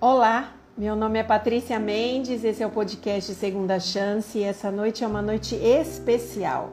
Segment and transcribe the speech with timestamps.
[0.00, 5.02] Olá, meu nome é Patrícia Mendes, esse é o podcast Segunda Chance e essa noite
[5.02, 6.70] é uma noite especial.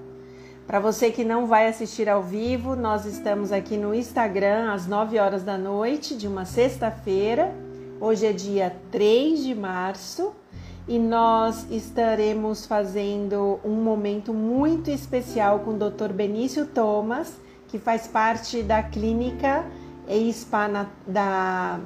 [0.68, 5.18] Para você que não vai assistir ao vivo, nós estamos aqui no Instagram às 9
[5.18, 7.52] horas da noite de uma sexta-feira.
[8.00, 10.32] Hoje é dia 3 de março
[10.88, 16.14] e nós estaremos fazendo um momento muito especial com o Dr.
[16.14, 19.66] Benício Thomas, que faz parte da clínica
[20.08, 20.68] e spa
[21.08, 21.80] da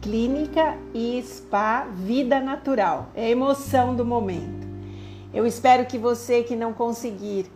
[0.00, 3.08] clínica e spa Vida Natural.
[3.14, 4.68] É a emoção do momento.
[5.32, 7.46] Eu espero que você que não conseguir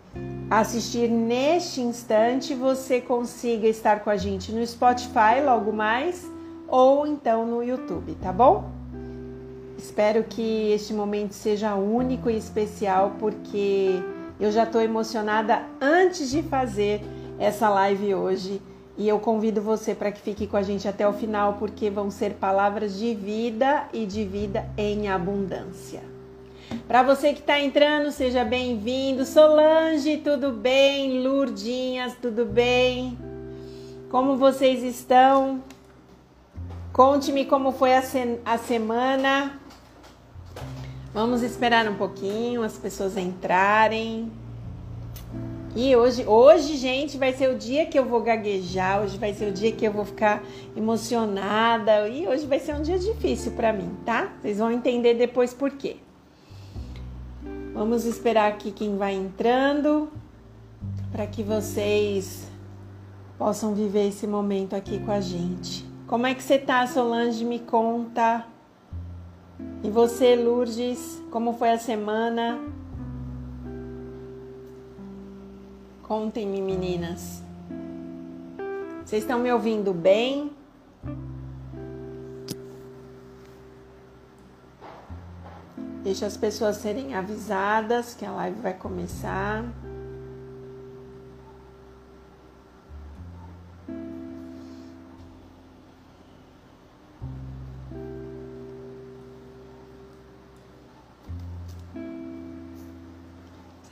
[0.50, 6.30] assistir neste instante, você consiga estar com a gente no Spotify logo mais
[6.68, 8.70] ou então no YouTube, tá bom?
[9.76, 14.00] Espero que este momento seja único e especial porque
[14.38, 17.02] eu já estou emocionada antes de fazer
[17.38, 18.62] essa live hoje
[18.96, 22.10] e eu convido você para que fique com a gente até o final porque vão
[22.10, 26.02] ser palavras de vida e de vida em abundância.
[26.86, 29.24] Para você que está entrando, seja bem-vindo.
[29.24, 31.22] Solange, tudo bem?
[31.22, 33.18] Lurdinhas, tudo bem?
[34.10, 35.62] Como vocês estão?
[36.92, 39.58] Conte-me como foi a, se a semana.
[41.12, 44.30] Vamos esperar um pouquinho as pessoas entrarem.
[45.76, 49.48] E hoje, hoje, gente, vai ser o dia que eu vou gaguejar, hoje vai ser
[49.48, 50.40] o dia que eu vou ficar
[50.76, 54.32] emocionada e hoje vai ser um dia difícil para mim, tá?
[54.40, 55.96] Vocês vão entender depois por quê.
[57.72, 60.12] Vamos esperar aqui quem vai entrando
[61.10, 62.46] para que vocês
[63.36, 65.84] possam viver esse momento aqui com a gente.
[66.06, 67.44] Como é que você tá, Solange?
[67.44, 68.46] Me conta.
[69.82, 72.60] E você, Lourdes, como foi a semana?
[76.14, 77.42] Contem-me, meninas.
[79.04, 80.52] Vocês estão me ouvindo bem?
[86.04, 89.64] Deixa as pessoas serem avisadas que a live vai começar.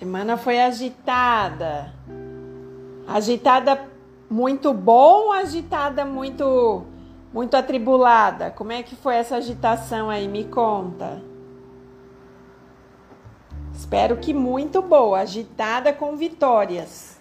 [0.03, 1.95] Semana foi agitada.
[3.07, 3.89] Agitada
[4.29, 6.85] muito bom, agitada muito
[7.33, 8.51] muito atribulada.
[8.51, 10.27] Como é que foi essa agitação aí?
[10.27, 11.23] Me conta.
[13.73, 17.12] Espero que muito boa, agitada com vitórias.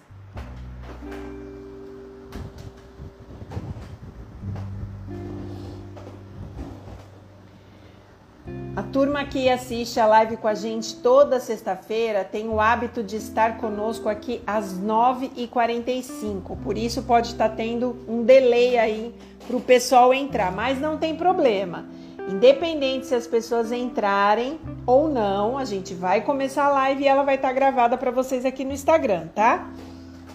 [8.74, 13.16] A turma que assiste a live com a gente toda sexta-feira tem o hábito de
[13.16, 16.56] estar conosco aqui às 9h45.
[16.64, 19.14] Por isso pode estar tendo um delay aí
[19.46, 21.84] para o pessoal entrar, mas não tem problema.
[22.26, 27.24] Independente se as pessoas entrarem ou não, a gente vai começar a live e ela
[27.24, 29.70] vai estar gravada para vocês aqui no Instagram, tá?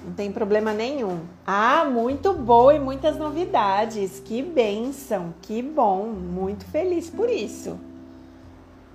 [0.05, 1.21] Não tem problema nenhum.
[1.43, 4.21] Ah, muito boa e muitas novidades.
[4.23, 6.05] Que benção, que bom.
[6.05, 7.86] Muito feliz por isso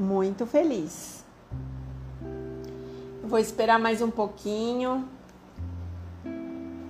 [0.03, 1.25] muito feliz.
[3.23, 5.09] Vou esperar mais um pouquinho.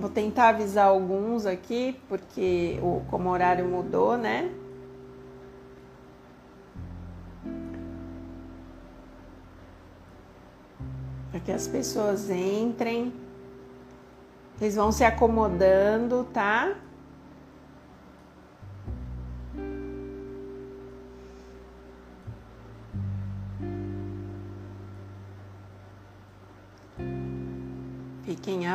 [0.00, 4.50] Vou tentar avisar alguns aqui, porque o, como o horário mudou, né?
[11.30, 13.12] Para que as pessoas entrem.
[14.60, 16.74] Eles vão se acomodando, tá?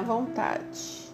[0.07, 1.05] Vontade.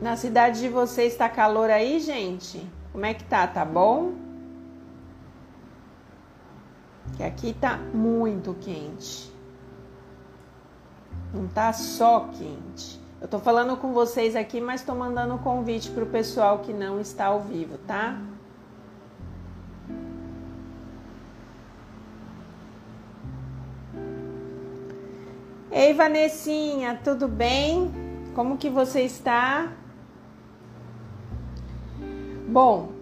[0.00, 2.64] Na cidade de vocês está calor aí, gente?
[2.92, 3.46] Como é que tá?
[3.46, 4.23] Tá bom?
[7.26, 9.32] Aqui tá muito quente.
[11.32, 13.00] Não tá só quente.
[13.20, 17.00] Eu tô falando com vocês aqui, mas tô mandando um convite pro pessoal que não
[17.00, 18.18] está ao vivo, tá?
[25.72, 27.90] Ei, Vanessinha, tudo bem?
[28.34, 29.72] Como que você está?
[32.46, 32.92] Bom,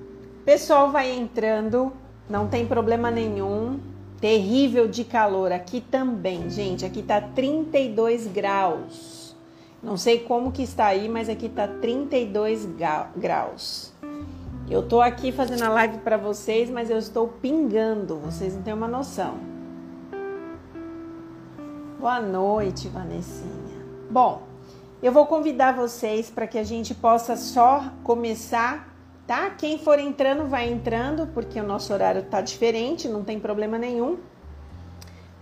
[0.45, 1.93] pessoal vai entrando,
[2.29, 3.92] não tem problema nenhum
[4.23, 6.87] terrível de calor aqui também, gente.
[6.87, 9.35] Aqui tá 32 graus.
[9.83, 12.67] Não sei como que está aí, mas aqui está 32
[13.17, 13.93] graus.
[14.71, 18.17] Eu tô aqui fazendo a live para vocês, mas eu estou pingando.
[18.19, 19.35] Vocês não têm uma noção.
[21.99, 23.83] Boa noite, Vanessinha.
[24.09, 24.43] Bom,
[25.03, 28.92] eu vou convidar vocês para que a gente possa só começar,
[29.27, 29.51] tá?
[29.51, 34.19] Quem for entrando, vai entrando, porque o nosso horário tá diferente, não tem problema nenhum.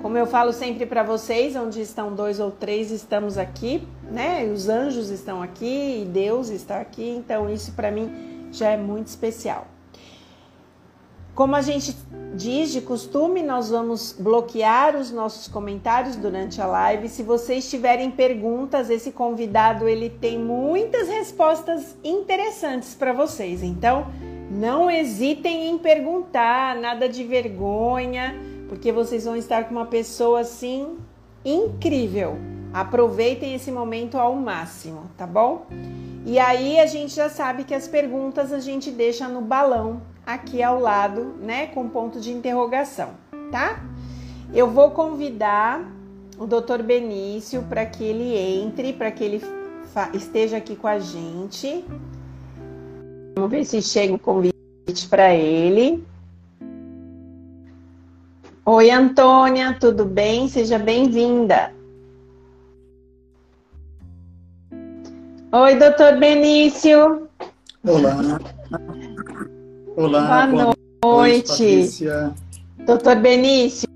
[0.01, 4.45] Como eu falo sempre para vocês, onde estão dois ou três, estamos aqui, né?
[4.45, 9.09] Os anjos estão aqui e Deus está aqui, então isso para mim já é muito
[9.09, 9.67] especial.
[11.35, 11.97] Como a gente
[12.35, 17.09] diz de costume, nós vamos bloquear os nossos comentários durante a live.
[17.09, 23.63] Se vocês tiverem perguntas, esse convidado ele tem muitas respostas interessantes para vocês.
[23.63, 24.07] Então,
[24.51, 28.35] não hesitem em perguntar, nada de vergonha
[28.71, 30.97] porque vocês vão estar com uma pessoa assim
[31.45, 32.39] incrível.
[32.73, 35.67] Aproveitem esse momento ao máximo, tá bom?
[36.25, 40.63] E aí a gente já sabe que as perguntas a gente deixa no balão aqui
[40.63, 43.11] ao lado, né, com ponto de interrogação,
[43.51, 43.83] tá?
[44.53, 45.83] Eu vou convidar
[46.39, 46.83] o Dr.
[46.85, 49.43] Benício para que ele entre, para que ele
[50.13, 51.85] esteja aqui com a gente.
[53.35, 56.05] Vamos ver se chega o convite para ele.
[58.65, 60.49] Oi, Antônia, tudo bem?
[60.49, 61.73] Seja bem-vinda.
[65.53, 67.29] Oi, doutor Benício.
[67.85, 68.41] Olá.
[69.97, 70.47] Olá.
[70.47, 71.63] Boa, boa noite.
[71.63, 72.09] noite
[72.87, 73.89] doutor Benício,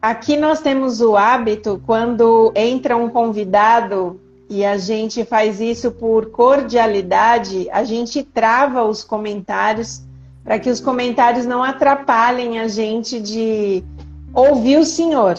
[0.00, 6.26] aqui nós temos o hábito, quando entra um convidado e a gente faz isso por
[6.30, 10.02] cordialidade, a gente trava os comentários
[10.44, 13.82] para que os comentários não atrapalhem a gente de
[14.32, 15.36] ouvir o Senhor.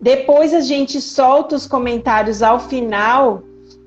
[0.00, 3.42] Depois a gente solta os comentários ao final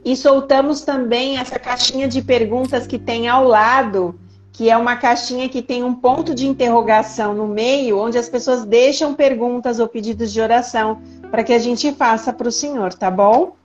[0.06, 4.14] e soltamos também essa caixinha de perguntas que tem ao lado,
[4.54, 8.64] que é uma caixinha que tem um ponto de interrogação no meio, onde as pessoas
[8.64, 13.10] deixam perguntas ou pedidos de oração para que a gente faça para o Senhor, tá
[13.10, 13.56] bom?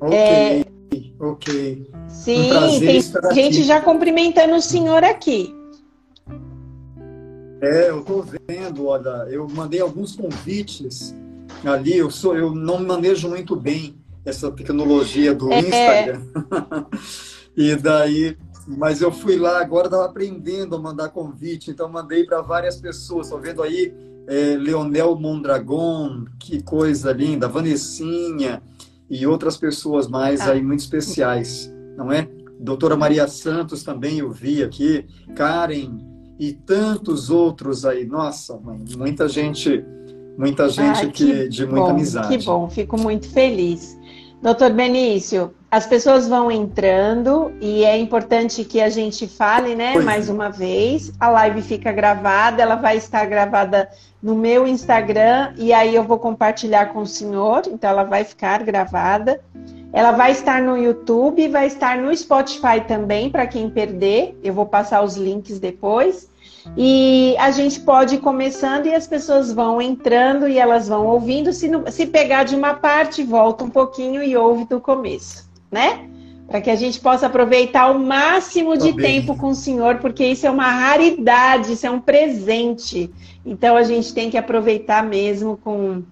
[0.00, 0.64] Ok, é...
[1.20, 1.90] ok.
[2.08, 3.00] Sim, um tem
[3.34, 3.62] gente aqui.
[3.62, 5.54] já cumprimentando o Senhor aqui.
[7.60, 11.14] É, eu tô vendo, olha, eu mandei alguns convites
[11.64, 15.60] ali, eu sou, eu não manejo muito bem essa tecnologia do é.
[15.60, 16.22] Instagram.
[17.56, 22.42] e daí, mas eu fui lá, agora estava aprendendo a mandar convite, então mandei para
[22.42, 23.26] várias pessoas.
[23.26, 23.94] Estou vendo aí
[24.26, 28.62] é, Leonel Mondragon, que coisa linda, Vanessinha
[29.08, 30.52] e outras pessoas mais ah.
[30.52, 32.28] aí muito especiais, não é?
[32.60, 35.98] Doutora Maria Santos também eu vi aqui, Karen,
[36.38, 38.04] e tantos outros aí.
[38.04, 39.84] Nossa, mãe, muita gente,
[40.38, 42.28] muita gente Ai, que, que de muita bom, amizade.
[42.28, 43.98] Que bom, fico muito feliz.
[44.40, 50.04] Doutor Benício, as pessoas vão entrando e é importante que a gente fale, né, pois
[50.04, 50.32] mais é.
[50.32, 51.12] uma vez.
[51.18, 53.90] A live fica gravada, ela vai estar gravada
[54.22, 58.62] no meu Instagram e aí eu vou compartilhar com o senhor, então ela vai ficar
[58.62, 59.40] gravada.
[59.92, 64.38] Ela vai estar no YouTube, vai estar no Spotify também, para quem perder.
[64.44, 66.28] Eu vou passar os links depois.
[66.76, 71.52] E a gente pode ir começando e as pessoas vão entrando e elas vão ouvindo.
[71.52, 76.08] Se, não, se pegar de uma parte, volta um pouquinho e ouve do começo, né?
[76.46, 80.46] Para que a gente possa aproveitar o máximo de tempo com o Senhor, porque isso
[80.46, 83.10] é uma raridade, isso é um presente.
[83.44, 86.02] Então a gente tem que aproveitar mesmo com,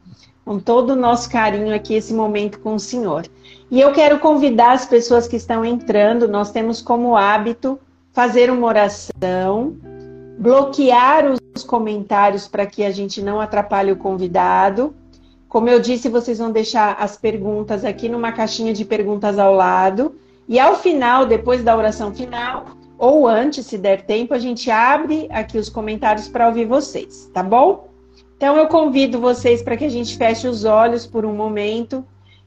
[0.45, 3.27] com todo o nosso carinho aqui esse momento com o Senhor.
[3.71, 7.79] E eu quero convidar as pessoas que estão entrando, nós temos como hábito
[8.13, 9.77] fazer uma oração,
[10.39, 14.95] bloquear os comentários para que a gente não atrapalhe o convidado.
[15.49, 20.17] Como eu disse, vocês vão deixar as perguntas aqui numa caixinha de perguntas ao lado.
[20.49, 22.67] E ao final, depois da oração final,
[22.99, 27.43] ou antes, se der tempo, a gente abre aqui os comentários para ouvir vocês, tá
[27.43, 27.89] bom?
[28.37, 32.05] Então eu convido vocês para que a gente feche os olhos por um momento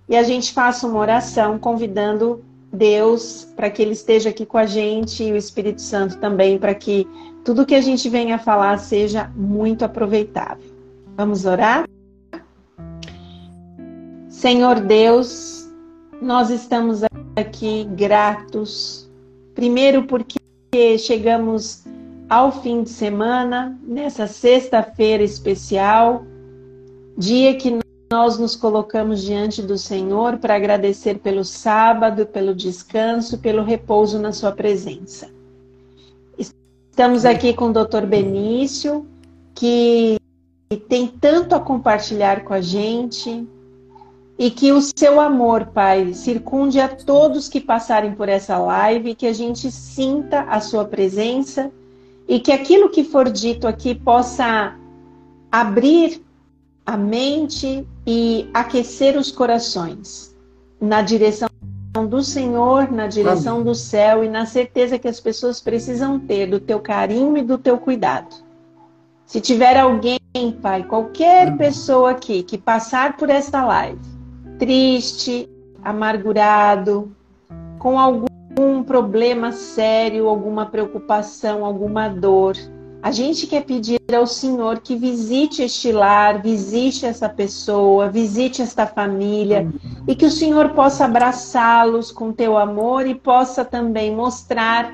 [0.07, 4.65] e a gente faça uma oração convidando Deus para que Ele esteja aqui com a
[4.65, 7.07] gente e o Espírito Santo também, para que
[7.43, 10.71] tudo que a gente venha falar seja muito aproveitável.
[11.15, 11.85] Vamos orar?
[14.29, 15.69] Senhor Deus,
[16.21, 17.01] nós estamos
[17.35, 19.09] aqui gratos,
[19.53, 21.83] primeiro porque chegamos
[22.29, 26.23] ao fim de semana, nessa sexta-feira especial,
[27.17, 27.79] dia que
[28.11, 34.31] nós nos colocamos diante do Senhor para agradecer pelo sábado, pelo descanso, pelo repouso na
[34.31, 35.29] Sua presença.
[36.99, 38.05] Estamos aqui com o Dr.
[38.05, 39.07] Benício,
[39.55, 40.17] que
[40.89, 43.47] tem tanto a compartilhar com a gente.
[44.37, 49.25] e que o seu amor, Pai, circunde a todos que passarem por essa live, que
[49.27, 51.71] a gente sinta a sua presença
[52.27, 54.77] e que aquilo que for dito aqui possa
[55.49, 56.21] abrir
[56.85, 60.35] a mente e aquecer os corações
[60.81, 61.47] na direção
[62.07, 63.65] do Senhor, na direção Amém.
[63.65, 67.57] do céu e na certeza que as pessoas precisam ter do teu carinho e do
[67.57, 68.35] teu cuidado.
[69.25, 70.19] Se tiver alguém,
[70.61, 71.57] Pai, qualquer Amém.
[71.57, 73.99] pessoa aqui que passar por esta live
[74.59, 75.49] triste,
[75.81, 77.11] amargurado,
[77.79, 82.55] com algum problema sério, alguma preocupação, alguma dor.
[83.01, 88.85] A gente quer pedir ao Senhor que visite este lar, visite essa pessoa, visite esta
[88.85, 89.71] família
[90.07, 94.93] e que o Senhor possa abraçá-los com teu amor e possa também mostrar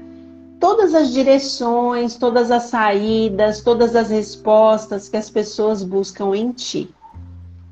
[0.59, 6.89] todas as direções, todas as saídas, todas as respostas que as pessoas buscam em ti.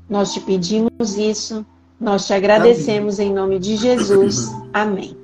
[0.08, 1.64] Nós te pedimos isso
[2.04, 3.30] nós te agradecemos Amém.
[3.30, 4.52] em nome de Jesus.
[4.72, 5.16] Amém.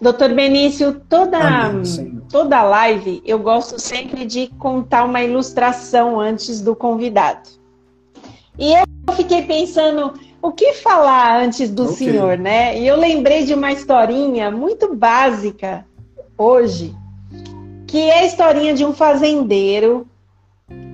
[0.00, 6.74] Doutor Benício, toda, Amém, toda live eu gosto sempre de contar uma ilustração antes do
[6.74, 7.48] convidado.
[8.58, 11.96] E eu fiquei pensando, o que falar antes do okay.
[11.96, 12.78] senhor, né?
[12.78, 15.86] E eu lembrei de uma historinha muito básica
[16.36, 16.94] hoje,
[17.86, 20.06] que é a historinha de um fazendeiro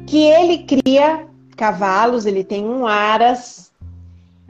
[0.06, 1.26] que ele cria
[1.56, 3.66] cavalos, ele tem um aras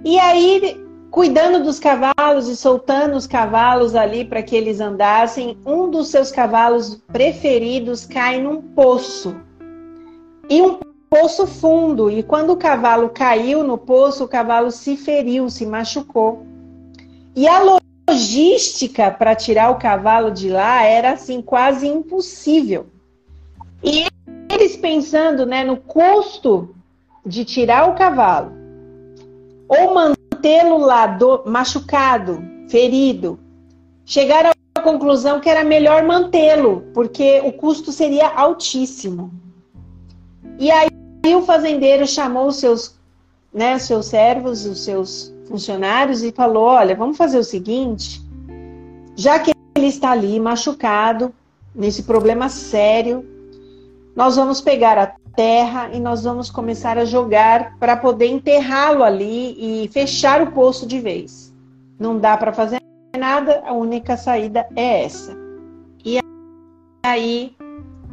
[0.04, 0.85] e aí,
[1.16, 6.30] cuidando dos cavalos e soltando os cavalos ali para que eles andassem, um dos seus
[6.30, 9.34] cavalos preferidos cai num poço.
[10.50, 12.10] E um poço fundo.
[12.10, 16.44] E quando o cavalo caiu no poço, o cavalo se feriu, se machucou.
[17.34, 17.80] E a
[18.10, 22.88] logística para tirar o cavalo de lá era assim quase impossível.
[23.82, 24.04] E
[24.52, 26.74] eles pensando né, no custo
[27.24, 28.52] de tirar o cavalo
[29.68, 29.94] ou
[30.46, 33.38] mantê-lo lá do, machucado, ferido,
[34.04, 39.32] chegaram à conclusão que era melhor mantê-lo, porque o custo seria altíssimo.
[40.58, 40.88] E aí
[41.34, 42.94] o fazendeiro chamou os seus,
[43.52, 48.22] né, seus servos, os seus funcionários e falou: Olha, vamos fazer o seguinte,
[49.16, 51.34] já que ele está ali machucado,
[51.74, 53.26] nesse problema sério,
[54.14, 59.84] nós vamos pegar a terra e nós vamos começar a jogar para poder enterrá-lo ali
[59.84, 61.54] e fechar o poço de vez.
[62.00, 62.80] Não dá para fazer
[63.16, 65.36] nada, a única saída é essa.
[66.04, 66.18] E
[67.04, 67.54] aí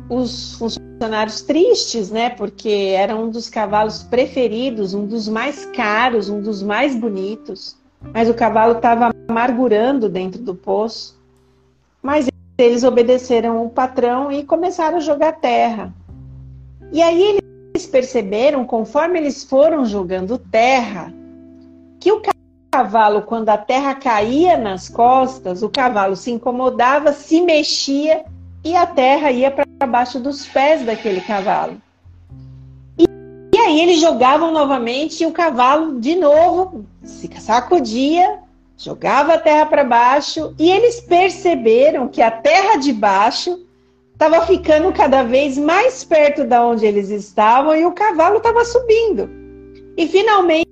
[0.09, 2.29] os funcionários tristes, né?
[2.29, 7.77] Porque era um dos cavalos preferidos, um dos mais caros, um dos mais bonitos.
[8.13, 11.17] Mas o cavalo estava amargurando dentro do poço.
[12.01, 12.27] Mas
[12.57, 15.93] eles obedeceram o patrão e começaram a jogar terra.
[16.93, 17.39] E aí
[17.73, 21.11] eles perceberam, conforme eles foram jogando terra,
[21.99, 22.21] que o
[22.71, 28.23] cavalo, quando a terra caía nas costas, o cavalo se incomodava, se mexia
[28.63, 31.81] e a terra ia para baixo dos pés daquele cavalo.
[32.95, 33.05] E,
[33.55, 38.37] e aí eles jogavam novamente e o cavalo, de novo, se sacudia,
[38.77, 43.65] jogava a terra para baixo e eles perceberam que a terra de baixo
[44.13, 49.29] estava ficando cada vez mais perto da onde eles estavam e o cavalo estava subindo.
[49.97, 50.67] E finalmente,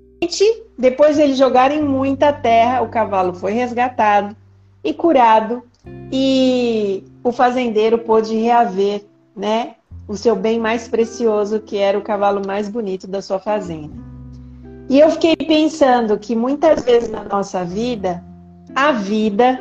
[0.78, 4.34] depois de eles jogarem muita terra, o cavalo foi resgatado
[4.82, 5.62] e curado
[6.10, 9.04] e o fazendeiro pôde reaver,
[9.36, 9.74] né,
[10.06, 13.94] o seu bem mais precioso, que era o cavalo mais bonito da sua fazenda.
[14.88, 18.22] E eu fiquei pensando que muitas vezes na nossa vida,
[18.74, 19.60] a vida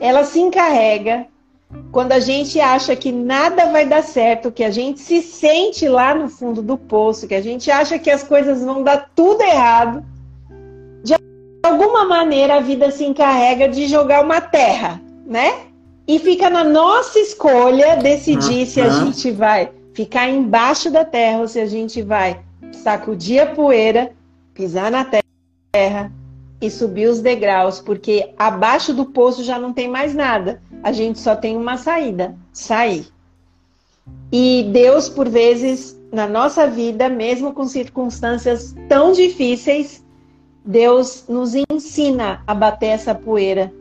[0.00, 1.26] ela se encarrega
[1.92, 6.14] quando a gente acha que nada vai dar certo, que a gente se sente lá
[6.14, 10.04] no fundo do poço, que a gente acha que as coisas vão dar tudo errado,
[11.02, 11.14] de
[11.62, 15.66] alguma maneira a vida se encarrega de jogar uma terra, né?
[16.06, 21.48] E fica na nossa escolha decidir se a gente vai ficar embaixo da terra ou
[21.48, 22.40] se a gente vai
[22.72, 24.12] sacudir a poeira,
[24.54, 26.10] pisar na terra
[26.60, 30.60] e subir os degraus, porque abaixo do poço já não tem mais nada.
[30.82, 33.06] A gente só tem uma saída: sair.
[34.32, 40.04] E Deus, por vezes, na nossa vida, mesmo com circunstâncias tão difíceis,
[40.64, 43.72] Deus nos ensina a bater essa poeira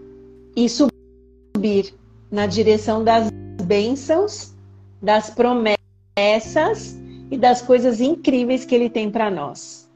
[0.56, 1.94] e subir
[2.32, 3.30] na direção das
[3.64, 4.54] bênçãos,
[5.02, 6.98] das promessas
[7.32, 9.89] e das coisas incríveis que Ele tem para nós.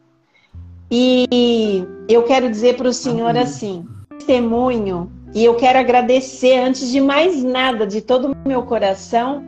[0.96, 7.02] E eu quero dizer para o senhor assim, testemunho, e eu quero agradecer antes de
[7.02, 9.44] mais nada, de todo o meu coração,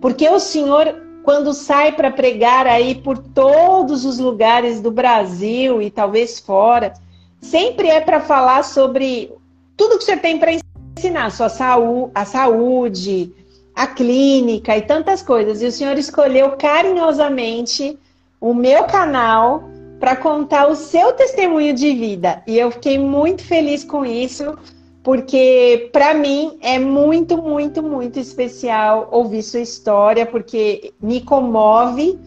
[0.00, 5.90] porque o senhor quando sai para pregar aí por todos os lugares do Brasil e
[5.90, 6.94] talvez fora,
[7.42, 9.30] sempre é para falar sobre
[9.76, 10.52] tudo que você tem para
[10.96, 13.34] ensinar, sua saúde, a saúde,
[13.74, 15.60] a clínica e tantas coisas.
[15.60, 17.98] E o senhor escolheu carinhosamente
[18.40, 22.42] o meu canal para contar o seu testemunho de vida.
[22.46, 24.56] E eu fiquei muito feliz com isso,
[25.02, 32.18] porque para mim é muito, muito, muito especial ouvir sua história, porque me comove,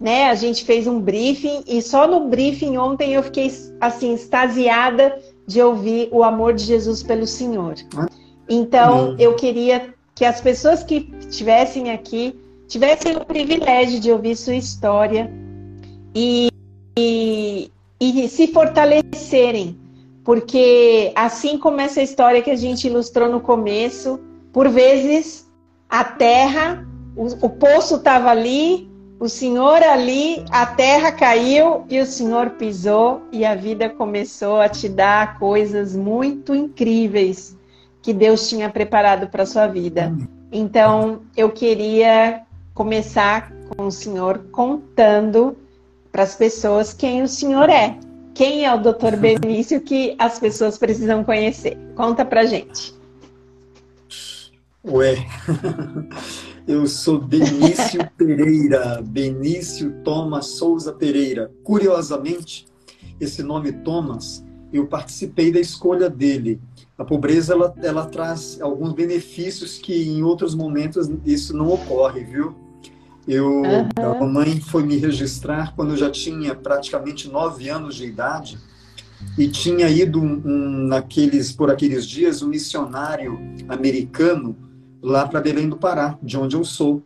[0.00, 0.28] né?
[0.28, 5.62] A gente fez um briefing e só no briefing ontem eu fiquei assim extasiada de
[5.62, 7.74] ouvir o amor de Jesus pelo Senhor.
[8.48, 14.54] Então, eu queria que as pessoas que estivessem aqui tivessem o privilégio de ouvir sua
[14.54, 15.30] história
[16.14, 16.48] e,
[16.96, 17.70] e,
[18.28, 19.78] se fortalecerem
[20.26, 24.18] porque assim como essa história que a gente ilustrou no começo,
[24.52, 25.48] por vezes
[25.88, 26.84] a terra,
[27.14, 33.22] o, o poço estava ali, o Senhor ali, a terra caiu e o Senhor pisou
[33.30, 37.56] e a vida começou a te dar coisas muito incríveis
[38.02, 40.12] que Deus tinha preparado para sua vida.
[40.50, 42.42] Então, eu queria
[42.74, 45.56] começar com o Senhor contando
[46.16, 48.00] para as pessoas quem o Senhor é.
[48.32, 49.16] Quem é o Dr.
[49.20, 51.76] Benício que as pessoas precisam conhecer?
[51.94, 52.94] Conta pra gente.
[54.82, 55.26] Ué,
[56.66, 61.52] eu sou Benício Pereira, Benício Thomas Souza Pereira.
[61.62, 62.64] Curiosamente,
[63.20, 64.42] esse nome Thomas,
[64.72, 66.58] eu participei da escolha dele.
[66.96, 72.65] A pobreza ela, ela traz alguns benefícios que em outros momentos isso não ocorre, viu?
[73.26, 73.88] Eu, uhum.
[73.96, 78.58] A mamãe foi me registrar quando eu já tinha praticamente nove anos de idade
[79.36, 84.56] e tinha ido um, um, naqueles, por aqueles dias um missionário americano
[85.02, 87.02] lá para Belém do Pará, de onde eu sou.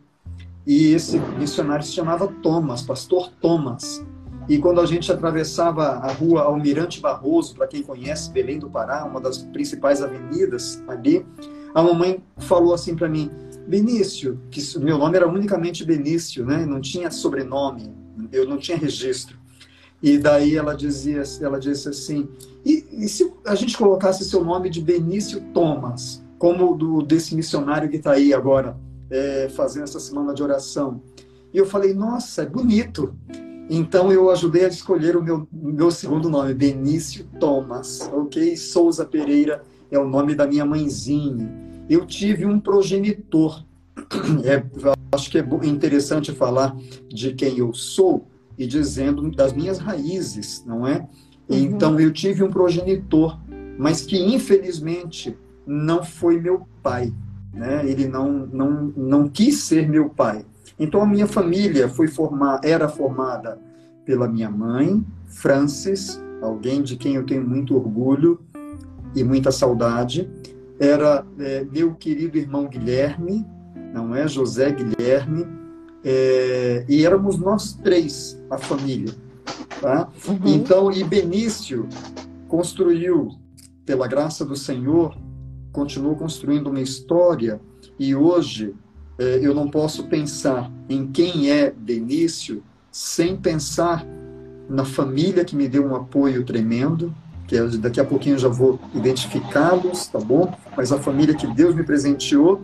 [0.65, 4.05] E esse missionário se chamava Thomas, pastor Thomas.
[4.47, 9.05] E quando a gente atravessava a rua Almirante Barroso, para quem conhece Belém do Pará,
[9.05, 11.25] uma das principais avenidas ali,
[11.73, 13.31] a mamãe falou assim para mim:
[13.67, 16.65] Benício, que meu nome era unicamente Benício, né?
[16.65, 17.93] Não tinha sobrenome,
[18.31, 19.37] eu não tinha registro.
[20.01, 22.27] E daí ela dizia, ela disse assim:
[22.65, 27.89] e, e se a gente colocasse seu nome de Benício Thomas, como do desse missionário
[27.89, 28.75] que está aí agora
[29.09, 31.01] é, fazendo essa semana de oração?
[31.53, 33.13] E eu falei: nossa, é bonito.
[33.69, 38.57] Então eu ajudei a escolher o meu, meu segundo nome, Benício Thomas, ok?
[38.57, 43.63] Souza Pereira é o nome da minha mãezinha eu tive um progenitor.
[44.43, 44.63] É,
[45.11, 46.75] acho que é interessante falar
[47.09, 48.27] de quem eu sou
[48.57, 51.07] e dizendo das minhas raízes, não é?
[51.49, 51.57] Uhum.
[51.57, 53.39] Então eu tive um progenitor,
[53.77, 57.13] mas que infelizmente não foi meu pai,
[57.53, 57.83] né?
[57.85, 60.45] Ele não não não quis ser meu pai.
[60.79, 63.59] Então a minha família foi formar, era formada
[64.05, 68.39] pela minha mãe, Francis, alguém de quem eu tenho muito orgulho
[69.15, 70.29] e muita saudade,
[70.81, 73.45] era é, meu querido irmão Guilherme,
[73.93, 74.27] não é?
[74.27, 75.45] José Guilherme,
[76.03, 79.13] é, e éramos nós três, a família.
[79.79, 80.09] Tá?
[80.27, 80.39] Uhum.
[80.43, 81.87] Então, e Benício
[82.47, 83.29] construiu,
[83.85, 85.15] pela graça do Senhor,
[85.71, 87.61] continuou construindo uma história,
[87.99, 88.73] e hoje
[89.19, 94.03] é, eu não posso pensar em quem é Benício sem pensar
[94.67, 97.13] na família que me deu um apoio tremendo,
[97.51, 100.53] que daqui a pouquinho eu já vou identificá-los, tá bom?
[100.75, 102.61] Mas a família que Deus me presenteou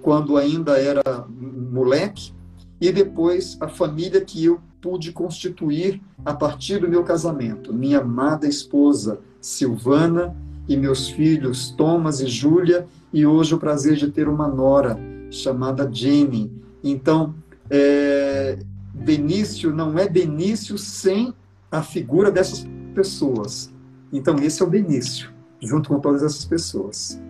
[0.00, 2.32] quando ainda era moleque,
[2.80, 7.72] e depois a família que eu pude constituir a partir do meu casamento.
[7.72, 10.34] Minha amada esposa Silvana
[10.68, 14.98] e meus filhos Thomas e Júlia, e hoje o prazer de ter uma nora
[15.30, 16.50] chamada Jenny.
[16.82, 17.34] Então,
[17.70, 18.58] é,
[18.92, 21.32] Benício não é Benício sem
[21.70, 23.73] a figura dessas pessoas.
[24.14, 25.28] Então, esse é o Benício,
[25.60, 27.20] junto com todas essas pessoas.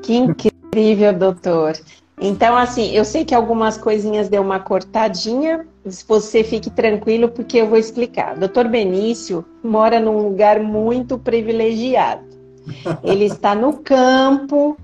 [0.00, 1.78] Que incrível, doutor.
[2.18, 5.66] Então, assim, eu sei que algumas coisinhas deu uma cortadinha,
[6.08, 8.34] você fique tranquilo, porque eu vou explicar.
[8.38, 12.24] Doutor Benício mora num lugar muito privilegiado.
[13.04, 14.78] Ele está no campo,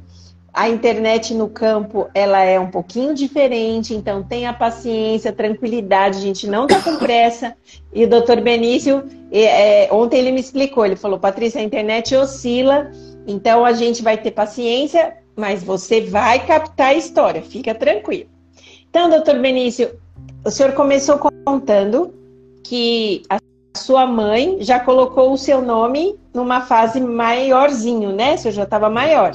[0.53, 6.47] a internet no campo ela é um pouquinho diferente, então tenha paciência, tranquilidade, a gente
[6.47, 7.55] não está com pressa.
[7.93, 12.91] E o doutor Benício, é, ontem ele me explicou, ele falou, Patrícia, a internet oscila,
[13.27, 18.29] então a gente vai ter paciência, mas você vai captar a história, fica tranquilo.
[18.91, 19.91] Então, doutor Benício,
[20.45, 22.15] o senhor começou contando
[22.65, 23.39] que a
[23.77, 28.35] sua mãe já colocou o seu nome numa fase maiorzinho, né?
[28.35, 29.33] O senhor já estava maior.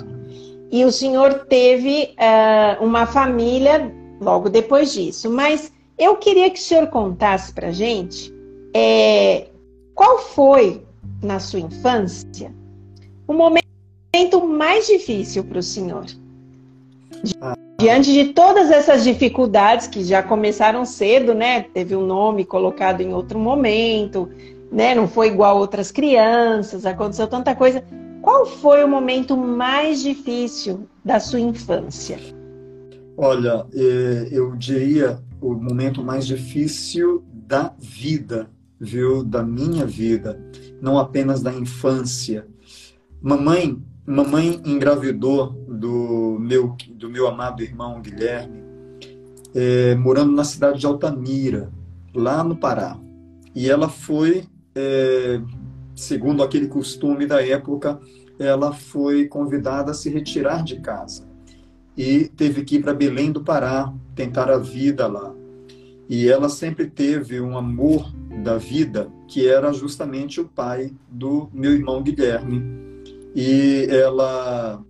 [0.74, 5.30] E o senhor teve uh, uma família logo depois disso.
[5.30, 8.34] Mas eu queria que o senhor contasse para gente
[8.76, 9.50] é,
[9.94, 10.82] qual foi,
[11.22, 12.52] na sua infância,
[13.28, 13.64] o momento
[14.48, 16.06] mais difícil para o senhor?
[17.80, 21.68] Diante de todas essas dificuldades que já começaram cedo, né?
[21.72, 24.28] Teve um nome colocado em outro momento,
[24.72, 24.96] né?
[24.96, 27.84] Não foi igual a outras crianças, aconteceu tanta coisa.
[28.24, 32.18] Qual foi o momento mais difícil da sua infância?
[33.18, 39.26] Olha, é, eu diria o momento mais difícil da vida, viu?
[39.26, 40.40] Da minha vida,
[40.82, 42.48] não apenas da infância.
[43.22, 48.64] Mamãe, mamãe engravidou do meu do meu amado irmão Guilherme,
[49.54, 51.70] é, morando na cidade de Altamira,
[52.16, 52.98] lá no Pará.
[53.54, 55.42] E ela foi, é,
[55.96, 58.00] segundo aquele costume da época,
[58.40, 61.34] ela foi convidada a se retirar de casa
[61.98, 65.34] e teve que ir para Belém do Pará tentar a vida lá.
[66.10, 68.12] E ela sempre teve um amor
[68.44, 72.64] da vida que era justamente o pai do meu irmão Guilherme.
[73.36, 74.84] E ela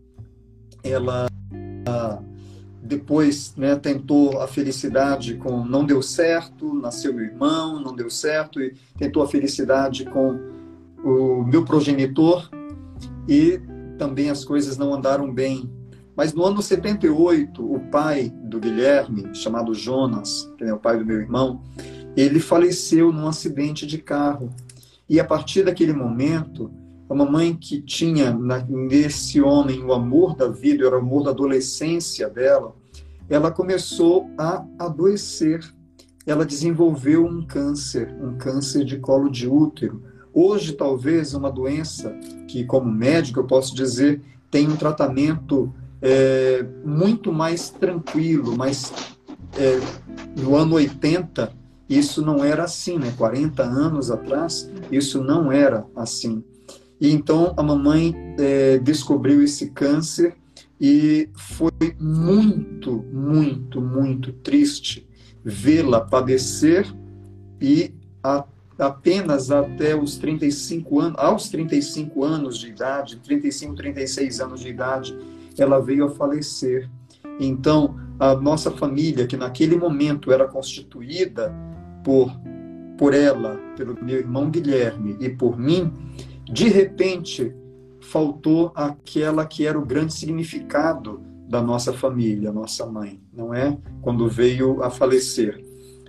[0.83, 1.27] ela
[2.81, 8.61] depois né, tentou a felicidade com não deu certo, nasceu meu irmão, não deu certo
[8.61, 10.52] e tentou a felicidade com
[11.03, 12.49] o meu progenitor
[13.27, 13.59] e
[13.97, 15.69] também as coisas não andaram bem
[16.15, 21.05] mas no ano 78, o pai do Guilherme, chamado Jonas, que é o pai do
[21.05, 21.61] meu irmão,
[22.15, 24.51] ele faleceu num acidente de carro.
[25.09, 26.71] E a partir daquele momento,
[27.09, 28.31] a mamãe que tinha
[28.69, 32.75] nesse homem o amor da vida, era o amor da adolescência dela,
[33.27, 35.61] ela começou a adoecer.
[36.25, 40.03] Ela desenvolveu um câncer, um câncer de colo de útero.
[40.33, 42.11] Hoje, talvez, uma doença
[42.47, 48.91] que, como médico, eu posso dizer, tem um tratamento é, muito mais tranquilo, mas
[49.57, 49.79] é,
[50.41, 51.51] no ano 80
[51.87, 53.13] isso não era assim, né?
[53.17, 56.43] 40 anos atrás isso não era assim.
[56.99, 60.35] E então a mamãe é, descobriu esse câncer
[60.79, 65.07] e foi muito, muito, muito triste
[65.43, 66.85] vê-la padecer
[67.61, 67.93] e
[68.23, 68.45] a,
[68.77, 75.17] apenas até os 35 anos, aos 35 anos de idade, 35, 36 anos de idade,
[75.57, 76.89] ela veio a falecer.
[77.39, 81.53] Então, a nossa família, que naquele momento era constituída
[82.03, 82.31] por,
[82.97, 85.91] por ela, pelo meu irmão Guilherme e por mim,
[86.45, 87.53] de repente
[88.01, 93.77] faltou aquela que era o grande significado da nossa família, nossa mãe, não é?
[94.01, 95.63] Quando veio a falecer.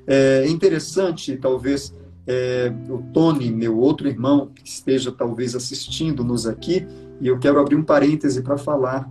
[0.07, 1.94] É interessante, talvez,
[2.26, 6.87] é, o Tony, meu outro irmão, que esteja talvez assistindo-nos aqui,
[7.20, 9.10] e eu quero abrir um parêntese para falar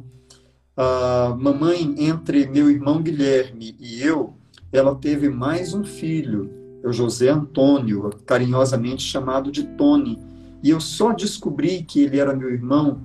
[0.76, 4.34] a mamãe, entre meu irmão Guilherme e eu,
[4.72, 6.50] ela teve mais um filho,
[6.84, 10.20] o José Antônio, carinhosamente chamado de Tony.
[10.64, 13.02] E eu só descobri que ele era meu irmão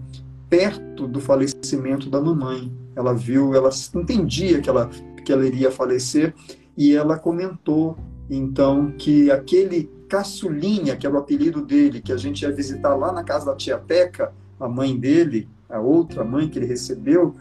[0.49, 2.73] perto do falecimento da mamãe.
[2.97, 4.89] Ela viu, ela entendia que ela,
[5.23, 6.35] que ela iria falecer
[6.77, 7.99] e ela comentou
[8.31, 13.13] então que aquele caçulinha, que era o apelido dele, que a gente ia visitar lá
[13.13, 17.35] na casa da tia Teca, a mãe dele, a outra mãe que ele recebeu,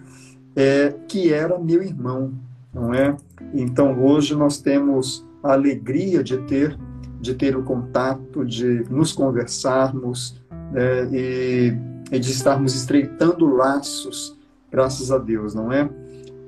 [0.56, 2.34] é, que era meu irmão,
[2.74, 3.16] não é?
[3.54, 6.78] Então hoje nós temos a alegria de ter
[7.20, 10.42] de ter o contato, de nos conversarmos
[10.74, 11.74] é, e,
[12.12, 14.38] e de estarmos estreitando laços,
[14.72, 15.90] graças a Deus, não é?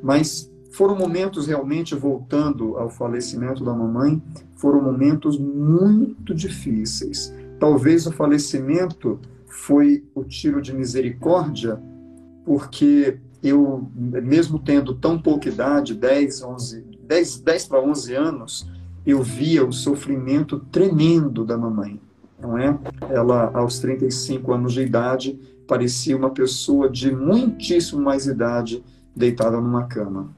[0.02, 4.22] Mas foram momentos realmente voltando ao falecimento da mamãe,
[4.60, 7.34] foram momentos muito difíceis.
[7.58, 9.18] Talvez o falecimento
[9.48, 11.82] foi o tiro de misericórdia,
[12.46, 18.70] porque eu, mesmo tendo tão pouca idade, 10, 11, 10, 10 para 11 anos,
[19.06, 22.00] eu via o sofrimento tremendo da mamãe,
[22.40, 22.78] não é?
[23.10, 28.84] Ela, aos 35 anos de idade, parecia uma pessoa de muitíssimo mais idade
[29.16, 30.30] deitada numa cama.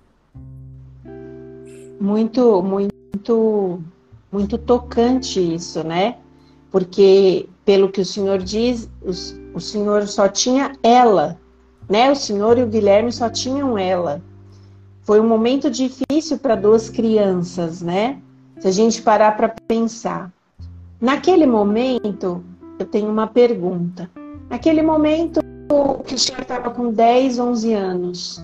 [1.99, 3.79] Muito, muito,
[4.31, 6.17] muito tocante isso, né?
[6.71, 8.89] Porque, pelo que o senhor diz,
[9.53, 11.37] o, senhor só tinha ela
[11.91, 12.09] né?
[12.09, 14.21] O senhor e o Guilherme só tinham ela.
[15.03, 18.17] Foi um momento difícil para duas crianças, né?
[18.59, 20.31] Se a gente parar para pensar.
[21.01, 22.41] Naquele momento,
[22.79, 24.09] eu tenho uma pergunta.
[24.49, 28.43] Naquele momento o senhor estava com 10, 11 anos,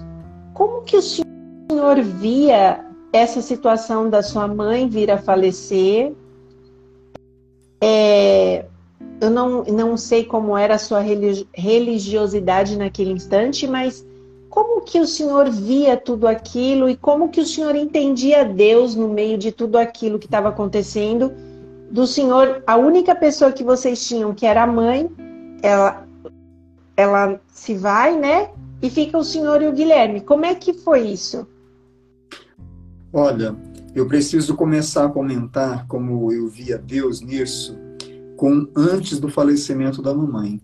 [0.54, 6.13] como que o senhor via essa situação da sua mãe vir a falecer?
[7.82, 8.65] É,
[9.22, 11.02] eu não, não sei como era a sua
[11.54, 14.06] religiosidade naquele instante, mas
[14.50, 19.08] como que o senhor via tudo aquilo e como que o senhor entendia Deus no
[19.08, 21.32] meio de tudo aquilo que estava acontecendo?
[21.91, 25.10] Do senhor, a única pessoa que vocês tinham, que era a mãe,
[25.62, 26.06] ela,
[26.96, 28.50] ela se vai, né?
[28.82, 30.22] E fica o senhor e o Guilherme.
[30.22, 31.48] Como é que foi isso?
[33.12, 33.56] Olha,
[33.96, 37.78] eu preciso começar a comentar como eu via Deus nisso,
[38.36, 40.62] com antes do falecimento da mamãe.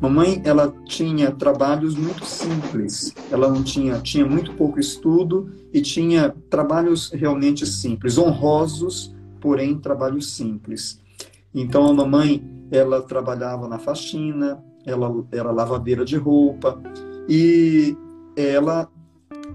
[0.00, 3.14] Mamãe, ela tinha trabalhos muito simples.
[3.30, 10.32] Ela não tinha, tinha muito pouco estudo e tinha trabalhos realmente simples, honrosos, porém trabalhos
[10.32, 11.00] simples.
[11.54, 16.82] Então a mamãe, ela trabalhava na faxina, ela era lavadeira de roupa
[17.28, 17.96] e
[18.36, 18.90] ela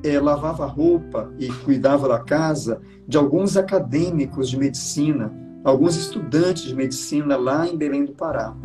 [0.04, 5.34] é, lavava roupa e cuidava da casa de alguns acadêmicos de medicina,
[5.64, 8.56] alguns estudantes de medicina lá em Belém do Pará.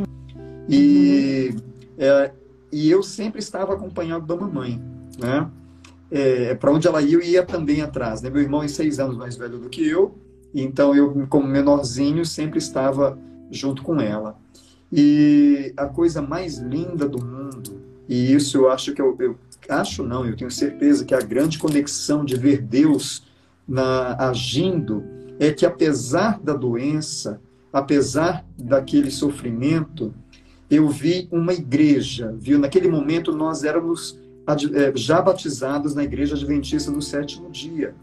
[0.69, 1.55] E,
[1.99, 2.33] é,
[2.73, 4.81] e eu sempre estava acompanhado da mamãe,
[5.19, 5.51] né?
[6.11, 8.23] É, para onde ela ia, eu ia também atrás.
[8.23, 8.31] Né?
[8.31, 10.17] Meu irmão é seis anos mais velho do que eu,
[10.55, 13.19] então eu, como menorzinho, sempre estava
[13.51, 14.37] junto com ela.
[14.93, 17.74] E a coisa mais linda do mundo,
[18.09, 19.39] e isso eu acho que eu, eu
[19.69, 23.25] acho não, eu tenho certeza que a grande conexão de ver Deus
[23.67, 25.05] na, agindo
[25.39, 27.41] é que apesar da doença,
[27.73, 30.15] apesar daquele sofrimento,
[30.71, 32.59] eu vi uma igreja, viu?
[32.59, 37.95] Naquele momento nós éramos é, já batizados na igreja adventista do sétimo dia,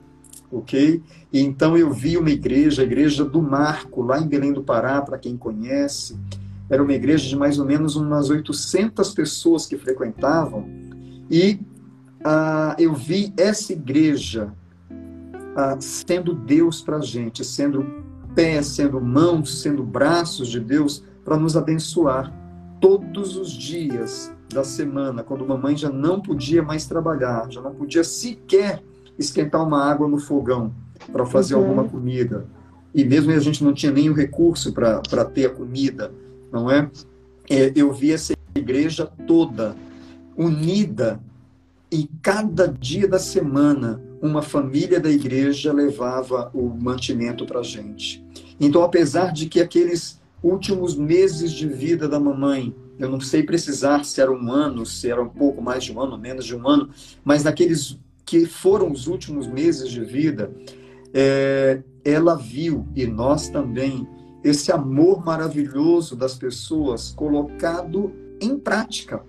[0.51, 1.01] ok?
[1.31, 5.01] E então eu vi uma igreja, a igreja do Marco, lá em Belém do Pará,
[5.01, 6.17] para quem conhece,
[6.71, 10.65] era uma igreja de mais ou menos umas 800 pessoas que frequentavam,
[11.29, 11.59] e
[12.23, 14.53] ah, eu vi essa igreja
[15.55, 17.85] ah, sendo Deus para a gente, sendo
[18.33, 22.33] pés, sendo mãos, sendo braços de Deus para nos abençoar
[22.79, 28.03] todos os dias da semana, quando mamãe já não podia mais trabalhar, já não podia
[28.03, 28.81] sequer
[29.19, 30.73] esquentar uma água no fogão
[31.11, 31.61] para fazer uhum.
[31.61, 32.45] alguma comida.
[32.93, 36.11] E mesmo a gente não tinha nenhum recurso para ter a comida,
[36.51, 36.89] não é?
[37.49, 37.71] é?
[37.75, 39.75] Eu vi essa igreja toda
[40.35, 41.19] unida
[41.91, 48.23] e cada dia da semana uma família da igreja levava o mantimento para a gente.
[48.59, 54.05] Então, apesar de que aqueles últimos meses de vida da mamãe, eu não sei precisar
[54.05, 56.67] se era um ano, se era um pouco mais de um ano, menos de um
[56.67, 56.89] ano,
[57.23, 60.51] mas naqueles que foram os últimos meses de vida,
[61.13, 64.07] é, ela viu, e nós também,
[64.43, 69.23] esse amor maravilhoso das pessoas colocado em prática.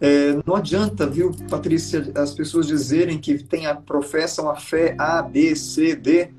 [0.00, 5.22] É, não adianta, viu, Patrícia, as pessoas dizerem que tem a, professam a fé A,
[5.22, 6.30] B, C, D,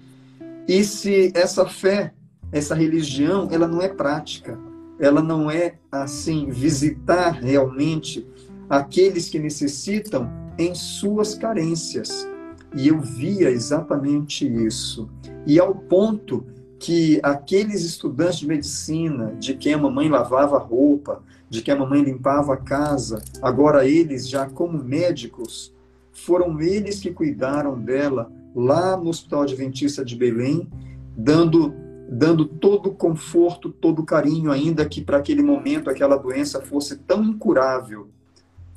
[0.67, 2.13] e se essa fé,
[2.51, 4.57] essa religião, ela não é prática,
[4.99, 8.25] ela não é assim visitar realmente
[8.69, 12.27] aqueles que necessitam em suas carências.
[12.75, 15.09] E eu via exatamente isso.
[15.47, 16.45] E ao ponto
[16.79, 22.01] que aqueles estudantes de medicina, de quem a mamãe lavava roupa, de que a mamãe
[22.01, 25.73] limpava a casa, agora eles, já como médicos,
[26.13, 30.69] foram eles que cuidaram dela lá no Hospital Adventista de Belém,
[31.17, 31.73] dando,
[32.09, 36.95] dando todo o conforto, todo o carinho, ainda que para aquele momento aquela doença fosse
[36.95, 38.07] tão incurável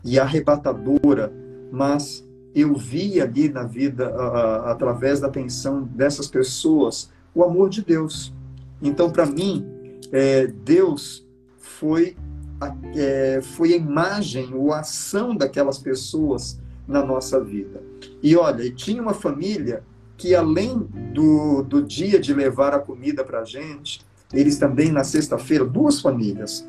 [0.04, 1.32] e arrebatadora,
[1.70, 7.68] mas eu vi ali na vida, a, a, através da atenção dessas pessoas, o amor
[7.68, 8.32] de Deus.
[8.80, 9.66] Então, para mim,
[10.10, 11.26] é, Deus
[11.58, 12.16] foi
[12.60, 17.82] a, é, foi a imagem ou a ação daquelas pessoas na nossa vida.
[18.22, 19.82] E olha, tinha uma família
[20.16, 20.78] que além
[21.12, 24.00] do, do dia de levar a comida para a gente,
[24.32, 26.66] eles também na sexta-feira, duas famílias,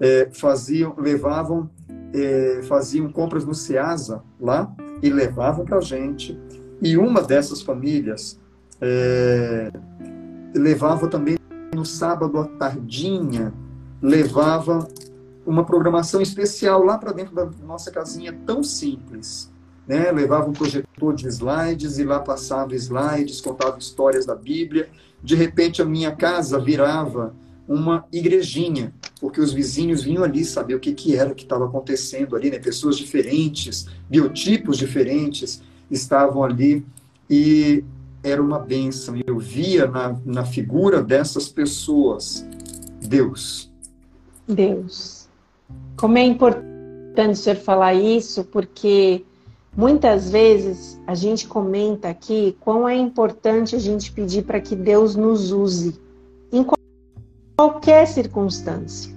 [0.00, 1.70] é, faziam, levavam,
[2.12, 6.38] é, faziam compras no Ceasa lá e levavam para a gente.
[6.82, 8.38] E uma dessas famílias
[8.80, 9.72] é,
[10.58, 11.36] levava também
[11.74, 13.52] no sábado à tardinha,
[14.00, 14.88] levava
[15.46, 19.50] uma programação especial lá para dentro da nossa casinha tão simples.
[19.86, 20.10] Né?
[20.10, 24.88] Levava um projetor de slides e lá passava slides, contava histórias da Bíblia.
[25.22, 27.34] De repente a minha casa virava
[27.68, 32.36] uma igrejinha, porque os vizinhos vinham ali saber o que, que era que estava acontecendo
[32.36, 32.58] ali, né?
[32.58, 36.84] Pessoas diferentes, biotipos diferentes estavam ali
[37.28, 37.84] e
[38.26, 39.14] era uma bênção.
[39.26, 42.46] Eu via na, na figura dessas pessoas
[43.00, 43.70] Deus.
[44.46, 45.28] Deus.
[45.96, 49.24] Como é importante o senhor falar isso, porque
[49.76, 55.16] muitas vezes a gente comenta aqui quão é importante a gente pedir para que Deus
[55.16, 55.98] nos use
[56.52, 56.64] em
[57.56, 59.14] qualquer circunstância.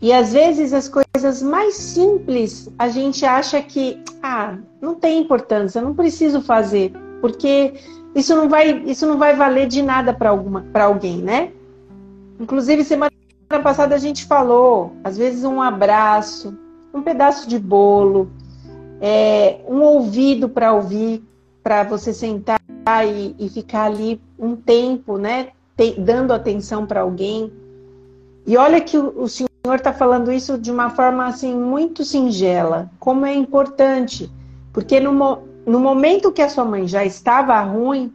[0.00, 5.80] E às vezes as coisas mais simples a gente acha que ah, não tem importância,
[5.80, 7.74] não preciso fazer, porque
[8.16, 11.52] isso não vai, isso não vai valer de nada para alguém, né?
[12.40, 13.12] Inclusive semana
[13.62, 16.58] passada a gente falou, às vezes um abraço,
[16.94, 18.30] um pedaço de bolo,
[19.02, 21.22] é, um ouvido para ouvir,
[21.62, 22.58] para você sentar
[23.06, 27.52] e, e, ficar ali um tempo, né, te, dando atenção para alguém.
[28.46, 32.90] E olha que o, o Senhor está falando isso de uma forma assim muito singela,
[32.98, 34.30] como é importante,
[34.72, 35.12] porque no,
[35.66, 38.12] no momento que a sua mãe já estava ruim,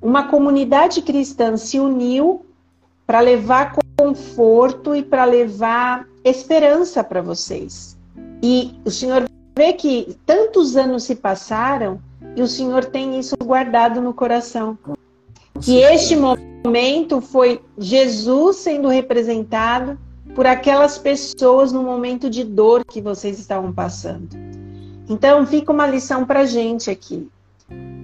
[0.00, 2.46] uma comunidade cristã se uniu
[3.04, 7.96] para levar conforto e para levar esperança para vocês.
[8.40, 9.24] E o Senhor
[9.56, 12.00] vê que tantos anos se passaram
[12.36, 14.78] e o Senhor tem isso guardado no coração.
[15.60, 19.98] Que este momento foi Jesus sendo representado
[20.34, 24.45] por aquelas pessoas no momento de dor que vocês estavam passando.
[25.08, 27.28] Então, fica uma lição para a gente aqui.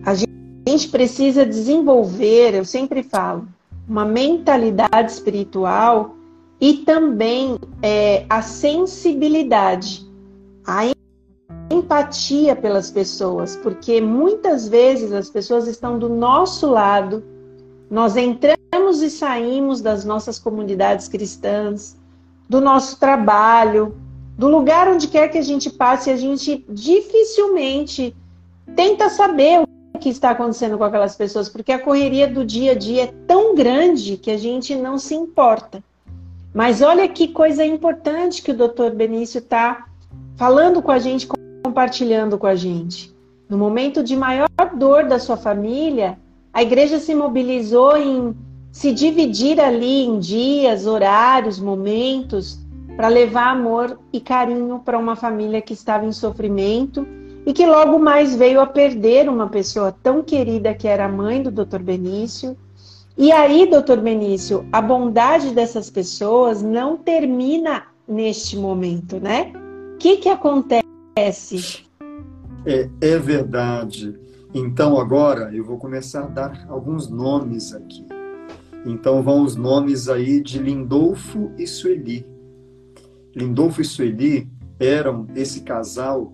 [0.05, 3.47] A gente precisa desenvolver, eu sempre falo,
[3.89, 6.15] uma mentalidade espiritual
[6.61, 10.09] e também é, a sensibilidade,
[10.65, 10.93] a
[11.73, 17.25] empatia pelas pessoas, porque muitas vezes as pessoas estão do nosso lado,
[17.91, 21.97] nós entramos e saímos das nossas comunidades cristãs,
[22.49, 23.95] do nosso trabalho,
[24.37, 28.15] do lugar onde quer que a gente passe, a gente dificilmente
[28.75, 29.61] tenta saber
[29.95, 33.15] o que está acontecendo com aquelas pessoas, porque a correria do dia a dia é
[33.27, 35.83] tão grande que a gente não se importa.
[36.55, 39.87] Mas olha que coisa importante que o doutor Benício está
[40.37, 41.29] falando com a gente,
[41.63, 43.15] compartilhando com a gente.
[43.49, 46.19] No momento de maior dor da sua família,
[46.53, 48.35] a igreja se mobilizou em
[48.71, 52.59] se dividir ali em dias, horários, momentos,
[52.97, 57.07] para levar amor e carinho para uma família que estava em sofrimento
[57.45, 61.43] e que logo mais veio a perder uma pessoa tão querida que era a mãe
[61.43, 61.81] do Dr.
[61.81, 62.57] Benício.
[63.17, 69.53] E aí, doutor Benício, a bondade dessas pessoas não termina neste momento, né?
[69.95, 71.85] O que, que acontece?
[72.65, 74.19] É, é verdade.
[74.55, 78.07] Então, agora eu vou começar a dar alguns nomes aqui.
[78.85, 82.32] Então, vão os nomes aí de Lindolfo e Sueli.
[83.35, 86.33] Lindolfo e Sueli eram esse casal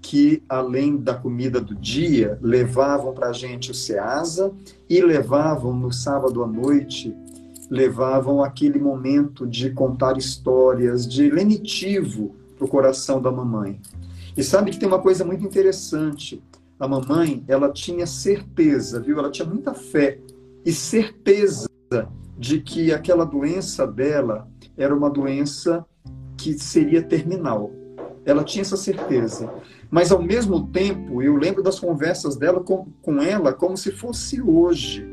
[0.00, 4.52] que, além da comida do dia, levavam para a gente o Ceasa
[4.88, 7.12] e levavam no sábado à noite,
[7.68, 13.80] levavam aquele momento de contar histórias, de lenitivo para o coração da mamãe.
[14.36, 16.42] E sabe que tem uma coisa muito interessante.
[16.78, 19.18] A mamãe, ela tinha certeza, viu?
[19.18, 20.20] Ela tinha muita fé
[20.64, 21.68] e certeza
[22.38, 25.84] de que aquela doença dela era uma doença
[26.36, 27.70] que seria terminal.
[28.24, 29.50] Ela tinha essa certeza.
[29.90, 34.42] Mas, ao mesmo tempo, eu lembro das conversas dela com, com ela como se fosse
[34.42, 35.06] hoje.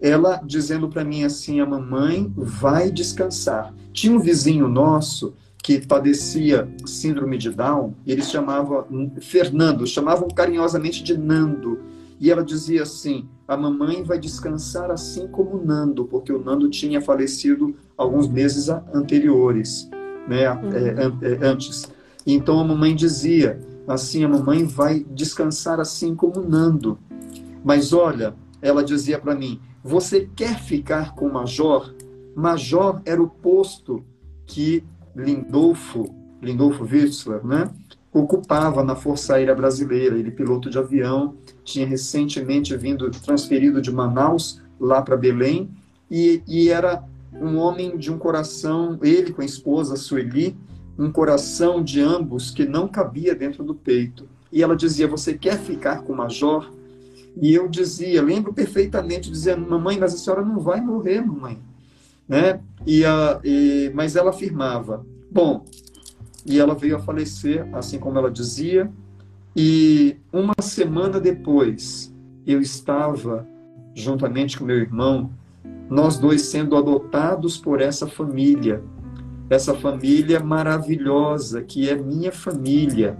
[0.00, 3.74] Ela dizendo para mim assim: a mamãe vai descansar.
[3.92, 8.84] Tinha um vizinho nosso que padecia síndrome de Down, eles chamavam
[9.20, 11.78] Fernando, chamavam carinhosamente de Nando.
[12.18, 16.68] E ela dizia assim: a mamãe vai descansar assim como o Nando, porque o Nando
[16.68, 19.88] tinha falecido alguns meses anteriores,
[20.28, 20.72] né, uhum.
[20.72, 21.90] é, é, antes.
[22.26, 26.98] Então a mamãe dizia: assim, a mamãe vai descansar assim como Nando.
[27.64, 31.94] Mas olha, ela dizia para mim: você quer ficar com o Major?
[32.34, 34.04] Major era o posto
[34.46, 37.70] que Lindolfo, Lindolfo Wissler, né,
[38.12, 40.18] ocupava na Força Aérea Brasileira.
[40.18, 45.70] Ele, piloto de avião, tinha recentemente vindo transferido de Manaus lá para Belém
[46.10, 47.02] e, e, era
[47.42, 50.56] um homem de um coração, ele com a esposa Sueli,
[50.98, 54.28] um coração de ambos que não cabia dentro do peito.
[54.50, 56.70] E ela dizia: Você quer ficar com o major?
[57.40, 61.58] E eu dizia, lembro perfeitamente, dizendo: Mamãe, mas a senhora não vai morrer, mamãe.
[62.28, 62.60] Né?
[62.86, 65.64] E, a, e, mas ela afirmava: Bom,
[66.44, 68.90] e ela veio a falecer, assim como ela dizia.
[69.54, 72.12] E uma semana depois,
[72.46, 73.46] eu estava,
[73.94, 75.30] juntamente com meu irmão,
[75.88, 78.82] nós dois sendo adotados por essa família,
[79.50, 83.16] essa família maravilhosa que é minha família.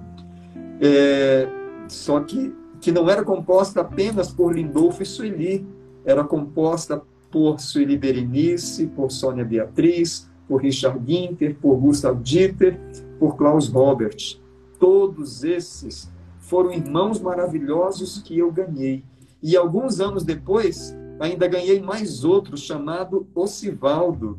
[0.80, 1.46] É,
[1.88, 5.66] só que, que não era composta apenas por Lindolfo e Sueli,
[6.04, 12.78] era composta por Sueli Berenice, por Sônia Beatriz, por Richard Ginter, por Gustav Dieter,
[13.18, 14.38] por Klaus Robert.
[14.78, 19.04] Todos esses foram irmãos maravilhosos que eu ganhei.
[19.42, 24.38] E alguns anos depois, ainda ganhei mais outro chamado Ocivaldo.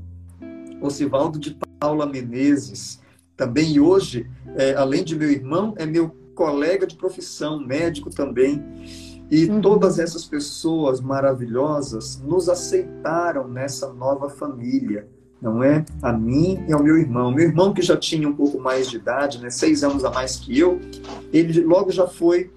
[0.81, 2.99] Ocivaldo de Paula Menezes,
[3.37, 8.61] também hoje, é, além de meu irmão, é meu colega de profissão, médico também.
[9.31, 9.61] E uhum.
[9.61, 15.07] todas essas pessoas maravilhosas nos aceitaram nessa nova família,
[15.41, 15.85] não é?
[16.01, 17.31] A mim e ao meu irmão.
[17.31, 20.35] Meu irmão, que já tinha um pouco mais de idade, né, seis anos a mais
[20.35, 20.81] que eu,
[21.31, 22.51] ele logo já foi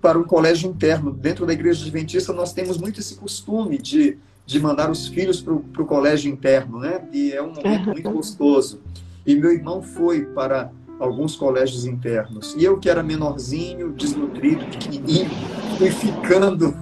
[0.00, 1.10] para um colégio interno.
[1.10, 5.52] Dentro da igreja adventista, nós temos muito esse costume de, de mandar os filhos para
[5.54, 7.06] o colégio interno, né?
[7.12, 8.80] E é um momento muito gostoso.
[9.26, 12.54] E meu irmão foi para alguns colégios internos.
[12.56, 15.30] E eu que era menorzinho, desnutrido, pequenininho,
[15.76, 16.74] fui ficando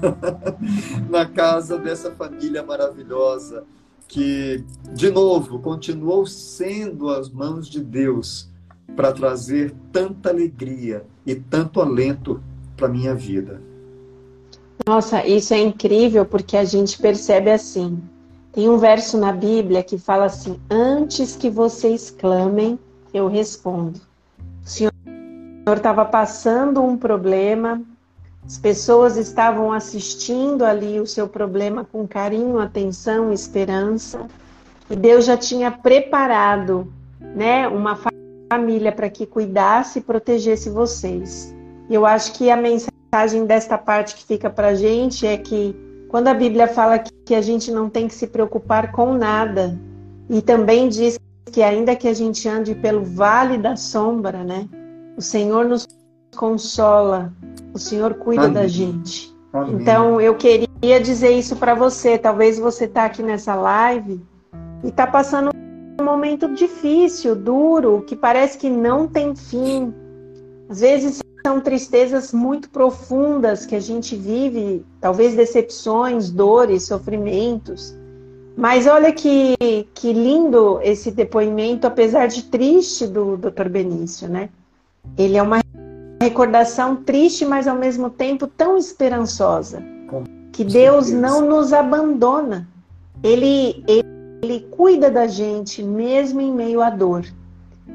[1.10, 3.64] na casa dessa família maravilhosa
[4.08, 4.64] que,
[4.94, 8.48] de novo, continuou sendo as mãos de Deus
[8.94, 12.40] para trazer tanta alegria e tanto alento
[12.76, 13.60] para minha vida.
[14.86, 18.00] Nossa, isso é incrível porque a gente percebe assim.
[18.52, 22.78] Tem um verso na Bíblia que fala assim: Antes que vocês clamem,
[23.12, 24.00] eu respondo.
[24.64, 24.92] O Senhor
[25.66, 27.82] estava passando um problema,
[28.44, 34.26] as pessoas estavam assistindo ali o seu problema com carinho, atenção, esperança,
[34.88, 37.98] e Deus já tinha preparado, né, uma
[38.48, 41.55] família para que cuidasse e protegesse vocês.
[41.88, 45.74] Eu acho que a mensagem desta parte que fica para gente é que
[46.08, 49.78] quando a Bíblia fala que a gente não tem que se preocupar com nada,
[50.28, 51.18] e também diz
[51.52, 54.68] que ainda que a gente ande pelo vale da sombra, né?
[55.16, 55.86] O Senhor nos
[56.36, 57.32] consola,
[57.72, 58.54] o Senhor cuida Amém.
[58.54, 59.34] da gente.
[59.52, 59.76] Amém.
[59.76, 62.18] Então eu queria dizer isso para você.
[62.18, 64.20] Talvez você está aqui nessa live
[64.84, 65.50] e está passando
[66.00, 69.94] um momento difícil, duro, que parece que não tem fim.
[70.68, 77.96] Às vezes são tristezas muito profundas que a gente vive, talvez decepções, dores, sofrimentos.
[78.56, 79.54] Mas olha que,
[79.94, 83.68] que lindo esse depoimento, apesar de triste, do Dr.
[83.68, 84.48] Benício, né?
[85.16, 85.60] Ele é uma
[86.20, 89.80] recordação triste, mas ao mesmo tempo tão esperançosa.
[90.50, 92.66] que Deus não nos abandona.
[93.22, 94.08] Ele, ele,
[94.42, 97.24] ele cuida da gente mesmo em meio à dor.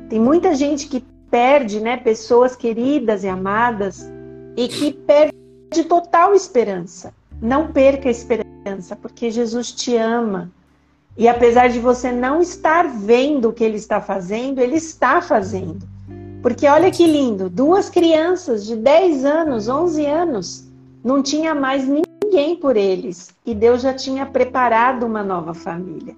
[0.07, 4.11] Tem muita gente que perde, né, pessoas queridas e amadas
[4.57, 7.13] e que perde total esperança.
[7.41, 10.51] Não perca a esperança, porque Jesus te ama.
[11.17, 15.89] E apesar de você não estar vendo o que ele está fazendo, ele está fazendo.
[16.41, 20.67] Porque olha que lindo, duas crianças de 10 anos, 11 anos,
[21.03, 26.15] não tinha mais ninguém por eles, e Deus já tinha preparado uma nova família.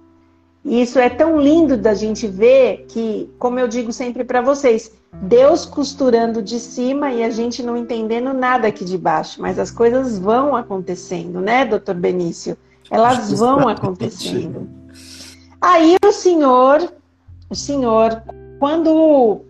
[0.64, 4.90] E isso é tão lindo da gente ver que, como eu digo sempre para vocês,
[5.12, 9.70] Deus costurando de cima e a gente não entendendo nada aqui de baixo, mas as
[9.70, 12.56] coisas vão acontecendo, né, doutor Benício?
[12.90, 14.68] Elas vão acontecendo.
[15.60, 16.92] Aí o senhor,
[17.50, 18.22] o senhor,
[18.58, 19.42] quando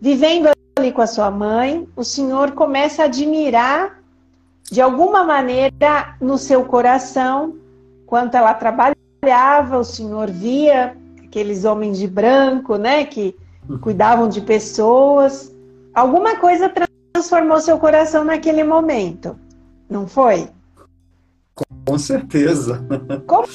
[0.00, 4.02] vivendo ali com a sua mãe, o senhor começa a admirar
[4.70, 7.56] de alguma maneira no seu coração
[8.06, 9.01] quanto ela trabalhava,
[9.78, 13.36] o senhor via aqueles homens de branco, né, que
[13.80, 15.54] cuidavam de pessoas.
[15.94, 16.72] Alguma coisa
[17.12, 19.38] transformou seu coração naquele momento,
[19.88, 20.48] não foi?
[21.86, 22.84] Com certeza.
[23.28, 23.46] Como,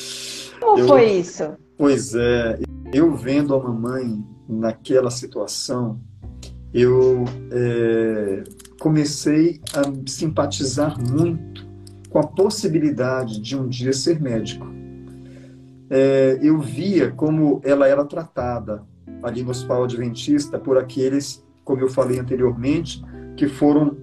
[0.62, 1.58] como eu, foi isso?
[1.78, 2.60] Pois é,
[2.94, 6.00] eu vendo a mamãe naquela situação,
[6.74, 8.44] eu é,
[8.80, 11.68] comecei a simpatizar muito
[12.10, 14.77] com a possibilidade de um dia ser médico.
[15.90, 18.84] É, eu via como ela era tratada
[19.24, 23.02] ali no Hospital Adventista por aqueles, como eu falei anteriormente,
[23.36, 23.98] que foram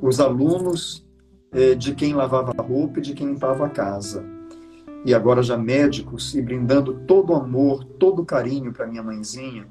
[0.00, 1.06] os alunos
[1.52, 4.24] é, de quem lavava a roupa e de quem limpava a casa.
[5.04, 9.66] E agora já médicos e brindando todo o amor, todo o carinho para minha mãezinha.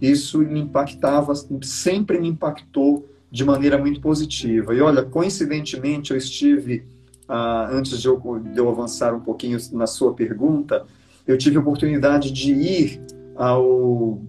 [0.00, 1.32] Isso me impactava,
[1.62, 4.74] sempre me impactou de maneira muito positiva.
[4.74, 6.86] E olha, coincidentemente eu estive,
[7.28, 10.84] ah, antes de eu, de eu avançar um pouquinho na sua pergunta,
[11.26, 13.02] eu tive a oportunidade de ir
[13.34, 14.22] ao,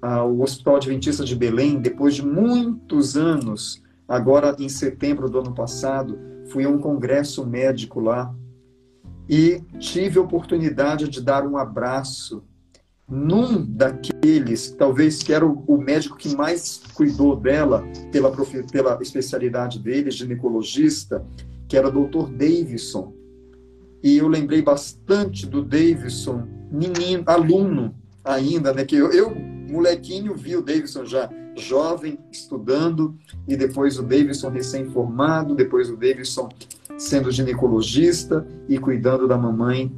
[0.00, 6.18] ao Hospital Adventista de Belém, depois de muitos anos, agora em setembro do ano passado,
[6.48, 8.34] fui a um congresso médico lá
[9.28, 12.42] e tive a oportunidade de dar um abraço
[13.08, 17.82] num daqueles, talvez que era o, o médico que mais cuidou dela
[18.12, 18.30] pela,
[18.70, 21.24] pela especialidade dele, ginecologista,
[21.68, 22.08] que era o.
[22.26, 23.12] Davidson.
[24.02, 27.94] E eu lembrei bastante do Davidson, menino, aluno,
[28.24, 28.84] ainda, né?
[28.84, 33.16] Que eu, eu molequinho, vi o Davidson já jovem, estudando,
[33.46, 36.48] e depois o Davidson recém-formado, depois o Davidson
[36.96, 39.92] sendo ginecologista e cuidando da mamãe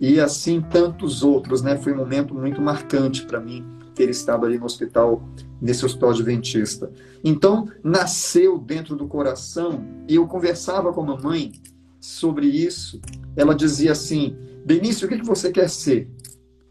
[0.00, 1.76] e assim tantos outros, né?
[1.76, 3.64] Foi um momento muito marcante para mim
[3.94, 5.22] ter estado ali no hospital,
[5.60, 6.90] nesse hospital adventista.
[7.22, 11.52] Então, nasceu dentro do coração, e eu conversava com a mamãe
[12.00, 13.00] sobre isso.
[13.36, 16.08] Ela dizia assim: Benício, o que, que você quer ser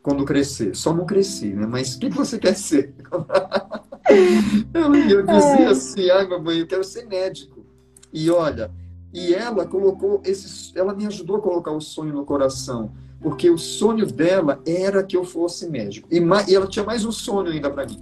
[0.01, 0.75] quando crescer?
[0.75, 1.67] Só não cresci, né?
[1.67, 2.93] Mas o que, que você quer ser?
[4.73, 5.67] eu, eu dizia é.
[5.67, 7.65] assim: ai, mamãe, eu quero ser médico.
[8.11, 8.71] E olha,
[9.13, 13.57] e ela colocou esse, ela me ajudou a colocar o sonho no coração porque o
[13.57, 16.07] sonho dela era que eu fosse médico.
[16.11, 17.99] E, e ela tinha mais um sonho ainda para mim.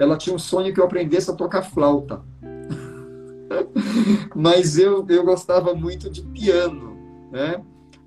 [0.00, 2.22] Ela tinha um sonho que eu aprendesse a tocar flauta.
[4.34, 6.96] Mas eu, eu gostava muito de piano,
[7.30, 7.62] né?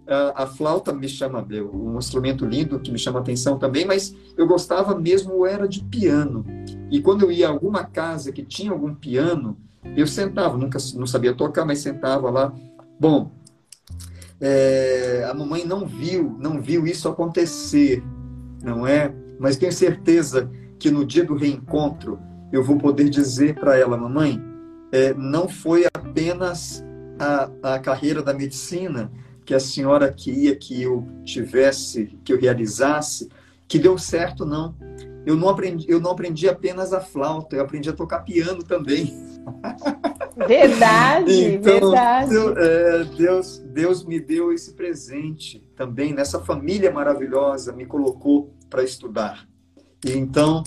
[0.07, 4.45] A, a, flauta me chama, um instrumento lindo que me chama atenção também, mas eu
[4.45, 6.45] gostava mesmo era de piano.
[6.91, 9.57] E quando eu ia a alguma casa que tinha algum piano,
[9.95, 12.53] eu sentava, nunca não sabia tocar, mas sentava lá.
[12.99, 13.31] Bom,
[14.41, 18.03] é, a mamãe não viu, não viu isso acontecer,
[18.61, 19.13] não é?
[19.39, 20.51] Mas tenho certeza
[20.83, 22.19] que no dia do reencontro
[22.51, 24.37] eu vou poder dizer para ela, mamãe,
[24.91, 26.83] é, não foi apenas
[27.17, 29.09] a, a carreira da medicina
[29.45, 33.29] que a senhora queria que eu tivesse, que eu realizasse,
[33.65, 34.75] que deu certo, não.
[35.25, 39.13] Eu não aprendi, eu não aprendi apenas a flauta, eu aprendi a tocar piano também.
[40.35, 42.29] Verdade, então, verdade.
[42.29, 48.83] Deus, é, Deus, Deus me deu esse presente também, nessa família maravilhosa, me colocou para
[48.83, 49.47] estudar.
[50.05, 50.63] E então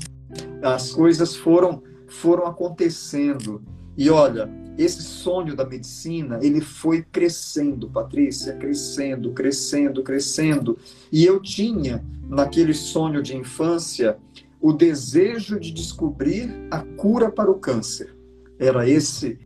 [0.63, 3.63] as coisas foram foram acontecendo.
[3.97, 10.79] E olha, esse sonho da medicina, ele foi crescendo, Patrícia, crescendo, crescendo, crescendo.
[11.11, 14.19] E eu tinha, naquele sonho de infância,
[14.61, 18.15] o desejo de descobrir a cura para o câncer.
[18.59, 19.39] Era esse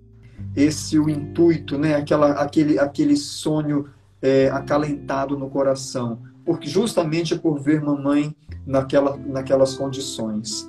[0.57, 1.95] esse o intuito, né?
[1.95, 3.89] Aquela, aquele, aquele sonho
[4.23, 8.35] é, acalentado no coração, porque justamente por ver mamãe
[8.67, 10.69] naquela, naquelas condições.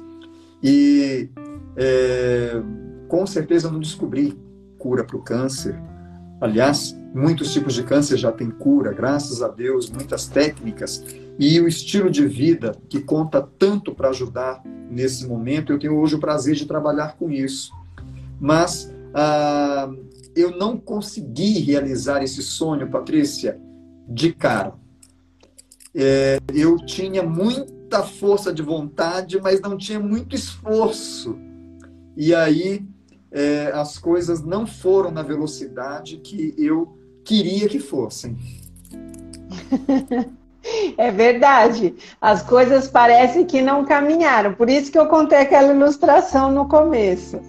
[0.62, 1.28] E
[1.76, 2.62] é,
[3.08, 4.40] com certeza não descobri
[4.78, 5.76] cura para o câncer.
[6.40, 11.04] Aliás, muitos tipos de câncer já têm cura, graças a Deus, muitas técnicas.
[11.40, 16.14] E o estilo de vida que conta tanto para ajudar nesse momento, eu tenho hoje
[16.14, 17.72] o prazer de trabalhar com isso.
[18.40, 19.90] Mas ah,
[20.36, 23.60] eu não consegui realizar esse sonho, Patrícia,
[24.08, 24.80] de cara.
[25.94, 31.38] É, eu tinha muita força de vontade, mas não tinha muito esforço.
[32.16, 32.86] E aí
[33.32, 38.38] é, as coisas não foram na velocidade que eu queria que fossem.
[40.96, 41.96] É verdade.
[42.22, 44.54] As coisas parecem que não caminharam.
[44.54, 47.40] Por isso que eu contei aquela ilustração no começo.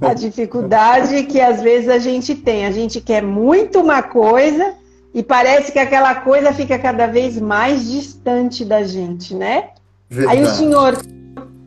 [0.00, 2.64] A dificuldade que às vezes a gente tem.
[2.66, 4.74] A gente quer muito uma coisa
[5.12, 9.70] e parece que aquela coisa fica cada vez mais distante da gente, né?
[10.08, 10.38] Verdade.
[10.38, 10.98] Aí o senhor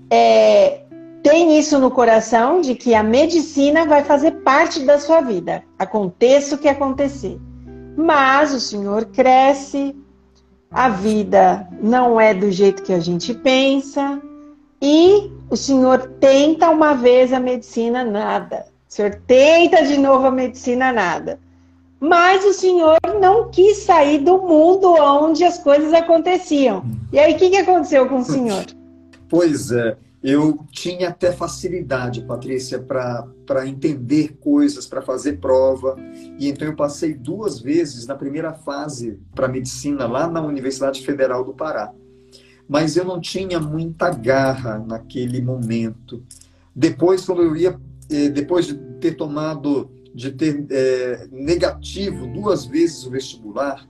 [0.09, 0.81] é,
[1.21, 6.55] tem isso no coração de que a medicina vai fazer parte da sua vida, aconteça
[6.55, 7.39] o que acontecer.
[7.95, 9.95] Mas o senhor cresce,
[10.71, 14.21] a vida não é do jeito que a gente pensa
[14.81, 18.65] e o senhor tenta uma vez a medicina, nada.
[18.89, 21.39] O senhor tenta de novo a medicina, nada.
[22.03, 26.83] Mas o senhor não quis sair do mundo onde as coisas aconteciam.
[27.13, 28.65] E aí, o que, que aconteceu com o senhor?
[29.29, 35.95] Pois é, eu tinha até facilidade, Patrícia, para entender coisas, para fazer prova.
[36.37, 41.45] E então eu passei duas vezes na primeira fase para medicina lá na Universidade Federal
[41.45, 41.93] do Pará.
[42.67, 46.21] Mas eu não tinha muita garra naquele momento.
[46.75, 47.79] Depois, quando eu ia,
[48.11, 53.87] eh, depois de ter tomado, de ter é, negativo duas vezes o vestibular,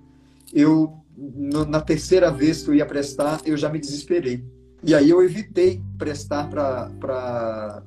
[0.53, 4.43] eu na terceira vez que eu ia prestar, eu já me desesperei
[4.83, 7.81] e aí eu evitei prestar para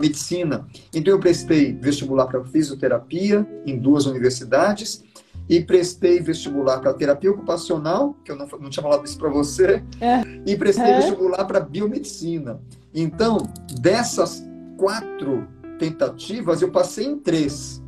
[0.00, 0.66] medicina.
[0.92, 5.04] Então eu prestei vestibular para fisioterapia em duas universidades
[5.48, 9.82] e prestei vestibular para terapia ocupacional, que eu não, não tinha falado isso para você,
[10.00, 10.22] é.
[10.46, 10.96] e prestei é.
[11.00, 12.60] vestibular para biomedicina.
[12.94, 13.38] Então,
[13.80, 14.44] dessas
[14.76, 15.46] quatro
[15.78, 17.82] tentativas, eu passei em três.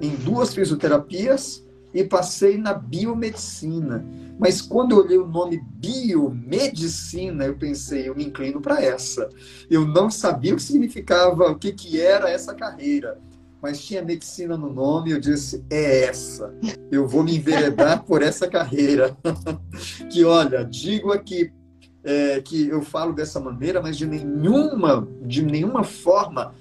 [0.00, 1.64] Em duas fisioterapias
[1.94, 4.04] e passei na biomedicina.
[4.38, 9.28] Mas quando eu olhei o nome biomedicina, eu pensei, eu me inclino para essa.
[9.70, 13.18] Eu não sabia o que significava, o que, que era essa carreira.
[13.62, 16.52] Mas tinha medicina no nome, eu disse, é essa.
[16.90, 19.16] Eu vou me enveredar por essa carreira.
[20.10, 21.52] que olha, digo aqui
[22.02, 26.54] é, que eu falo dessa maneira, mas de nenhuma, de nenhuma forma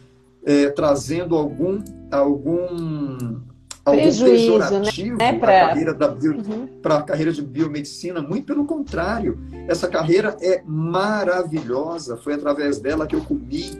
[0.45, 1.81] é, trazendo algum,
[2.11, 3.41] algum
[3.83, 4.69] Prejuízo, né?
[4.69, 5.39] pejorativo né?
[5.39, 6.37] para a carreira, da bio...
[6.37, 6.69] uhum.
[6.83, 9.37] a carreira de biomedicina, muito pelo contrário.
[9.67, 12.15] Essa carreira é maravilhosa.
[12.15, 13.71] Foi através dela que eu comi,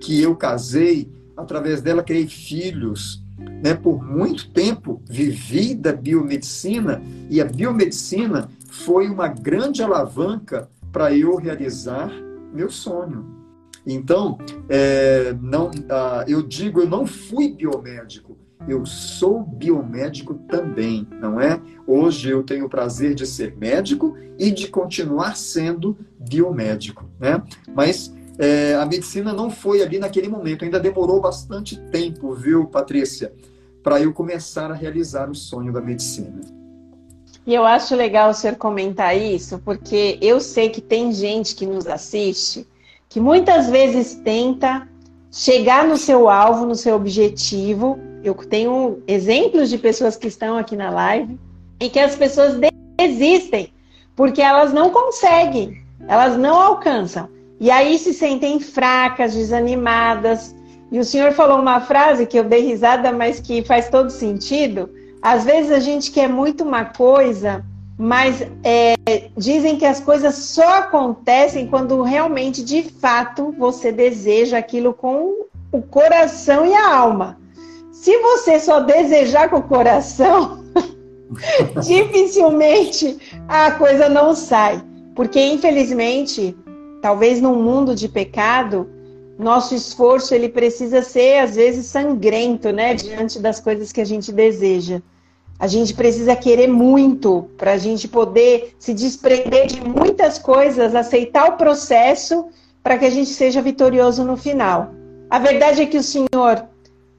[0.00, 3.20] que eu casei, através dela criei filhos.
[3.62, 3.74] Né?
[3.74, 11.34] Por muito tempo vivi da biomedicina e a biomedicina foi uma grande alavanca para eu
[11.36, 12.12] realizar
[12.52, 13.37] meu sonho.
[13.90, 14.36] Então,
[14.68, 18.36] é, não, ah, eu digo, eu não fui biomédico,
[18.68, 21.58] eu sou biomédico também, não é?
[21.86, 27.42] Hoje eu tenho o prazer de ser médico e de continuar sendo biomédico, né?
[27.74, 33.32] Mas é, a medicina não foi ali naquele momento, ainda demorou bastante tempo, viu, Patrícia,
[33.82, 36.42] para eu começar a realizar o sonho da medicina.
[37.46, 41.64] E eu acho legal o senhor comentar isso, porque eu sei que tem gente que
[41.64, 42.66] nos assiste
[43.08, 44.86] que muitas vezes tenta
[45.30, 47.98] chegar no seu alvo, no seu objetivo.
[48.22, 51.38] Eu tenho exemplos de pessoas que estão aqui na live
[51.80, 52.58] e que as pessoas
[52.98, 53.72] desistem
[54.16, 57.28] porque elas não conseguem, elas não alcançam.
[57.60, 60.54] E aí se sentem fracas, desanimadas.
[60.90, 64.90] E o senhor falou uma frase que eu dei risada, mas que faz todo sentido.
[65.22, 67.64] Às vezes a gente quer muito uma coisa
[67.98, 68.94] mas é,
[69.36, 75.82] dizem que as coisas só acontecem quando realmente, de fato, você deseja aquilo com o
[75.82, 77.36] coração e a alma.
[77.90, 80.64] Se você só desejar com o coração,
[81.84, 83.18] dificilmente
[83.48, 84.80] a coisa não sai.
[85.16, 86.56] Porque, infelizmente,
[87.02, 88.88] talvez num mundo de pecado,
[89.36, 92.94] nosso esforço ele precisa ser, às vezes, sangrento, né?
[92.94, 95.02] Diante das coisas que a gente deseja.
[95.58, 101.48] A gente precisa querer muito para a gente poder se desprender de muitas coisas, aceitar
[101.48, 102.46] o processo
[102.82, 104.90] para que a gente seja vitorioso no final.
[105.28, 106.64] A verdade é que o Senhor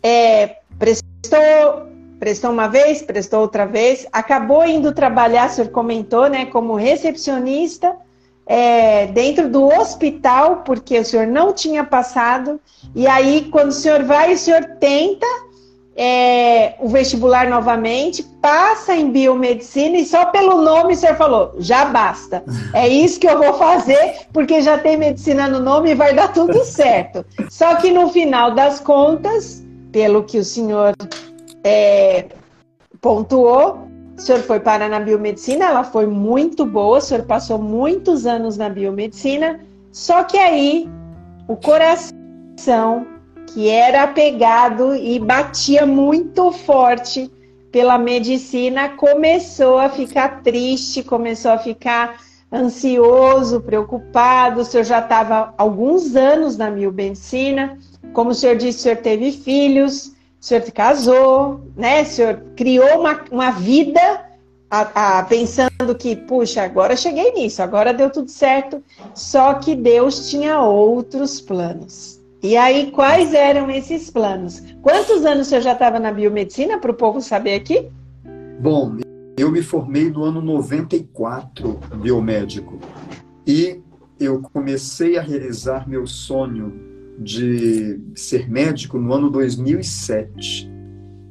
[0.02, 1.88] é, prestou,
[2.20, 7.96] prestou uma vez, prestou outra vez, acabou indo trabalhar, o senhor comentou, né, como recepcionista
[8.50, 12.60] é, dentro do hospital, porque o senhor não tinha passado.
[12.96, 15.28] E aí, quando o senhor vai, o senhor tenta
[16.02, 22.41] é, o vestibular novamente, passa em biomedicina e só pelo nome você falou, já basta.
[22.74, 26.32] É isso que eu vou fazer, porque já tem medicina no nome e vai dar
[26.32, 27.26] tudo certo.
[27.50, 30.95] Só que no final das contas, pelo que o senhor
[31.66, 32.28] é,
[33.02, 33.80] pontuou,
[34.18, 38.56] o senhor foi parar na biomedicina, ela foi muito boa, o senhor passou muitos anos
[38.56, 39.60] na biomedicina,
[39.91, 40.89] só que aí
[41.45, 43.06] o coração
[43.54, 47.32] que era apegado e batia muito forte
[47.72, 52.18] pela medicina, começou a ficar triste, começou a ficar
[52.52, 54.62] ansioso, preocupado.
[54.62, 57.78] O senhor já estava alguns anos na biomedicina,
[58.14, 62.02] como o senhor disse, o senhor teve filhos, o senhor casou, né?
[62.02, 64.26] O senhor criou uma, uma vida
[64.70, 68.84] a, a, pensando que, puxa, agora cheguei nisso, agora deu tudo certo.
[69.14, 72.18] Só que Deus tinha outros planos.
[72.42, 74.64] E aí, quais eram esses planos?
[74.82, 77.90] Quantos anos você já estava na biomedicina, para o povo saber aqui?
[78.62, 78.96] Bom,
[79.38, 82.80] eu me formei no ano 94, biomédico.
[83.46, 83.82] E
[84.18, 86.74] eu comecei a realizar meu sonho
[87.20, 90.72] de ser médico no ano 2007.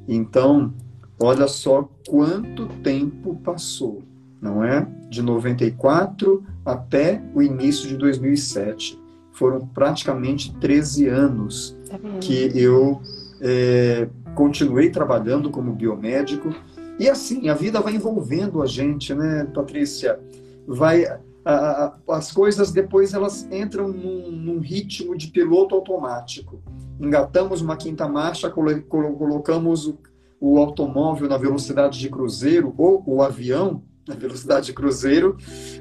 [0.07, 0.75] Então,
[1.19, 4.03] olha só quanto tempo passou,
[4.43, 4.87] não é?
[5.09, 9.08] De 94 até o início de 2007
[9.39, 13.01] foram praticamente 13 anos tá que eu
[13.41, 16.53] é, continuei trabalhando como biomédico.
[16.99, 20.19] E assim, a vida vai envolvendo a gente, né, Patrícia?
[20.67, 21.05] Vai,
[21.45, 26.61] a, a, as coisas depois elas entram num, num, ritmo de piloto automático.
[27.01, 29.99] Engatamos uma quinta marcha, colocamos o,
[30.41, 35.37] o automóvel na velocidade de cruzeiro ou o avião na velocidade de cruzeiro,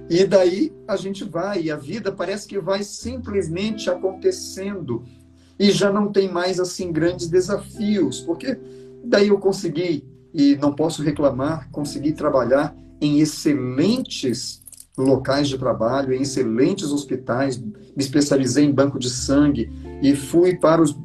[0.10, 5.04] e daí a gente vai, e a vida parece que vai simplesmente acontecendo,
[5.58, 8.60] e já não tem mais assim grandes desafios, porque
[9.04, 14.62] daí eu consegui, e não posso reclamar, consegui trabalhar em excelentes
[14.98, 19.72] locais de trabalho, em excelentes hospitais, me especializei em banco de sangue
[20.02, 20.98] e fui para os,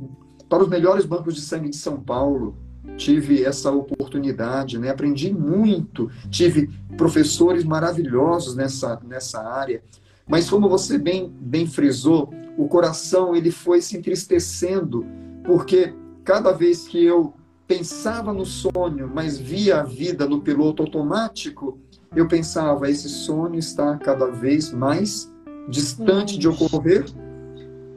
[0.48, 2.56] para os melhores bancos de sangue de São Paulo,
[2.96, 4.90] tive essa oportunidade, né?
[4.90, 9.82] aprendi muito, tive professores maravilhosos nessa, nessa área.
[10.28, 15.04] Mas como você bem, bem frisou, o coração ele foi se entristecendo,
[15.44, 17.34] porque cada vez que eu
[17.66, 21.78] pensava no sonho, mas via a vida no piloto automático,
[22.14, 25.32] eu pensava, esse sonho está cada vez mais
[25.68, 27.06] distante de ocorrer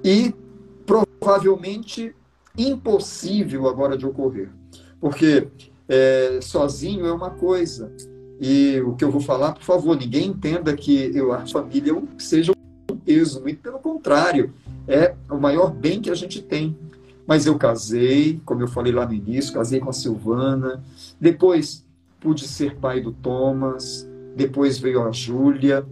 [0.04, 0.34] e
[0.86, 2.16] provavelmente
[2.58, 4.50] impossível agora de ocorrer.
[5.06, 5.49] Porque
[5.88, 7.91] é, sozinho é uma coisa.
[8.41, 12.51] E o que eu vou falar, por favor, ninguém entenda que eu, a família seja
[12.89, 14.51] um peso, muito pelo contrário,
[14.88, 16.76] é o maior bem que a gente tem.
[17.28, 20.84] Mas eu casei, como eu falei lá no início, casei com a Silvana,
[21.22, 21.86] depois
[22.20, 25.86] pude ser pai do Thomas, depois veio a Júlia,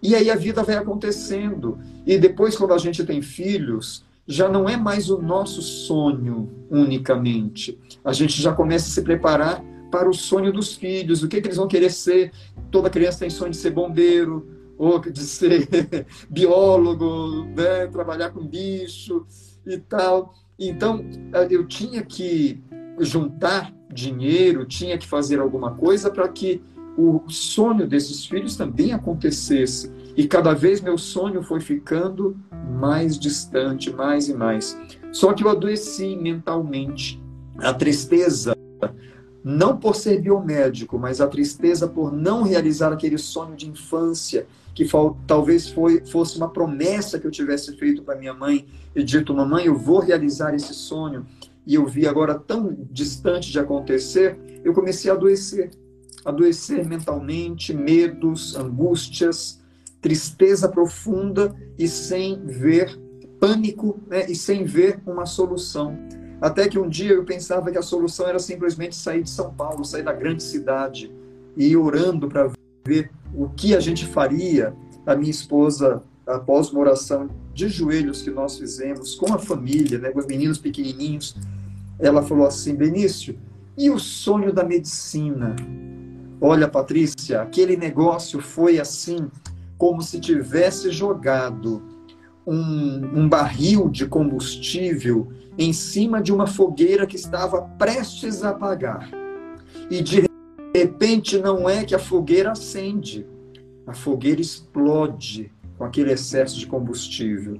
[0.00, 1.76] e aí a vida vai acontecendo.
[2.06, 7.76] E depois, quando a gente tem filhos, já não é mais o nosso sonho unicamente.
[8.04, 9.60] A gente já começa a se preparar
[9.90, 12.30] para o sonho dos filhos, o que, que eles vão querer ser.
[12.70, 14.46] Toda criança tem sonho de ser bombeiro,
[14.78, 15.66] ou de ser
[16.30, 17.88] biólogo, né?
[17.88, 19.26] trabalhar com bicho
[19.66, 20.32] e tal.
[20.56, 21.04] Então,
[21.50, 22.62] eu tinha que
[23.00, 26.62] juntar dinheiro, tinha que fazer alguma coisa para que
[26.96, 29.90] o sonho desses filhos também acontecesse.
[30.16, 32.36] E cada vez meu sonho foi ficando
[32.78, 34.78] mais distante, mais e mais.
[35.12, 37.20] Só que eu adoeci mentalmente.
[37.58, 38.56] A tristeza,
[39.44, 44.86] não por ser biomédico, mas a tristeza por não realizar aquele sonho de infância, que
[45.26, 49.66] talvez foi, fosse uma promessa que eu tivesse feito para minha mãe e dito, mamãe,
[49.66, 51.26] eu vou realizar esse sonho,
[51.66, 55.70] e eu vi agora tão distante de acontecer, eu comecei a adoecer.
[56.24, 59.59] Adoecer mentalmente, medos, angústias,
[60.00, 62.98] tristeza profunda e sem ver
[63.38, 65.98] pânico né, e sem ver uma solução.
[66.40, 69.84] Até que um dia eu pensava que a solução era simplesmente sair de São Paulo,
[69.84, 71.12] sair da grande cidade
[71.56, 72.50] e ir orando para
[72.86, 74.74] ver o que a gente faria.
[75.06, 80.10] A minha esposa, após uma oração de joelhos que nós fizemos com a família, né,
[80.10, 81.36] com os meninos pequenininhos,
[81.98, 83.38] ela falou assim: Benício,
[83.76, 85.56] e o sonho da medicina?
[86.40, 89.28] Olha, Patrícia, aquele negócio foi assim
[89.80, 91.82] como se tivesse jogado
[92.46, 99.08] um, um barril de combustível em cima de uma fogueira que estava prestes a apagar.
[99.90, 100.26] E de
[100.76, 103.26] repente não é que a fogueira acende,
[103.86, 107.58] a fogueira explode com aquele excesso de combustível.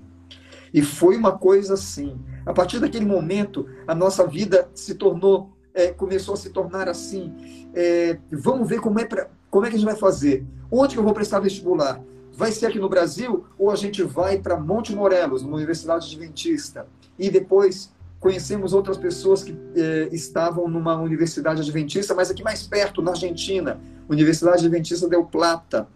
[0.74, 2.20] E foi uma coisa assim.
[2.44, 7.32] A partir daquele momento, a nossa vida se tornou, é, começou a se tornar assim.
[7.72, 10.46] É, vamos ver como é, pra, como é que a gente vai fazer.
[10.70, 12.00] Onde que eu vou prestar vestibular?
[12.32, 16.86] Vai ser aqui no Brasil ou a gente vai para Monte Morelos, numa universidade adventista?
[17.18, 23.02] E depois conhecemos outras pessoas que eh, estavam numa universidade adventista, mas aqui mais perto,
[23.02, 25.88] na Argentina, Universidade Adventista Del Plata.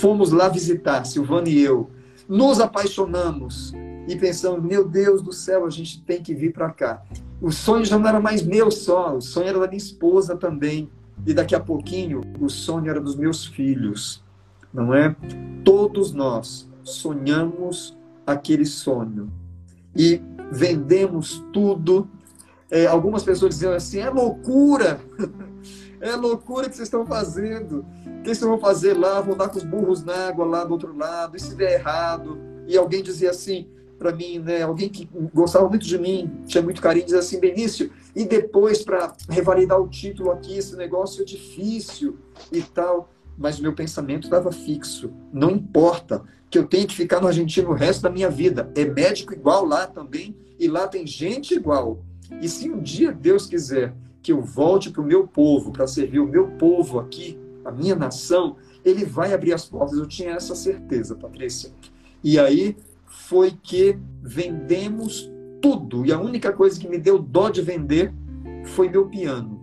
[0.00, 1.90] Fomos lá visitar, Silvana e eu.
[2.28, 3.72] Nos apaixonamos
[4.06, 7.02] e pensamos, meu Deus do céu, a gente tem que vir para cá.
[7.40, 10.90] O sonho já não era mais meu só, o sonho era da minha esposa também.
[11.26, 14.22] E daqui a pouquinho, o sonho era dos meus filhos
[14.72, 15.14] não é?
[15.64, 17.96] Todos nós sonhamos
[18.26, 19.30] aquele sonho
[19.94, 22.08] e vendemos tudo.
[22.70, 25.00] É, algumas pessoas dizem assim: é loucura,
[26.00, 27.84] é loucura que vocês estão fazendo.
[28.06, 29.20] O que vocês vão fazer lá?
[29.20, 32.38] Vão dar com os burros na água lá do outro lado, e se der errado?
[32.66, 33.68] E alguém dizia assim
[34.00, 34.62] para mim, né?
[34.62, 39.14] Alguém que gostava muito de mim, tinha muito carinho, dizia assim: Benício, e depois para
[39.28, 42.18] revalidar o título aqui, esse negócio é difícil
[42.50, 43.08] e tal
[43.40, 45.10] mas meu pensamento estava fixo.
[45.32, 48.70] Não importa que eu tenha que ficar no Argentina o resto da minha vida.
[48.76, 52.04] É médico igual lá também, e lá tem gente igual.
[52.42, 56.20] E se um dia Deus quiser que eu volte para o meu povo, para servir
[56.20, 59.96] o meu povo aqui, a minha nação, ele vai abrir as portas.
[59.96, 61.70] Eu tinha essa certeza, Patrícia.
[62.22, 62.76] E aí
[63.30, 66.04] foi que vendemos tudo.
[66.04, 68.12] E a única coisa que me deu dó de vender
[68.64, 69.60] foi meu piano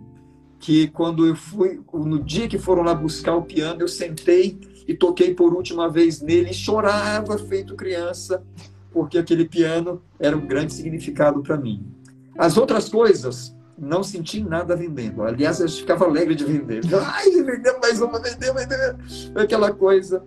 [0.58, 4.94] que quando eu fui, no dia que foram lá buscar o piano, eu sentei e
[4.94, 8.42] toquei por última vez nele e chorava feito criança,
[8.90, 11.86] porque aquele piano era um grande significado para mim.
[12.36, 15.22] As outras coisas, não senti nada vendendo.
[15.22, 16.82] Aliás, eu ficava alegre de vender.
[16.92, 18.96] Ai, vendendo mais uma, vender, vender.
[19.36, 20.24] Aquela coisa.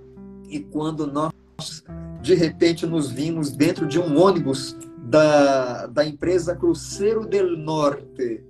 [0.49, 1.33] E quando nós,
[2.21, 8.43] de repente, nos vimos dentro de um ônibus da, da empresa Cruzeiro del Norte,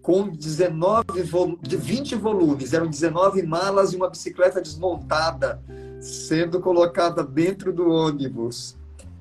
[0.00, 1.04] com 19
[1.60, 5.62] de 20 volumes, eram 19 malas e uma bicicleta desmontada
[6.00, 8.76] sendo colocada dentro do ônibus.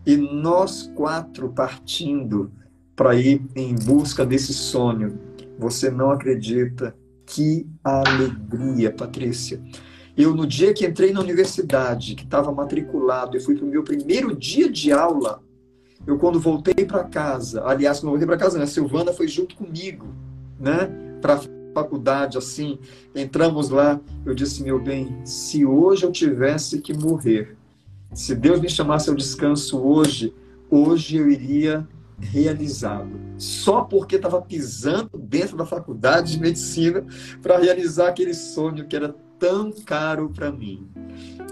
[0.05, 2.49] E nós quatro partindo
[2.95, 5.19] para ir em busca desse sonho.
[5.59, 6.95] Você não acredita
[7.25, 9.61] que alegria, Patrícia.
[10.17, 13.83] Eu, no dia que entrei na universidade, que estava matriculado e fui para o meu
[13.83, 15.43] primeiro dia de aula,
[16.07, 19.55] eu, quando voltei para casa, aliás, quando voltei para casa, né, a Silvana foi junto
[19.55, 20.07] comigo
[20.59, 20.89] né,
[21.21, 21.41] para a
[21.73, 22.79] faculdade, assim,
[23.13, 27.55] entramos lá, eu disse, meu bem, se hoje eu tivesse que morrer,
[28.11, 30.33] se Deus me chamasse ao descanso hoje,
[30.71, 31.87] hoje eu iria
[32.19, 33.11] realizado.
[33.37, 37.05] Só porque estava pisando dentro da faculdade de medicina
[37.41, 40.87] para realizar aquele sonho que era tão caro para mim.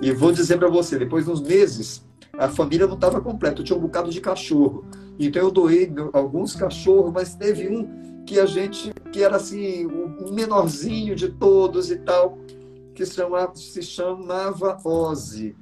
[0.02, 2.06] E vou dizer para você, depois de uns meses,
[2.38, 4.86] a família não estava completa, eu tinha um bocado de cachorro.
[5.18, 10.34] Então eu doei alguns cachorros, mas teve um que a gente, que era assim, o
[10.34, 12.38] menorzinho de todos e tal,
[12.94, 15.56] que se chamava, se chamava Ozzy.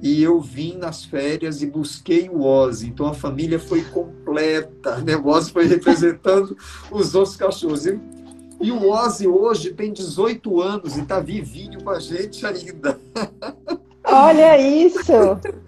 [0.00, 2.88] E eu vim nas férias e busquei o Ozzy.
[2.88, 4.98] Então a família foi completa.
[4.98, 5.16] Né?
[5.16, 6.56] O Ozzy foi representando
[6.90, 7.86] os outros cachorros.
[7.86, 7.98] E,
[8.64, 12.98] e o Ozzy hoje tem 18 anos e está vivinho com a gente ainda.
[14.02, 15.12] Olha isso!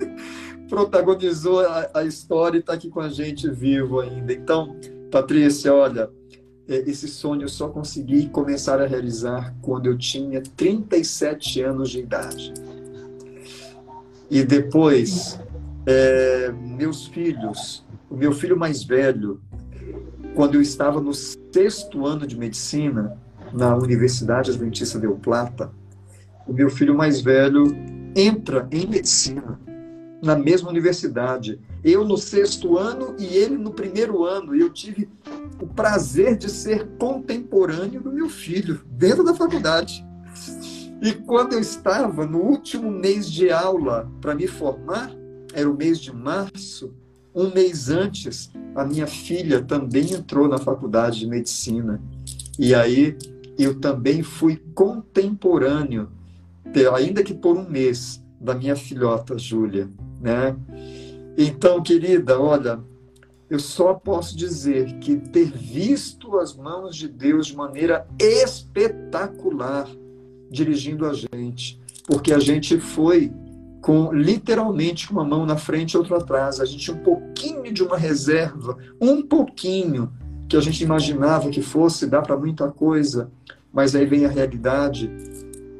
[0.66, 4.32] Protagonizou a, a história e está aqui com a gente vivo ainda.
[4.32, 4.74] Então,
[5.10, 6.08] Patrícia, olha,
[6.66, 11.98] é, esse sonho eu só consegui começar a realizar quando eu tinha 37 anos de
[11.98, 12.54] idade.
[14.30, 15.38] E depois,
[15.84, 19.38] é, meus filhos, o meu filho mais velho,
[20.36, 23.18] quando eu estava no sexto ano de medicina,
[23.54, 25.72] na Universidade Adventista de Plata,
[26.46, 27.74] o meu filho mais velho
[28.14, 29.58] entra em medicina
[30.22, 31.58] na mesma universidade.
[31.82, 34.54] Eu no sexto ano e ele no primeiro ano.
[34.54, 35.08] E eu tive
[35.58, 40.04] o prazer de ser contemporâneo do meu filho, dentro da faculdade.
[41.00, 45.10] E quando eu estava no último mês de aula para me formar,
[45.54, 46.92] era o mês de março,
[47.36, 52.00] um mês antes, a minha filha também entrou na faculdade de medicina.
[52.58, 53.14] E aí
[53.58, 56.08] eu também fui contemporâneo,
[56.94, 60.56] ainda que por um mês, da minha filhota Júlia, né?
[61.36, 62.80] Então, querida, olha,
[63.50, 69.86] eu só posso dizer que ter visto as mãos de Deus de maneira espetacular
[70.50, 73.30] dirigindo a gente, porque a gente foi
[73.86, 76.58] com literalmente uma mão na frente e outra atrás.
[76.58, 80.12] A gente um pouquinho de uma reserva, um pouquinho
[80.48, 83.30] que a gente imaginava que fosse dar para muita coisa,
[83.72, 85.08] mas aí vem a realidade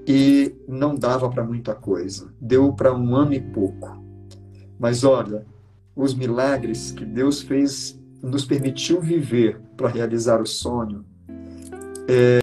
[0.06, 2.32] e não dava para muita coisa.
[2.40, 4.00] Deu para um ano e pouco.
[4.78, 5.44] Mas olha,
[5.96, 11.04] os milagres que Deus fez, nos permitiu viver para realizar o sonho,
[12.06, 12.38] é,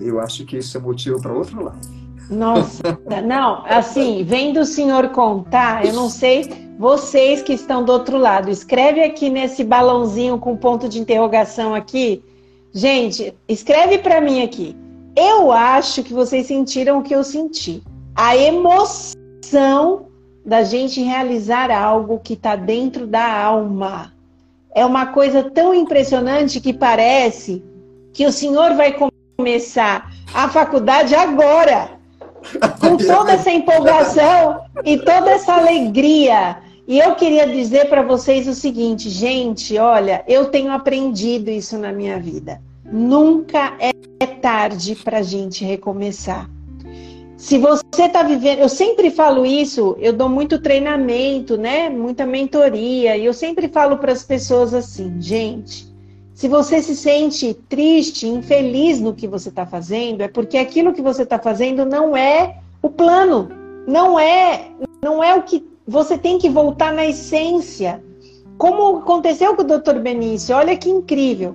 [0.00, 2.01] eu acho que isso é motivo para outra live.
[2.32, 8.16] Nossa, não, assim, vendo o senhor contar, eu não sei, vocês que estão do outro
[8.16, 12.24] lado, escreve aqui nesse balãozinho com ponto de interrogação aqui.
[12.72, 14.74] Gente, escreve para mim aqui.
[15.14, 17.82] Eu acho que vocês sentiram o que eu senti.
[18.14, 20.06] A emoção
[20.44, 24.12] da gente realizar algo que está dentro da alma.
[24.74, 27.62] É uma coisa tão impressionante que parece
[28.12, 28.96] que o senhor vai
[29.36, 32.01] começar a faculdade agora,
[32.80, 36.58] com toda essa empolgação e toda essa alegria.
[36.86, 41.92] E eu queria dizer para vocês o seguinte, gente, olha, eu tenho aprendido isso na
[41.92, 42.60] minha vida.
[42.84, 43.92] Nunca é
[44.26, 46.50] tarde para a gente recomeçar.
[47.36, 51.88] Se você está vivendo, eu sempre falo isso, eu dou muito treinamento, né?
[51.88, 55.91] Muita mentoria, e eu sempre falo para as pessoas assim, gente,
[56.34, 61.02] se você se sente triste, infeliz no que você está fazendo, é porque aquilo que
[61.02, 63.48] você está fazendo não é o plano,
[63.86, 64.70] não é,
[65.02, 68.02] não é o que você tem que voltar na essência.
[68.56, 69.98] Como aconteceu com o Dr.
[69.98, 71.54] Benício, olha que incrível.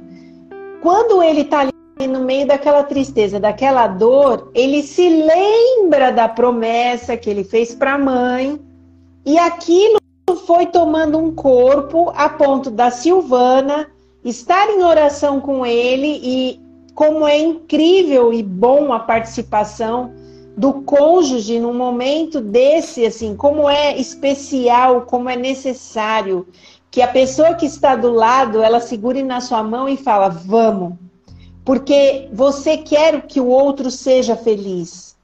[0.82, 7.17] Quando ele está ali no meio daquela tristeza, daquela dor, ele se lembra da promessa
[7.17, 8.59] que ele fez para a mãe
[9.25, 9.97] e aquilo
[10.45, 13.89] foi tomando um corpo a ponto da Silvana
[14.30, 16.59] estar em oração com ele e
[16.93, 20.11] como é incrível e bom a participação
[20.57, 26.47] do cônjuge num momento desse, assim, como é especial, como é necessário
[26.89, 30.93] que a pessoa que está do lado, ela segure na sua mão e fala: "Vamos,
[31.63, 35.15] porque você quer que o outro seja feliz.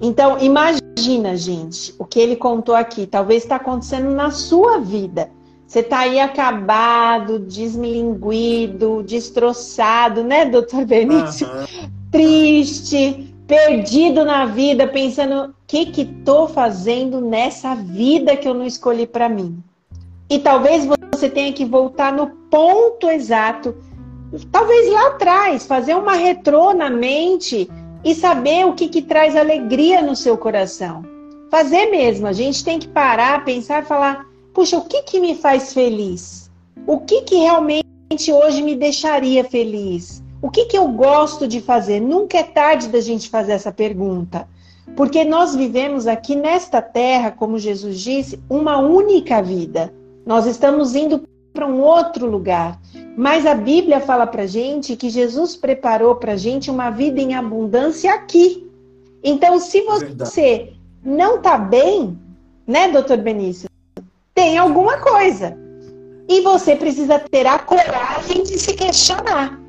[0.00, 3.06] Então, imagina, gente, o que ele contou aqui.
[3.06, 5.30] Talvez está acontecendo na sua vida.
[5.72, 11.46] Você está aí acabado, desmilinguido, destroçado, né, doutor Benício?
[11.48, 11.90] Uhum.
[12.10, 18.66] Triste, perdido na vida, pensando: o que que estou fazendo nessa vida que eu não
[18.66, 19.64] escolhi para mim?
[20.28, 23.74] E talvez você tenha que voltar no ponto exato
[24.50, 27.66] talvez lá atrás, fazer uma retrô na mente
[28.04, 31.02] e saber o que, que traz alegria no seu coração.
[31.50, 35.34] Fazer mesmo, a gente tem que parar, pensar e falar: puxa, o que, que me
[35.34, 36.50] faz feliz?
[36.86, 40.22] O que, que realmente hoje me deixaria feliz?
[40.40, 42.00] O que, que eu gosto de fazer?
[42.00, 44.48] Nunca é tarde da gente fazer essa pergunta.
[44.96, 49.94] Porque nós vivemos aqui nesta terra, como Jesus disse, uma única vida.
[50.26, 51.22] Nós estamos indo
[51.52, 52.78] para um outro lugar.
[53.16, 58.12] Mas a Bíblia fala para gente que Jesus preparou para gente uma vida em abundância
[58.12, 58.68] aqui.
[59.22, 60.80] Então, se você Verdade.
[61.04, 62.18] não está bem,
[62.66, 63.71] né, doutor Benício?
[64.34, 65.56] Tem alguma coisa.
[66.28, 69.60] E você precisa ter a coragem de se questionar.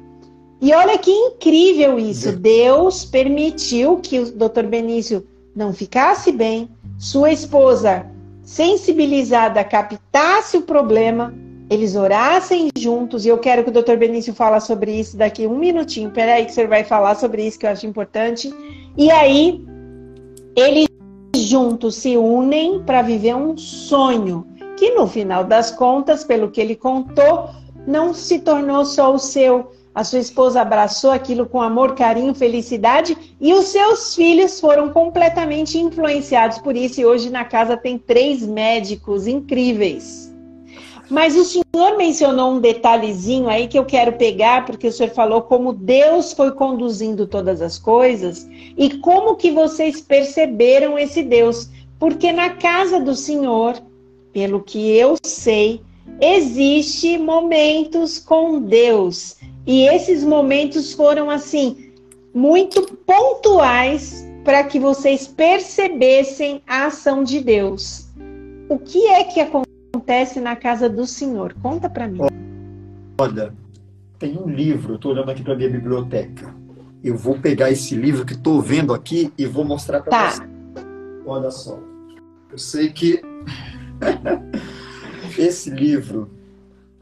[0.61, 2.31] E olha que incrível isso.
[2.31, 8.05] Deus permitiu que o doutor Benício não ficasse bem, sua esposa,
[8.41, 11.33] sensibilizada, captasse o problema,
[11.69, 15.57] eles orassem juntos, e eu quero que o doutor Benício fala sobre isso daqui um
[15.57, 16.11] minutinho.
[16.11, 18.53] Peraí, que você vai falar sobre isso que eu acho importante.
[18.97, 19.65] E aí,
[20.55, 20.87] eles
[21.35, 24.45] juntos se unem para viver um sonho,
[24.83, 27.51] que no final das contas, pelo que ele contou,
[27.87, 29.71] não se tornou só o seu.
[29.95, 35.77] A sua esposa abraçou aquilo com amor, carinho, felicidade, e os seus filhos foram completamente
[35.77, 36.99] influenciados por isso.
[36.99, 40.35] E hoje na casa tem três médicos incríveis.
[41.09, 45.43] Mas o senhor mencionou um detalhezinho aí que eu quero pegar, porque o senhor falou
[45.43, 51.69] como Deus foi conduzindo todas as coisas e como que vocês perceberam esse Deus.
[51.97, 53.75] Porque na casa do senhor,
[54.33, 55.81] pelo que eu sei,
[56.19, 59.37] existe momentos com Deus.
[59.65, 61.91] E esses momentos foram assim
[62.33, 68.09] muito pontuais para que vocês percebessem a ação de Deus.
[68.67, 71.53] O que é que acontece na casa do Senhor?
[71.61, 72.19] Conta para mim.
[73.19, 73.53] Olha,
[74.19, 76.53] tem um livro, estou olhando aqui para minha biblioteca.
[77.03, 80.29] Eu vou pegar esse livro que estou vendo aqui e vou mostrar para tá.
[80.29, 80.43] você.
[81.25, 81.79] Olha só.
[82.51, 83.21] Eu sei que
[85.37, 86.29] esse livro,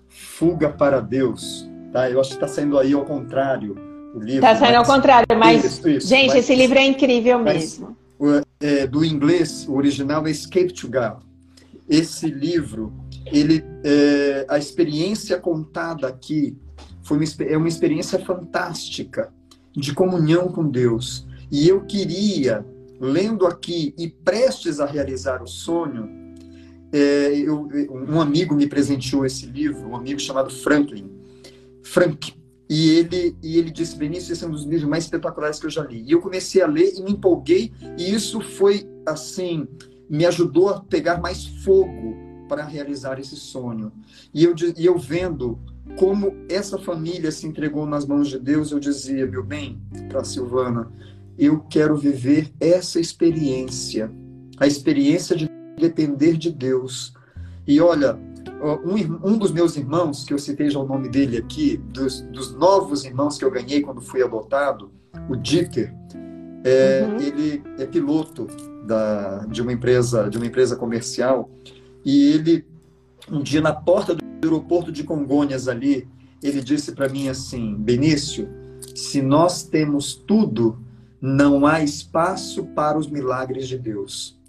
[0.09, 2.09] Fuga para Deus, tá?
[2.09, 3.75] Eu acho que está saindo aí ao contrário.
[4.13, 4.89] O livro, tá saindo mas...
[4.89, 6.37] ao contrário, mas, isso, isso, gente, mas...
[6.37, 7.95] esse livro é incrível mesmo.
[8.19, 11.21] Mas, é, do inglês, o original é Escape to God
[11.91, 12.93] esse livro,
[13.25, 16.57] ele, é, a experiência contada aqui
[17.03, 19.33] foi uma, é uma experiência fantástica
[19.73, 21.27] de comunhão com Deus.
[21.51, 22.65] E eu queria,
[22.97, 26.09] lendo aqui e prestes a realizar o sonho,
[26.91, 27.67] é, eu,
[28.07, 31.09] um amigo me presenteou esse livro, um amigo chamado Franklin,
[31.83, 32.33] Frank,
[32.69, 35.69] e ele, e ele disse, Benício, esse é um dos livros mais espetaculares que eu
[35.69, 36.03] já li.
[36.03, 39.67] E eu comecei a ler e me empolguei, e isso foi, assim,
[40.09, 42.15] me ajudou a pegar mais fogo
[42.47, 43.91] para realizar esse sonho.
[44.33, 45.59] E eu, e eu vendo
[45.97, 50.89] como essa família se entregou nas mãos de Deus, eu dizia, meu bem, para Silvana,
[51.37, 54.09] eu quero viver essa experiência,
[54.57, 55.50] a experiência de
[55.81, 57.13] depender de Deus.
[57.67, 58.17] E olha,
[58.85, 62.53] um, um dos meus irmãos, que eu citei já o nome dele aqui, dos, dos
[62.53, 64.91] novos irmãos que eu ganhei quando fui adotado,
[65.29, 65.93] o Dieter,
[66.63, 67.19] é, uhum.
[67.19, 68.47] ele é piloto
[68.85, 71.49] da, de uma empresa de uma empresa comercial
[72.05, 72.65] e ele
[73.31, 76.07] um dia na porta do aeroporto de Congonhas ali
[76.41, 78.47] ele disse para mim assim Benício
[78.95, 80.77] se nós temos tudo
[81.19, 84.39] não há espaço para os milagres de Deus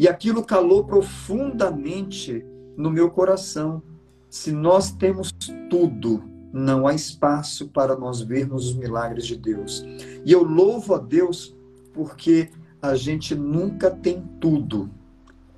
[0.00, 2.44] e aquilo calou profundamente
[2.76, 3.80] no meu coração
[4.28, 5.30] se nós temos
[5.68, 9.84] tudo não há espaço para nós vermos os milagres de Deus
[10.24, 11.54] e eu louvo a Deus
[11.92, 12.50] porque
[12.82, 14.90] a gente nunca tem tudo,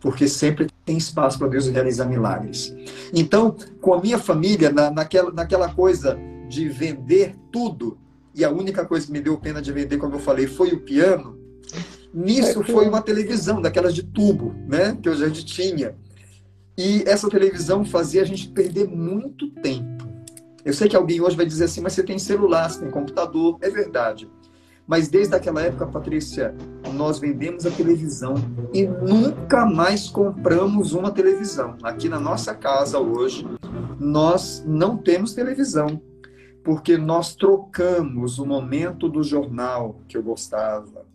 [0.00, 2.74] porque sempre tem espaço para Deus realizar milagres.
[3.14, 6.18] Então, com a minha família, na, naquela, naquela coisa
[6.48, 7.96] de vender tudo,
[8.34, 10.80] e a única coisa que me deu pena de vender, como eu falei, foi o
[10.80, 11.38] piano,
[12.12, 15.94] nisso é foi uma televisão, daquelas de tubo, né, que a gente tinha.
[16.76, 20.08] E essa televisão fazia a gente perder muito tempo.
[20.64, 23.58] Eu sei que alguém hoje vai dizer assim, mas você tem celular, você tem computador.
[23.60, 24.30] É verdade.
[24.86, 26.54] Mas desde aquela época, Patrícia,
[26.94, 28.34] nós vendemos a televisão
[28.72, 31.76] e nunca mais compramos uma televisão.
[31.82, 33.46] Aqui na nossa casa hoje,
[33.98, 36.00] nós não temos televisão,
[36.64, 41.06] porque nós trocamos o momento do jornal que eu gostava,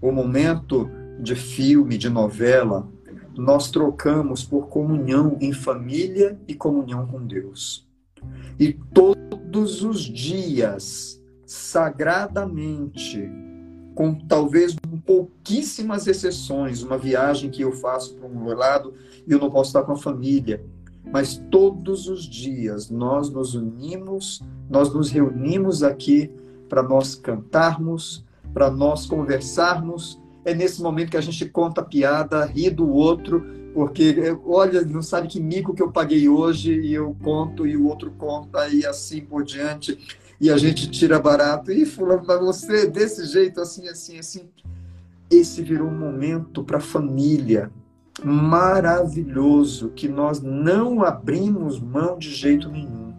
[0.00, 0.90] o momento
[1.20, 2.88] de filme, de novela,
[3.36, 7.86] nós trocamos por comunhão em família e comunhão com Deus.
[8.58, 13.30] E todos os dias sagradamente,
[13.94, 14.76] com talvez
[15.06, 18.92] pouquíssimas exceções, uma viagem que eu faço para um lado
[19.26, 20.64] e eu não posso estar com a família,
[21.04, 26.30] mas todos os dias nós nos unimos, nós nos reunimos aqui
[26.68, 28.25] para nós cantarmos,
[28.56, 30.18] para nós conversarmos.
[30.42, 33.44] É nesse momento que a gente conta piada, ri do outro,
[33.74, 37.86] porque olha, não sabe que mico que eu paguei hoje e eu conto e o
[37.86, 39.98] outro conta e assim por diante
[40.40, 41.70] e a gente tira barato.
[41.70, 44.48] E fulano, mas você desse jeito, assim, assim, assim.
[45.30, 47.70] Esse virou um momento para a família.
[48.24, 53.12] maravilhoso que nós não abrimos mão de jeito nenhum.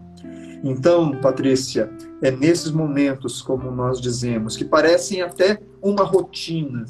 [0.64, 6.86] Então, Patrícia, é nesses momentos, como nós dizemos, que parecem até uma rotina.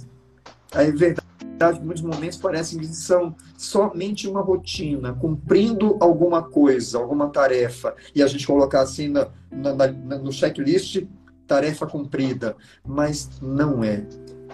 [0.71, 7.95] É verdade, muitos momentos parecem que são somente uma rotina, cumprindo alguma coisa, alguma tarefa,
[8.13, 11.03] e a gente colocar assim na, na, na, no checklist
[11.47, 12.55] tarefa cumprida,
[12.85, 14.05] mas não é.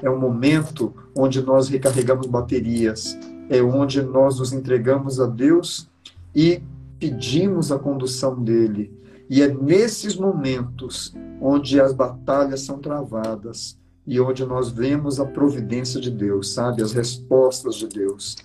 [0.01, 3.17] É um momento onde nós recarregamos baterias,
[3.49, 5.89] é onde nós nos entregamos a Deus
[6.35, 6.61] e
[6.99, 9.02] pedimos a condução dele.
[9.29, 15.99] E é nesses momentos onde as batalhas são travadas e onde nós vemos a providência
[15.99, 16.81] de Deus, sabe?
[16.81, 18.35] As respostas de Deus.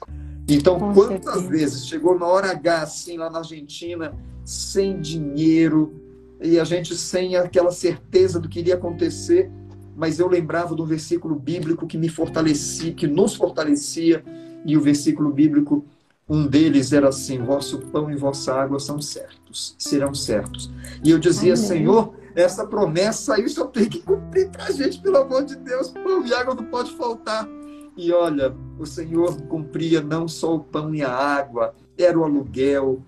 [0.48, 1.48] Então, Com quantas certeza.
[1.48, 4.14] vezes chegou na hora H, assim, lá na Argentina,
[4.44, 5.92] sem dinheiro,
[6.40, 9.50] e a gente sem aquela certeza do que iria acontecer,
[9.96, 14.24] mas eu lembrava do versículo bíblico que me fortalecia, que nos fortalecia,
[14.64, 15.84] e o versículo bíblico,
[16.28, 20.70] um deles era assim: vosso pão e vossa água são certos, serão certos.
[21.02, 21.64] E eu dizia, Amém.
[21.64, 25.88] Senhor, essa promessa aí só tem que cumprir para a gente, pelo amor de Deus,
[25.90, 27.48] pão e água não pode faltar.
[27.96, 33.02] E olha, o Senhor cumpria não só o pão e a água, era o aluguel,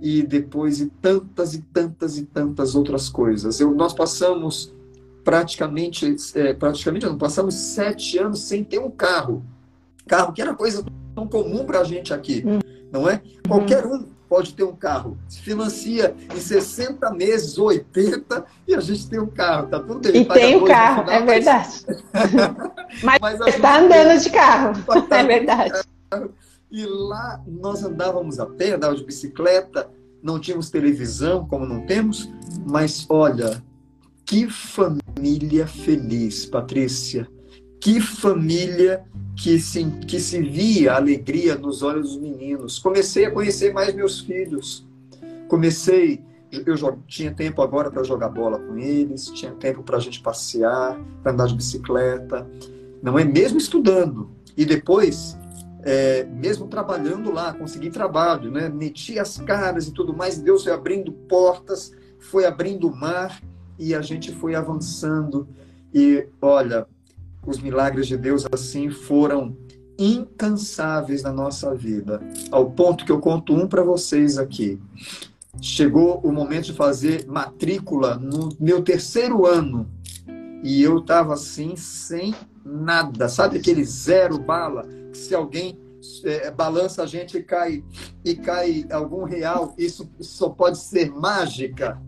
[0.00, 3.60] e depois e tantas e tantas e tantas outras coisas.
[3.60, 4.72] Eu, nós passamos
[5.24, 9.44] praticamente, é, praticamente não, passamos sete anos sem ter um carro.
[10.06, 10.84] Carro que era coisa
[11.14, 12.58] tão comum para a gente aqui, hum.
[12.90, 13.22] não é?
[13.46, 15.18] Qualquer um pode ter um carro.
[15.28, 20.22] Se financia em 60 meses, 80, e a gente tem um carro, tá tudo bem.
[20.22, 21.86] E tem o carro, final, é verdade.
[23.04, 25.82] mas, mas está andando de carro, tá é verdade.
[26.70, 29.90] E lá nós andávamos a pé, andávamos de bicicleta,
[30.22, 32.30] não tínhamos televisão, como não temos,
[32.64, 33.62] mas olha,
[34.24, 37.28] que família feliz, Patrícia.
[37.82, 39.04] Que família
[39.36, 42.78] que se, que se via alegria nos olhos dos meninos.
[42.78, 44.86] Comecei a conhecer mais meus filhos.
[45.48, 46.22] Comecei,
[46.52, 46.76] eu
[47.08, 51.32] tinha tempo agora para jogar bola com eles, tinha tempo para a gente passear, para
[51.32, 52.48] andar de bicicleta,
[53.02, 54.30] não é mesmo estudando.
[54.56, 55.36] E depois
[55.82, 58.68] é, mesmo trabalhando lá, consegui trabalho, né?
[58.68, 63.42] Meti as caras e tudo mais, Deus foi abrindo portas, foi abrindo o mar
[63.76, 65.48] e a gente foi avançando.
[65.92, 66.86] E olha,
[67.46, 69.56] os milagres de Deus assim foram
[69.98, 72.20] incansáveis na nossa vida,
[72.50, 74.80] ao ponto que eu conto um para vocês aqui.
[75.60, 79.88] Chegou o momento de fazer matrícula no meu terceiro ano
[80.62, 82.34] e eu estava assim, sem
[82.64, 84.86] nada, sabe aquele zero bala?
[85.12, 85.78] Que se alguém
[86.24, 87.84] é, balança a gente e cai,
[88.24, 92.00] e cai algum real, isso só pode ser mágica.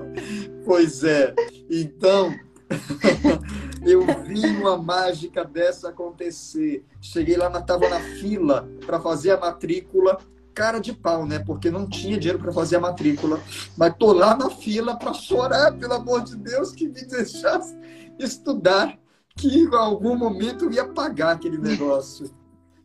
[0.64, 1.34] pois é,
[1.70, 2.34] então
[3.84, 6.84] eu vi uma mágica dessa acontecer.
[7.00, 10.18] Cheguei lá, estava na fila para fazer a matrícula,
[10.54, 11.38] cara de pau, né?
[11.40, 13.40] Porque não tinha dinheiro para fazer a matrícula.
[13.76, 17.76] Mas tô lá na fila para chorar, pelo amor de Deus, que me deixasse
[18.18, 18.98] estudar,
[19.34, 22.30] que em algum momento eu ia pagar aquele negócio.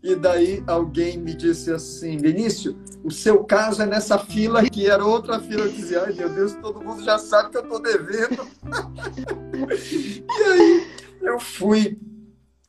[0.03, 5.03] E daí alguém me disse assim, Vinícius, o seu caso é nessa fila que era
[5.03, 5.63] outra fila.
[5.65, 8.47] Eu dizia, ai meu Deus, todo mundo já sabe que eu estou devendo.
[10.29, 10.87] e aí
[11.21, 11.99] eu fui,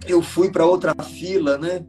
[0.06, 1.84] eu fui para outra fila, né?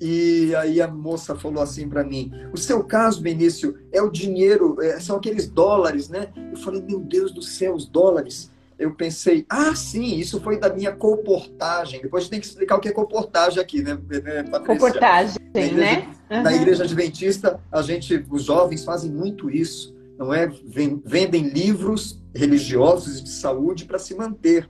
[0.00, 4.76] E aí a moça falou assim para mim: o seu caso, Benício, é o dinheiro,
[4.82, 6.28] é, são aqueles dólares, né?
[6.52, 10.72] Eu falei: meu Deus do céu, os dólares eu pensei, ah, sim, isso foi da
[10.72, 12.00] minha comportagem.
[12.02, 14.66] Depois a gente tem que explicar o que é comportagem aqui, né, né Patrícia?
[14.66, 16.08] Comportagem, na igreja, né?
[16.30, 16.42] Uhum.
[16.42, 20.46] Na igreja adventista, a gente, os jovens fazem muito isso, não é?
[20.46, 24.68] Vendem livros religiosos de saúde para se manter.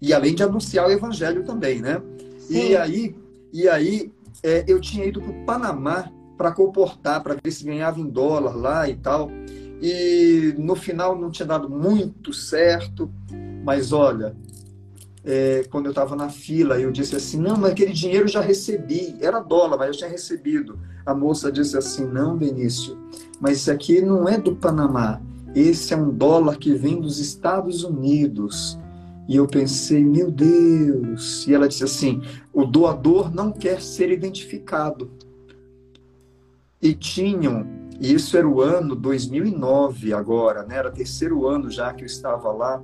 [0.00, 2.02] E além de anunciar o evangelho também, né?
[2.38, 2.70] Sim.
[2.70, 3.16] E aí,
[3.52, 4.12] e aí
[4.42, 8.56] é, eu tinha ido para o Panamá para comportar, para ver se ganhava em dólar
[8.56, 9.30] lá e tal
[9.80, 13.10] e no final não tinha dado muito certo,
[13.64, 14.34] mas olha,
[15.24, 18.40] é, quando eu estava na fila, eu disse assim: não, mas aquele dinheiro eu já
[18.40, 20.78] recebi, era dólar, mas eu tinha recebido.
[21.04, 22.98] A moça disse assim: não, Benício,
[23.40, 25.20] mas isso aqui não é do Panamá,
[25.54, 28.78] esse é um dólar que vem dos Estados Unidos.
[29.28, 31.46] E eu pensei, meu Deus.
[31.46, 32.22] E ela disse assim:
[32.52, 35.10] o doador não quer ser identificado.
[36.80, 37.66] E tinham
[38.00, 40.76] e isso era o ano 2009 agora, né?
[40.76, 42.80] Era terceiro ano já que eu estava lá.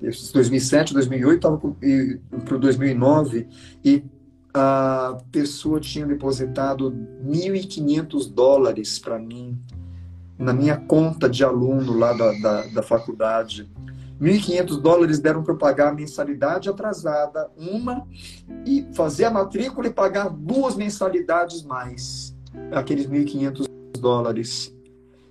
[0.00, 1.58] 2007, 2008, estava
[2.44, 3.46] para 2009
[3.84, 4.02] e
[4.52, 6.90] a pessoa tinha depositado
[7.24, 9.58] 1.500 dólares para mim
[10.38, 13.70] na minha conta de aluno lá da, da, da, faculdade.
[14.20, 18.06] 1.500 dólares deram para eu pagar a mensalidade atrasada, uma,
[18.66, 22.34] e fazer a matrícula e pagar duas mensalidades mais,
[22.72, 23.70] aqueles 1.500
[24.00, 24.74] dólares.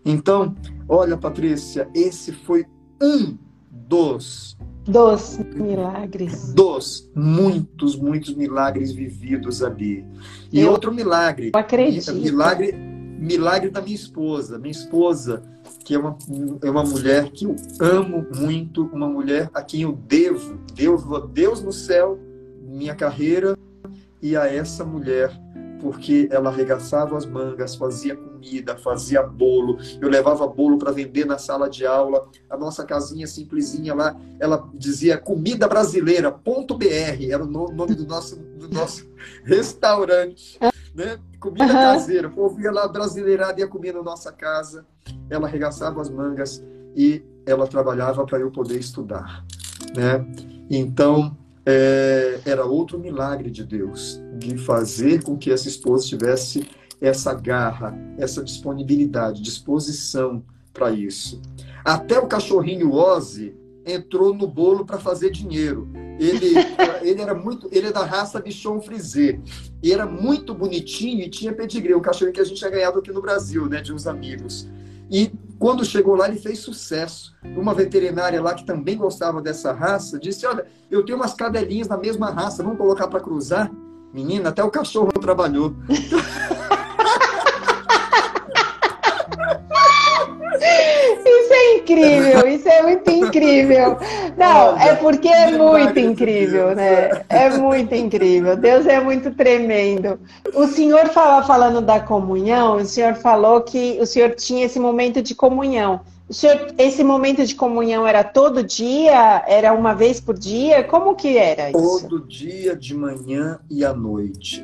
[0.05, 0.55] Então,
[0.87, 2.65] olha, Patrícia, esse foi
[3.01, 3.37] um
[3.71, 4.57] dos
[4.89, 6.53] dos milagres.
[6.53, 10.05] Dos muitos, muitos milagres vividos ali.
[10.51, 11.51] E eu outro milagre.
[11.53, 12.11] Acredito.
[12.13, 14.57] Milagre, milagre da minha esposa.
[14.57, 15.43] Minha esposa,
[15.85, 16.17] que é uma,
[16.63, 21.19] é uma mulher que eu amo muito, uma mulher a quem eu devo, devo a
[21.19, 22.17] Deus no céu,
[22.63, 23.55] minha carreira,
[24.21, 25.31] e a essa mulher
[25.79, 29.77] porque ela arregaçava as mangas, fazia comida, fazia bolo.
[30.01, 32.27] Eu levava bolo para vender na sala de aula.
[32.49, 38.05] A nossa casinha simplesinha lá, ela dizia comida brasileira, ponto BR, era o nome do
[38.05, 39.09] nosso, do nosso
[39.43, 40.59] restaurante.
[40.93, 41.17] Né?
[41.39, 41.71] Comida uhum.
[41.71, 42.27] caseira.
[42.27, 44.85] O povo ia lá brasileirada ia comer na nossa casa.
[45.29, 46.63] Ela arregaçava as mangas
[46.95, 49.45] e ela trabalhava para eu poder estudar.
[49.95, 50.25] Né?
[50.69, 56.67] Então, é, era outro milagre de Deus, de fazer com que essa esposa tivesse
[57.01, 61.41] essa garra, essa disponibilidade, disposição para isso.
[61.83, 63.55] Até o cachorrinho Ozzy
[63.85, 65.89] entrou no bolo para fazer dinheiro.
[66.19, 66.53] Ele,
[67.01, 69.39] ele era muito, ele é da raça Bichon Frisé.
[69.81, 73.11] E era muito bonitinho e tinha pedigree, o cachorro que a gente tinha ganhado aqui
[73.11, 74.67] no Brasil, né, de uns amigos.
[75.09, 77.35] E quando chegou lá, ele fez sucesso.
[77.43, 81.97] Uma veterinária lá que também gostava dessa raça disse: Olha, eu tenho umas cadelinhas da
[81.97, 83.69] mesma raça, vamos colocar para cruzar?
[84.13, 85.75] Menina, até o cachorro trabalhou.
[90.59, 93.97] Isso é incrível, isso é muito incrível.
[94.37, 97.23] Não, é porque é muito incrível, né?
[97.29, 98.55] É muito incrível.
[98.55, 100.19] Deus é muito tremendo.
[100.53, 105.21] O senhor fala falando da comunhão, o senhor falou que o senhor tinha esse momento
[105.21, 106.01] de comunhão.
[106.29, 109.43] O senhor, esse momento de comunhão era todo dia?
[109.47, 110.83] Era uma vez por dia?
[110.83, 112.07] Como que era isso?
[112.07, 114.63] Todo dia, de manhã e à noite.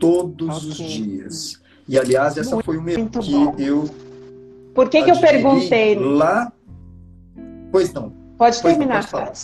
[0.00, 0.68] Todos okay.
[0.70, 1.64] os dias.
[1.86, 3.54] E, aliás, essa muito, foi uma que bom.
[3.58, 3.88] eu
[4.74, 5.94] por que, que eu perguntei?
[5.94, 6.52] Lá.
[7.70, 8.12] Pois não.
[8.36, 9.40] Pode pois terminar, não, pode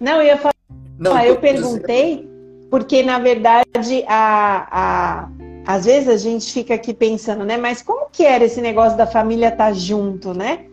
[0.00, 0.54] Não, eu ia falar.
[0.98, 2.28] Não, eu perguntei
[2.70, 5.28] porque, na verdade, a, a,
[5.66, 7.58] às vezes a gente fica aqui pensando, né?
[7.58, 10.66] Mas como que era esse negócio da família estar tá junto, né?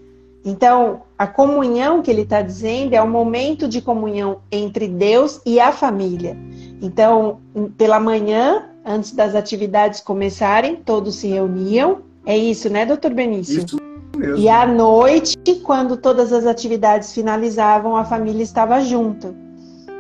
[0.45, 5.59] Então, a comunhão que ele está dizendo é o momento de comunhão entre Deus e
[5.59, 6.37] a família.
[6.81, 7.41] Então,
[7.77, 11.99] pela manhã, antes das atividades começarem, todos se reuniam.
[12.25, 13.59] É isso, né, doutor Benício?
[13.59, 13.88] Isso
[14.19, 14.37] mesmo.
[14.37, 19.33] E à noite, quando todas as atividades finalizavam, a família estava junto.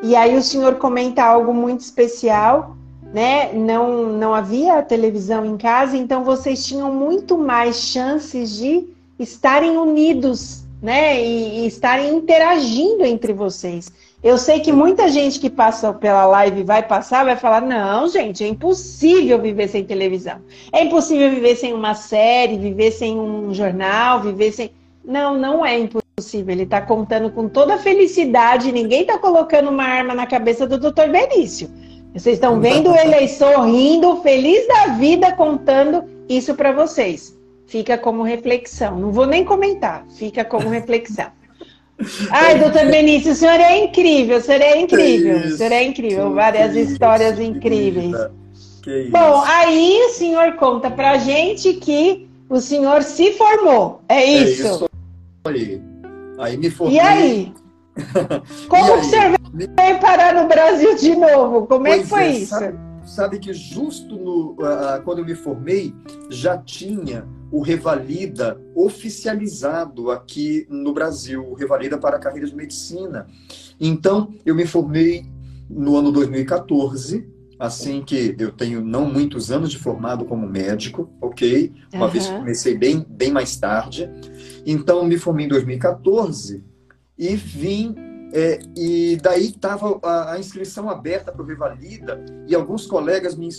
[0.03, 2.75] E aí o senhor comenta algo muito especial,
[3.13, 3.51] né?
[3.53, 8.87] Não, não havia televisão em casa, então vocês tinham muito mais chances de
[9.17, 11.21] estarem unidos, né?
[11.21, 13.91] E, e estarem interagindo entre vocês.
[14.21, 18.43] Eu sei que muita gente que passa pela live vai passar, vai falar: não, gente,
[18.43, 20.39] é impossível viver sem televisão.
[20.73, 24.71] É impossível viver sem uma série, viver sem um jornal, viver sem.
[25.05, 26.51] Não, não é impossível.
[26.53, 30.77] Ele está contando com toda a felicidade, ninguém está colocando uma arma na cabeça do
[30.77, 31.09] Dr.
[31.09, 31.69] Benício.
[32.13, 37.37] Vocês estão vendo ele aí sorrindo, feliz da vida, contando isso para vocês.
[37.67, 38.99] Fica como reflexão.
[38.99, 41.38] Não vou nem comentar, fica como reflexão.
[42.31, 46.33] Ai, doutor Benício, o senhor é incrível, o senhor é incrível, o senhor é incrível,
[46.33, 48.15] várias histórias incríveis.
[49.11, 54.65] Bom, aí o senhor conta pra gente que o senhor se formou, é isso?
[54.65, 54.89] É isso
[55.45, 55.81] aí.
[56.39, 56.95] Aí me formei.
[56.95, 57.53] E aí?
[58.69, 58.99] Como e aí?
[58.99, 61.67] o senhor veio parar no Brasil de novo?
[61.67, 62.49] Como pois é que foi é, isso?
[62.49, 65.93] Sabe, sabe, que justo no, uh, quando eu me formei,
[66.29, 73.27] já tinha o Revalida oficializado aqui no Brasil, o Revalida para a carreira de medicina.
[73.79, 75.25] Então, eu me formei
[75.69, 77.27] no ano 2014,
[77.59, 81.73] assim que eu tenho não muitos anos de formado como médico, ok?
[81.93, 82.11] Uma uhum.
[82.11, 84.09] vez que comecei bem, bem mais tarde.
[84.65, 86.63] Então, me formei em 2014
[87.17, 92.85] e vim é, e daí estava a, a, inscrição aberta para o Revalida e alguns
[92.85, 93.49] colegas me,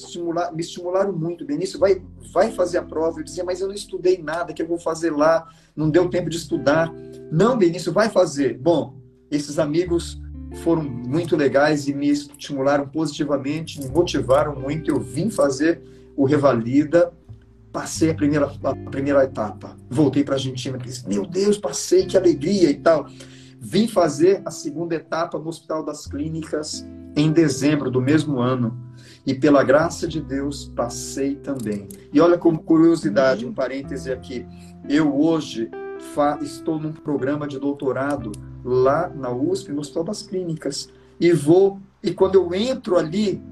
[0.52, 1.44] me estimularam muito.
[1.44, 2.00] Benício, vai,
[2.32, 3.18] vai fazer a prova.
[3.18, 6.30] Eu dizia, mas eu não estudei nada, que eu vou fazer lá, não deu tempo
[6.30, 6.92] de estudar.
[7.32, 8.58] Não, Benício, vai fazer.
[8.58, 8.94] Bom,
[9.28, 10.20] esses amigos
[10.62, 14.90] foram muito legais e me estimularam positivamente, me motivaram muito.
[14.90, 15.82] Eu vim fazer
[16.16, 17.12] o Revalida,
[17.72, 19.76] passei a primeira, a primeira etapa.
[19.88, 23.08] Voltei para a Argentina, disse, meu Deus, passei, que alegria e tal.
[23.62, 26.82] Vim fazer a segunda etapa no Hospital das Clínicas
[27.14, 28.74] em dezembro do mesmo ano.
[29.26, 31.86] E pela graça de Deus, passei também.
[32.10, 34.46] E olha como curiosidade, um parêntese aqui.
[34.88, 35.70] Eu hoje
[36.40, 38.32] estou num programa de doutorado
[38.64, 40.88] lá na USP, no Hospital das Clínicas,
[41.20, 43.42] e vou e quando eu entro ali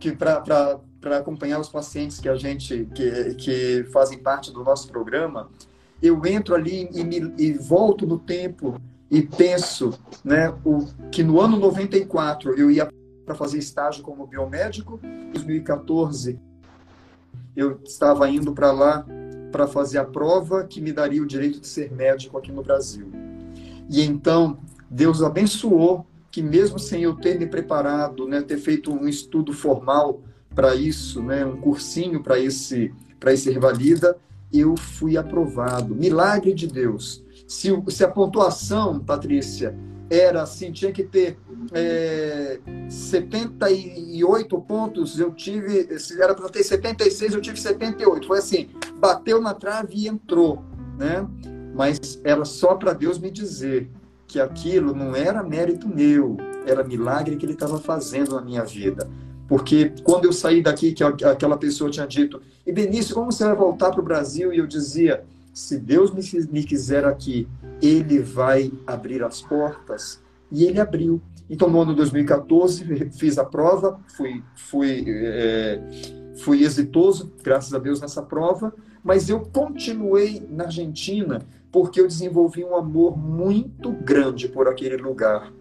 [0.00, 0.80] que para
[1.16, 5.48] acompanhar os pacientes que a gente que, que fazem parte do nosso programa,
[6.02, 11.40] eu entro ali e, me, e volto no tempo e penso, né, o, que no
[11.40, 12.88] ano 94 eu ia
[13.24, 16.38] para fazer estágio como biomédico, em 2014
[17.56, 19.06] eu estava indo para lá
[19.52, 23.08] para fazer a prova que me daria o direito de ser médico aqui no Brasil.
[23.88, 24.58] E então,
[24.90, 30.20] Deus abençoou que mesmo sem eu ter me preparado, né, ter feito um estudo formal
[30.52, 34.18] para isso, né, um cursinho para esse para esse revalida,
[34.52, 35.94] eu fui aprovado.
[35.94, 37.23] Milagre de Deus.
[37.46, 39.74] Se, se a pontuação, Patrícia,
[40.10, 41.38] era assim, tinha que ter
[41.72, 42.58] é,
[42.88, 48.26] 78 pontos, eu tive, se era para ter 76, eu tive 78.
[48.26, 48.68] Foi assim,
[48.98, 50.62] bateu na trave e entrou,
[50.98, 51.26] né?
[51.74, 53.90] Mas era só para Deus me dizer
[54.26, 59.08] que aquilo não era mérito meu, era milagre que ele estava fazendo na minha vida.
[59.46, 63.54] Porque quando eu saí daqui, que aquela pessoa tinha dito, e Benício, como você vai
[63.54, 64.52] voltar para o Brasil?
[64.52, 65.24] E eu dizia,
[65.54, 66.12] se Deus
[66.50, 67.48] me, quiser aqui,
[67.80, 70.20] Ele vai abrir as portas.
[70.50, 71.22] E Ele abriu.
[71.48, 75.80] Então, no ano de 2014, fiz a prova, fui, fui, é,
[76.38, 81.40] fui exitoso, graças a Deus, nessa prova, mas eu continuei na Argentina
[81.70, 85.52] porque eu desenvolvi um amor muito grande por aquele lugar.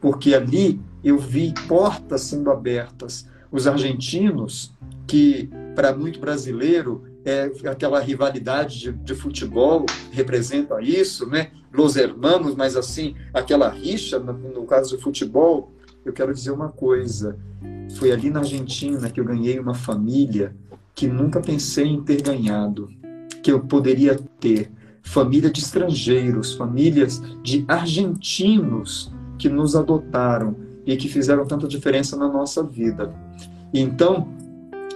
[0.00, 3.26] Porque ali eu vi portas sendo abertas.
[3.50, 4.74] Os argentinos,
[5.06, 11.50] que para muito brasileiro é aquela rivalidade de, de, futebol representa isso, né?
[11.72, 15.72] Los hermanos, mas assim, aquela rixa, no, no caso do futebol,
[16.04, 17.36] eu quero dizer uma coisa.
[17.96, 20.54] Foi ali na Argentina que eu ganhei uma família
[20.94, 22.88] que nunca pensei em ter ganhado,
[23.42, 24.70] que eu poderia ter.
[25.02, 32.28] Família de estrangeiros, famílias de argentinos que nos adotaram e que fizeram tanta diferença na
[32.28, 33.12] nossa vida.
[33.74, 34.28] Então,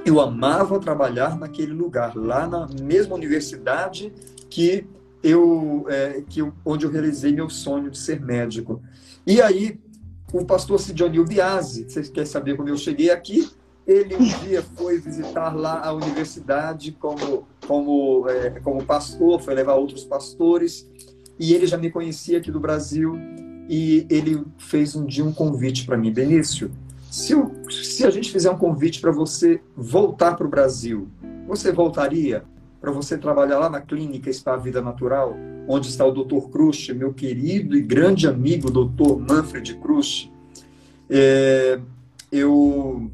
[0.05, 4.13] eu amava trabalhar naquele lugar, lá na mesma universidade
[4.49, 4.87] que
[5.23, 8.83] eu, é, que eu, onde eu realizei meu sonho de ser médico.
[9.27, 9.79] E aí,
[10.33, 13.49] o pastor Sidionil Biasi, vocês querem saber como eu cheguei aqui?
[13.87, 19.75] Ele um dia foi visitar lá a universidade como, como, é, como pastor, foi levar
[19.75, 20.89] outros pastores,
[21.39, 23.17] e ele já me conhecia aqui do Brasil,
[23.69, 26.71] e ele fez um dia um convite para mim, Benício,
[27.11, 27.35] se,
[27.71, 31.09] se a gente fizer um convite para você voltar para o Brasil,
[31.47, 32.45] você voltaria
[32.81, 35.37] para você trabalhar lá na clínica Spa Vida Natural,
[35.69, 36.49] onde está o Dr.
[36.51, 39.19] Cruz, meu querido e grande amigo, Dr.
[39.19, 40.31] Manfred Cruz.
[41.09, 41.81] É,
[42.31, 43.11] eu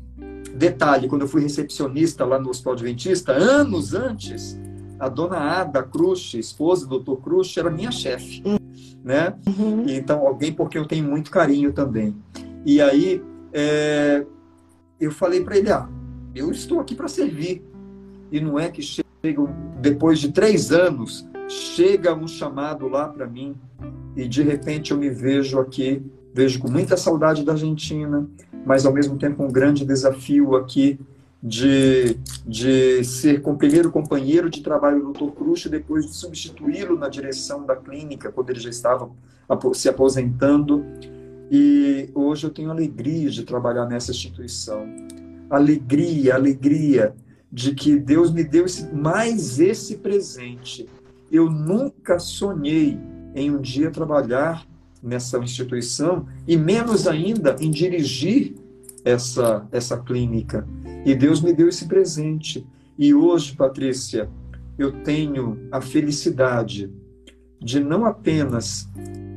[0.55, 4.59] detalhe, quando eu fui recepcionista lá no Hospital Adventista, anos antes,
[4.99, 7.17] a dona Ada Cruz, esposa do Dr.
[7.23, 8.43] Cruz, era minha chefe,
[9.03, 9.35] né?
[9.47, 9.85] Uhum.
[9.89, 12.15] Então, alguém por quem eu tenho muito carinho também.
[12.65, 13.23] E aí,
[13.59, 14.27] é,
[15.01, 15.89] eu falei para ele, ah,
[16.35, 17.65] eu estou aqui para servir.
[18.31, 19.07] E não é que chega,
[19.81, 23.57] depois de três anos, chega um chamado lá para mim
[24.15, 26.03] e de repente eu me vejo aqui,
[26.35, 28.29] vejo com muita saudade da Argentina,
[28.67, 30.99] mas ao mesmo tempo um grande desafio aqui
[31.43, 35.33] de, de ser com, primeiro companheiro de trabalho do Dr.
[35.33, 39.09] Cruz e depois de substituí-lo na direção da clínica, quando ele já estava
[39.73, 40.85] se aposentando.
[41.51, 44.87] E hoje eu tenho alegria de trabalhar nessa instituição.
[45.49, 47.15] Alegria, alegria
[47.53, 50.87] de que Deus me deu esse, mais esse presente.
[51.31, 52.99] Eu nunca sonhei
[53.35, 54.67] em um dia trabalhar
[55.03, 58.55] nessa instituição e menos ainda em dirigir
[59.05, 60.67] essa, essa clínica.
[61.05, 62.67] E Deus me deu esse presente.
[62.99, 64.29] E hoje, Patrícia,
[64.77, 66.93] eu tenho a felicidade
[67.61, 68.89] de não apenas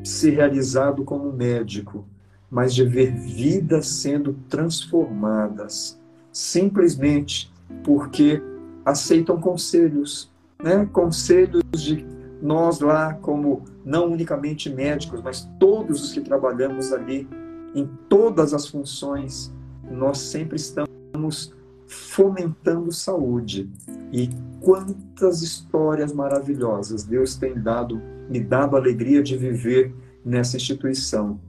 [0.04, 2.06] ser realizado como médico,
[2.50, 6.00] mas de ver vidas sendo transformadas,
[6.32, 7.52] simplesmente
[7.84, 8.42] porque
[8.86, 10.32] aceitam conselhos,
[10.62, 10.88] né?
[10.92, 12.06] Conselhos de
[12.42, 17.28] nós lá como não unicamente médicos, mas todos os que trabalhamos ali
[17.76, 19.54] em todas as funções,
[19.90, 21.54] nós sempre estamos
[21.86, 23.70] fomentando saúde.
[24.12, 24.30] E
[24.62, 29.94] quantas histórias maravilhosas Deus tem dado me dado a alegria de viver
[30.24, 31.40] nessa instituição.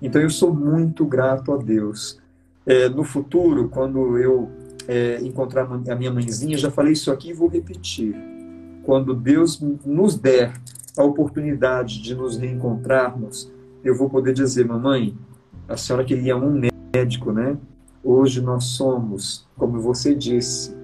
[0.00, 2.20] Então eu sou muito grato a Deus.
[2.66, 4.50] É, no futuro, quando eu
[4.86, 8.14] é, encontrar a minha mãezinha, já falei isso aqui e vou repetir.
[8.82, 10.52] Quando Deus nos der
[10.96, 13.50] a oportunidade de nos reencontrarmos,
[13.82, 15.16] eu vou poder dizer, mamãe,
[15.68, 16.60] a senhora queria um
[16.94, 17.56] médico, né?
[18.02, 20.75] Hoje nós somos, como você disse,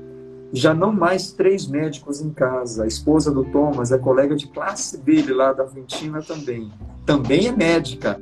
[0.52, 2.84] já não mais três médicos em casa.
[2.84, 6.70] A esposa do Thomas é colega de classe dele lá da Argentina também.
[7.06, 8.20] Também é médica.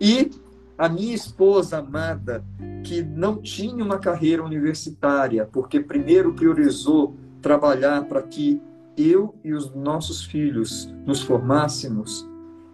[0.00, 0.30] E
[0.76, 2.44] a minha esposa amada,
[2.84, 8.60] que não tinha uma carreira universitária, porque primeiro priorizou trabalhar para que
[8.96, 12.28] eu e os nossos filhos nos formássemos,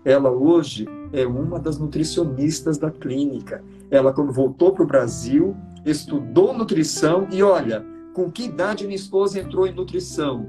[0.05, 3.65] ela hoje é uma das nutricionistas da clínica.
[3.91, 5.57] Ela, quando voltou para o Brasil,
[5.87, 10.47] estudou nutrição e olha, com que idade minha esposa entrou em nutrição?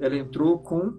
[0.00, 0.92] Ela entrou com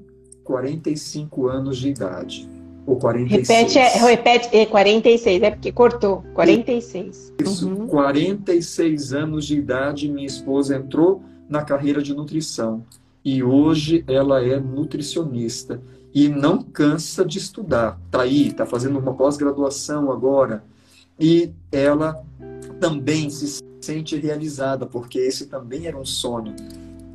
[0.44, 2.50] 45 anos de idade.
[2.88, 3.48] Ou 46.
[3.48, 6.24] Repete, é, repete, é 46, é porque cortou.
[6.34, 7.34] 46.
[7.40, 7.86] Isso, uhum.
[7.86, 12.84] 46 anos de idade, minha esposa entrou na carreira de nutrição.
[13.24, 15.82] E hoje ela é nutricionista
[16.14, 18.00] e não cansa de estudar.
[18.06, 20.64] Está aí, está fazendo uma pós-graduação agora.
[21.20, 22.24] E ela
[22.80, 23.46] também se
[23.88, 26.54] sente realizada, porque esse também era um sonho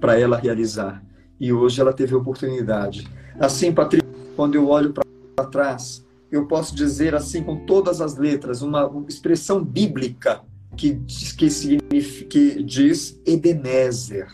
[0.00, 1.04] para ela realizar.
[1.38, 3.06] E hoje ela teve a oportunidade.
[3.38, 4.94] Assim, Patrícia, quando eu olho
[5.36, 10.40] para trás, eu posso dizer assim com todas as letras, uma expressão bíblica
[10.74, 10.94] que,
[11.36, 14.28] que, significa, que diz Ebenezer,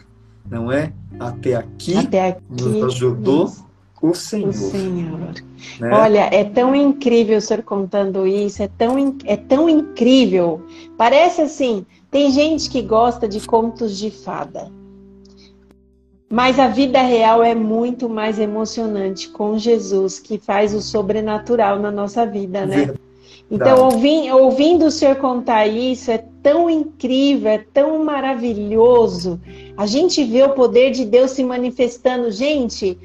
[0.48, 0.92] não é?
[1.18, 3.67] Até aqui, Até aqui nos ajudou isso.
[4.00, 4.50] O Senhor.
[4.50, 5.18] O Senhor.
[5.80, 5.90] Né?
[5.92, 10.62] Olha, é tão incrível o senhor contando isso, é tão, é tão incrível.
[10.96, 14.70] Parece assim, tem gente que gosta de contos de fada.
[16.30, 21.90] Mas a vida real é muito mais emocionante com Jesus, que faz o sobrenatural na
[21.90, 22.76] nossa vida, né?
[22.76, 23.00] Verdade.
[23.50, 29.40] Então, ouvindo, ouvindo o senhor contar isso, é tão incrível, é tão maravilhoso.
[29.74, 32.30] A gente vê o poder de Deus se manifestando.
[32.30, 32.98] Gente,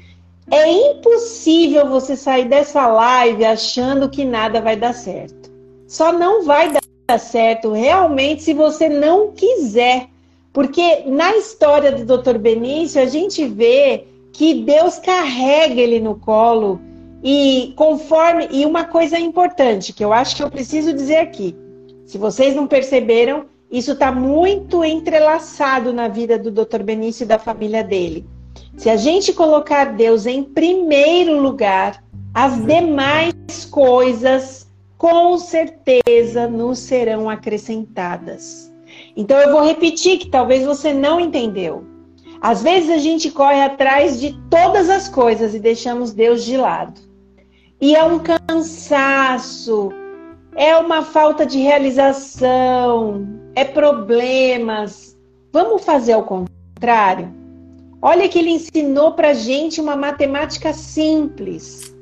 [0.50, 5.50] é impossível você sair dessa live achando que nada vai dar certo.
[5.86, 6.72] Só não vai
[7.06, 10.08] dar certo realmente se você não quiser.
[10.52, 12.38] Porque na história do Dr.
[12.38, 16.80] Benício, a gente vê que Deus carrega ele no colo
[17.22, 21.56] e conforme e uma coisa importante que eu acho que eu preciso dizer aqui,
[22.04, 26.82] se vocês não perceberam, isso está muito entrelaçado na vida do Dr.
[26.82, 28.26] Benício e da família dele.
[28.76, 32.02] Se a gente colocar Deus em primeiro lugar,
[32.34, 34.68] as demais coisas
[34.98, 38.72] com certeza nos serão acrescentadas.
[39.16, 41.84] Então eu vou repetir que talvez você não entendeu.
[42.40, 47.00] Às vezes a gente corre atrás de todas as coisas e deixamos Deus de lado.
[47.80, 49.90] E é um cansaço,
[50.54, 55.16] é uma falta de realização, é problemas.
[55.52, 57.43] Vamos fazer ao contrário?
[58.06, 61.96] Olha que ele ensinou para gente uma matemática simples.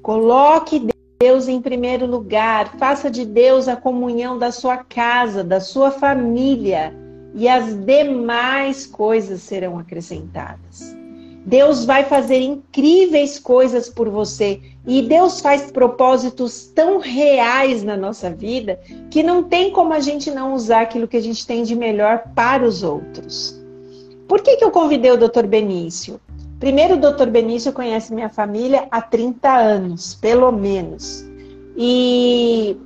[0.00, 0.88] Coloque
[1.20, 6.94] Deus em primeiro lugar, faça de Deus a comunhão da sua casa, da sua família,
[7.34, 10.96] e as demais coisas serão acrescentadas.
[11.44, 18.30] Deus vai fazer incríveis coisas por você e Deus faz propósitos tão reais na nossa
[18.30, 18.78] vida
[19.10, 22.30] que não tem como a gente não usar aquilo que a gente tem de melhor
[22.36, 23.57] para os outros.
[24.28, 25.46] Por que, que eu convidei o Dr.
[25.46, 26.20] Benício?
[26.60, 31.24] Primeiro, o doutor Benício conhece minha família há 30 anos, pelo menos.
[31.76, 32.76] E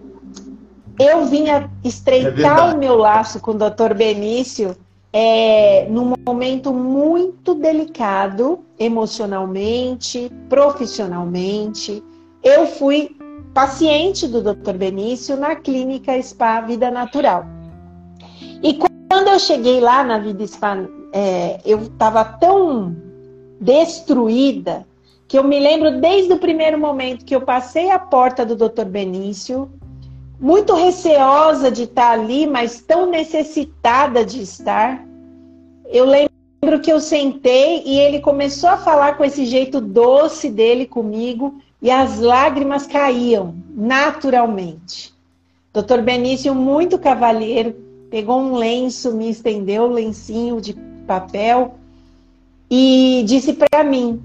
[1.00, 4.76] eu vinha estreitar é o meu laço com o doutor Benício
[5.12, 12.02] é, num momento muito delicado, emocionalmente, profissionalmente.
[12.42, 13.16] Eu fui
[13.52, 14.72] paciente do Dr.
[14.72, 17.44] Benício na clínica Spa Vida Natural.
[18.62, 20.76] E quando eu cheguei lá na Vida Spa,
[21.12, 22.96] é, eu estava tão
[23.60, 24.86] destruída,
[25.28, 28.84] que eu me lembro desde o primeiro momento que eu passei a porta do Dr.
[28.84, 29.70] Benício,
[30.40, 35.06] muito receosa de estar ali, mas tão necessitada de estar.
[35.86, 40.84] Eu lembro que eu sentei e ele começou a falar com esse jeito doce dele
[40.84, 45.14] comigo e as lágrimas caíam naturalmente.
[45.72, 46.02] Dr.
[46.02, 47.74] Benício, muito cavalheiro,
[48.10, 51.74] pegou um lenço, me estendeu o lencinho de papel
[52.70, 54.22] e disse para mim: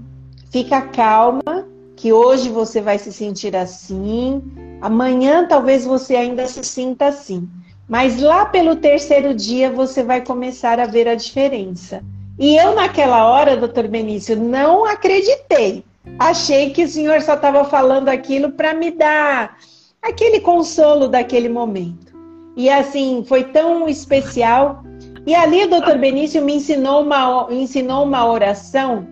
[0.50, 4.42] fica calma, que hoje você vai se sentir assim,
[4.80, 7.48] amanhã talvez você ainda se sinta assim,
[7.88, 12.02] mas lá pelo terceiro dia você vai começar a ver a diferença.
[12.38, 15.82] E eu, naquela hora, doutor Benício, não acreditei.
[16.18, 19.58] Achei que o senhor só estava falando aquilo para me dar
[20.00, 22.16] aquele consolo daquele momento.
[22.56, 24.84] E assim, foi tão especial
[25.28, 29.06] e ali o doutor Benício me ensinou uma, ensinou uma oração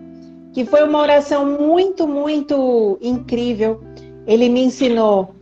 [0.51, 3.83] que foi uma oração muito, muito incrível.
[4.25, 5.35] Ele me ensinou: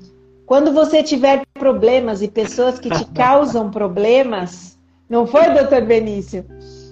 [0.45, 4.77] quando você tiver problemas e pessoas que te causam problemas,
[5.09, 6.45] não foi, doutor Benício?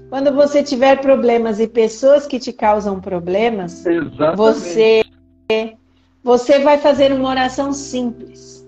[0.09, 4.37] Quando você tiver problemas e pessoas que te causam problemas, Exatamente.
[4.37, 5.03] você
[6.23, 8.65] você vai fazer uma oração simples.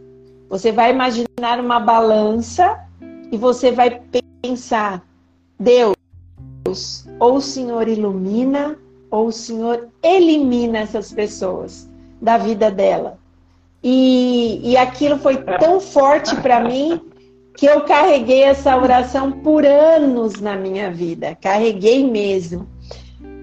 [0.49, 2.77] Você vai imaginar uma balança
[3.31, 4.01] e você vai
[4.45, 5.03] pensar:
[5.59, 5.95] Deus,
[7.19, 8.77] ou o Senhor ilumina,
[9.09, 11.89] ou o Senhor elimina essas pessoas
[12.21, 13.17] da vida dela.
[13.83, 17.01] E, e aquilo foi tão forte para mim
[17.55, 21.37] que eu carreguei essa oração por anos na minha vida.
[21.39, 22.67] Carreguei mesmo.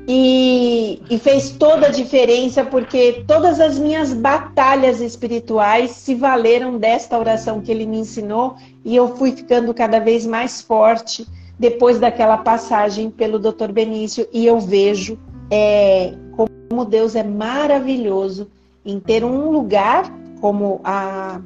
[0.08, 7.16] E, e, fez toda a diferença porque todas as minhas batalhas espirituais se valeram desta
[7.16, 11.24] oração que ele me ensinou e eu fui ficando cada vez mais forte
[11.56, 13.70] depois daquela passagem pelo Dr.
[13.70, 15.16] Benício e eu vejo
[15.48, 18.50] é, como Deus é maravilhoso
[18.84, 21.40] em ter um lugar como a,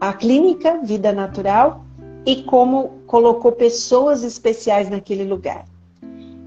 [0.00, 1.84] a clínica Vida Natural
[2.24, 5.66] e como colocou pessoas especiais naquele lugar.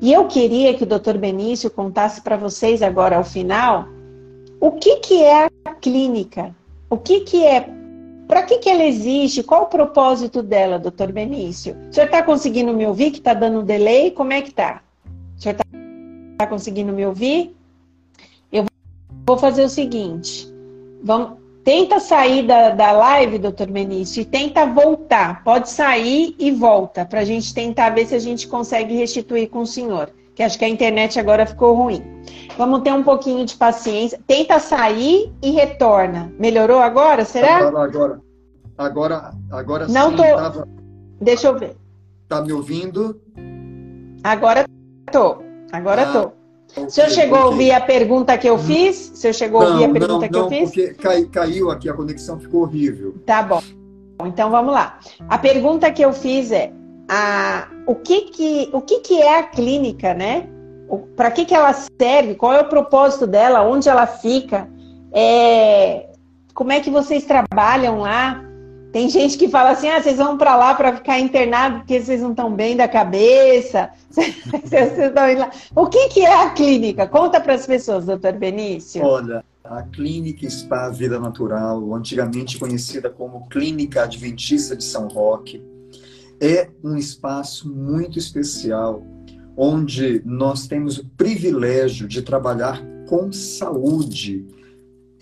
[0.06, 1.18] E eu queria que o Dr.
[1.18, 3.88] Benício contasse para vocês agora ao final
[4.60, 6.56] o que, que é a clínica,
[6.88, 7.68] o que, que é,
[8.28, 11.12] para que, que ela existe, qual o propósito dela, Dr.
[11.12, 11.76] Benício.
[11.90, 14.12] O senhor está conseguindo me ouvir, que está dando um delay?
[14.12, 14.84] Como é que está?
[15.36, 15.66] O senhor está
[16.38, 17.56] tá conseguindo me ouvir?
[18.52, 18.66] Eu
[19.26, 20.48] vou fazer o seguinte,
[21.04, 25.44] vamos, Tenta sair da, da live, doutor Benício, e tenta voltar.
[25.44, 29.62] Pode sair e volta, para a gente tentar ver se a gente consegue restituir com
[29.62, 30.12] o senhor.
[30.36, 32.04] Que acho que a internet agora ficou ruim.
[32.56, 34.20] Vamos ter um pouquinho de paciência.
[34.28, 36.32] Tenta sair e retorna.
[36.38, 37.58] Melhorou agora, será?
[37.58, 38.22] Agora, agora.
[38.78, 40.18] Agora, agora Não sim.
[40.18, 40.24] Tô...
[40.24, 40.68] Tava...
[41.20, 41.76] Deixa eu ver.
[42.28, 43.20] Tá me ouvindo?
[44.24, 44.66] Agora
[45.12, 45.38] tô.
[45.72, 46.14] Agora ah.
[46.14, 46.45] tô.
[46.78, 49.12] O senhor chegou a ouvir a pergunta que eu fiz?
[49.12, 50.70] O senhor chegou a ouvir a pergunta não, que eu fiz?
[50.70, 53.16] Porque cai, caiu aqui, a conexão ficou horrível.
[53.26, 53.62] Tá bom.
[54.26, 55.00] Então vamos lá.
[55.30, 56.72] A pergunta que eu fiz é:
[57.10, 60.48] a, o, que, que, o que, que é a clínica, né?
[61.16, 62.36] Para que, que ela serve?
[62.36, 63.62] Qual é o propósito dela?
[63.62, 64.70] Onde ela fica?
[65.12, 66.10] É,
[66.54, 68.44] como é que vocês trabalham lá?
[68.96, 72.22] Tem gente que fala assim: ah, vocês vão para lá para ficar internado porque vocês
[72.22, 73.90] não estão bem da cabeça.
[75.76, 77.06] o que, que é a clínica?
[77.06, 79.04] Conta para as pessoas, doutor Benício.
[79.04, 85.62] Olha, a Clínica Spa Vida Natural, antigamente conhecida como Clínica Adventista de São Roque,
[86.40, 89.04] é um espaço muito especial
[89.58, 94.46] onde nós temos o privilégio de trabalhar com saúde,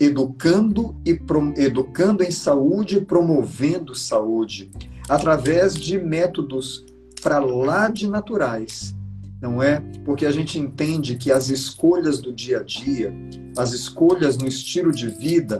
[0.04, 1.20] educando e
[1.58, 4.72] educando em saúde e promovendo saúde
[5.10, 6.86] através de métodos
[7.22, 8.96] para lá de naturais,
[9.42, 9.80] não é?
[10.06, 13.14] Porque a gente entende que as escolhas do dia a dia,
[13.58, 15.60] as escolhas no estilo de vida,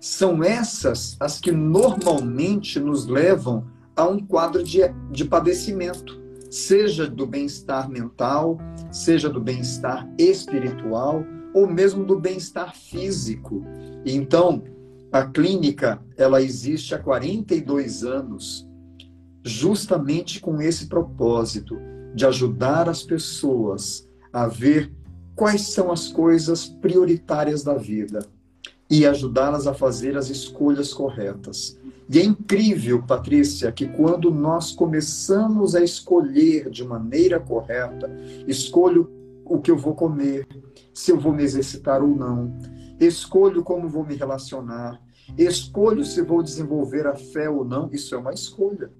[0.00, 3.64] são essas as que normalmente nos levam
[3.94, 6.20] a um quadro de, de padecimento,
[6.50, 8.58] seja do bem-estar mental,
[8.90, 11.24] seja do bem-estar espiritual
[11.54, 13.64] ou mesmo do bem-estar físico.
[14.04, 14.62] Então,
[15.12, 18.66] a clínica, ela existe há 42 anos,
[19.44, 21.76] justamente com esse propósito
[22.14, 24.92] de ajudar as pessoas a ver
[25.34, 28.26] quais são as coisas prioritárias da vida
[28.88, 31.78] e ajudá-las a fazer as escolhas corretas.
[32.08, 38.10] E é incrível, Patrícia, que quando nós começamos a escolher de maneira correta,
[38.46, 39.10] escolho
[39.44, 40.46] o que eu vou comer,
[40.94, 42.56] se eu vou me exercitar ou não,
[43.00, 45.00] escolho como vou me relacionar,
[45.36, 48.90] escolho se vou desenvolver a fé ou não, isso é uma escolha.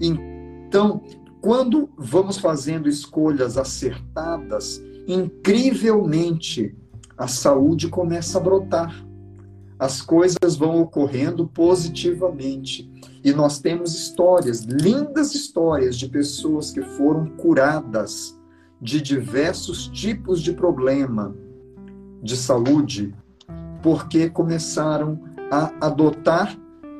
[0.00, 1.02] Então,
[1.40, 6.76] quando vamos fazendo escolhas acertadas, incrivelmente
[7.16, 9.06] a saúde começa a brotar.
[9.78, 12.90] As coisas vão ocorrendo positivamente.
[13.24, 18.39] E nós temos histórias, lindas histórias de pessoas que foram curadas
[18.80, 21.34] de diversos tipos de problema
[22.22, 23.14] de saúde,
[23.82, 25.20] porque começaram
[25.50, 26.56] a adotar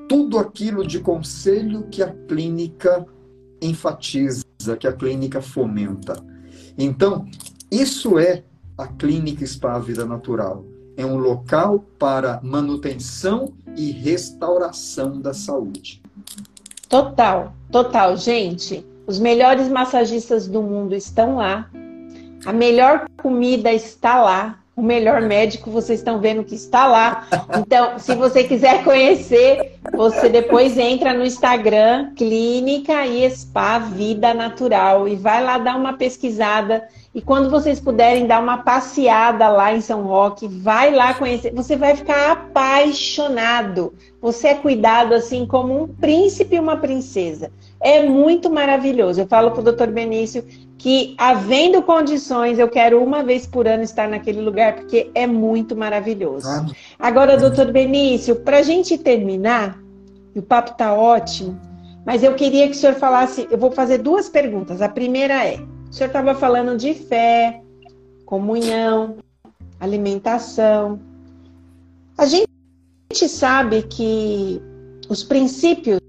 [0.09, 3.07] tudo aquilo de conselho que a clínica
[3.63, 4.45] enfatiza,
[4.79, 6.23] que a clínica fomenta.
[6.77, 7.27] Então,
[7.71, 8.43] isso é
[8.77, 10.65] a Clínica Spa Vida Natural.
[10.97, 16.03] É um local para manutenção e restauração da saúde.
[16.89, 18.85] Total, total, gente.
[19.11, 21.69] Os melhores massagistas do mundo estão lá.
[22.47, 27.27] A melhor comida está lá o melhor médico, vocês estão vendo que está lá.
[27.59, 35.07] Então, se você quiser conhecer, você depois entra no Instagram Clínica e Spa Vida Natural
[35.07, 39.81] e vai lá dar uma pesquisada E quando vocês puderem dar uma passeada lá em
[39.81, 41.53] São Roque, vai lá conhecer.
[41.53, 43.93] Você vai ficar apaixonado.
[44.23, 47.51] Você é cuidado assim como um príncipe e uma princesa.
[47.81, 49.21] É muito maravilhoso.
[49.21, 50.45] Eu falo para o doutor Benício
[50.79, 55.75] que, havendo condições, eu quero uma vez por ano estar naquele lugar, porque é muito
[55.75, 56.47] maravilhoso.
[56.99, 59.79] Agora, doutor Benício, para a gente terminar,
[60.35, 61.61] o papo está ótimo,
[62.07, 63.49] mas eu queria que o senhor falasse.
[63.51, 64.81] Eu vou fazer duas perguntas.
[64.81, 65.59] A primeira é:
[65.91, 67.63] o senhor estava falando de fé,
[68.25, 69.17] comunhão,
[69.81, 71.01] alimentação.
[72.17, 72.49] A gente
[73.29, 74.63] sabe que
[75.09, 76.01] os princípios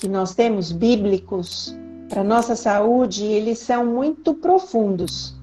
[0.00, 1.76] que nós temos bíblicos
[2.08, 5.34] para nossa saúde, eles são muito profundos.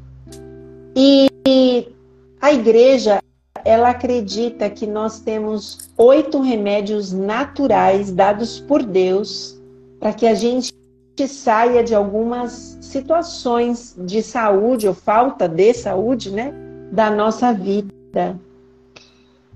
[0.95, 1.27] E
[2.39, 3.21] a igreja,
[3.65, 9.59] ela acredita que nós temos oito remédios naturais dados por Deus
[9.99, 10.73] para que a gente
[11.27, 16.53] saia de algumas situações de saúde ou falta de saúde, né,
[16.91, 18.35] da nossa vida.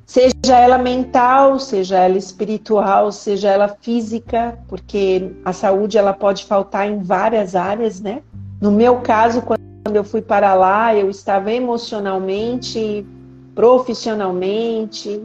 [0.06, 6.90] Seja ela mental, seja ela espiritual, seja ela física, porque a saúde ela pode faltar
[6.90, 8.24] em várias áreas, né?
[8.60, 13.06] No meu caso, quando eu fui para lá, eu estava emocionalmente,
[13.54, 15.22] profissionalmente,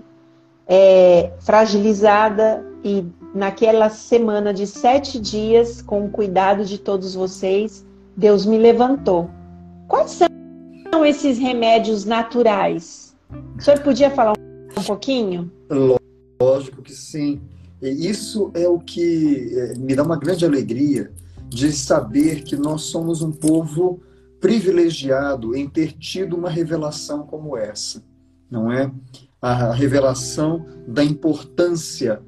[0.66, 7.84] é, fragilizada e naquela semana de sete dias, com o cuidado de todos vocês,
[8.16, 9.28] Deus me levantou.
[9.88, 13.16] Quais são esses remédios naturais?
[13.58, 15.50] O senhor podia falar um pouquinho?
[16.40, 17.40] Lógico que sim.
[17.82, 21.12] Isso é o que é, me dá uma grande alegria
[21.48, 24.00] de saber que nós somos um povo
[24.40, 28.02] privilegiado em ter tido uma revelação como essa,
[28.50, 28.90] não é?
[29.40, 32.22] A revelação da importância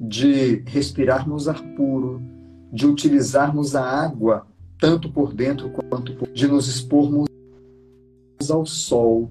[0.00, 2.22] de respirarmos ar puro,
[2.72, 4.46] de utilizarmos a água
[4.80, 7.28] tanto por dentro quanto por de nos expormos
[8.48, 9.30] ao sol,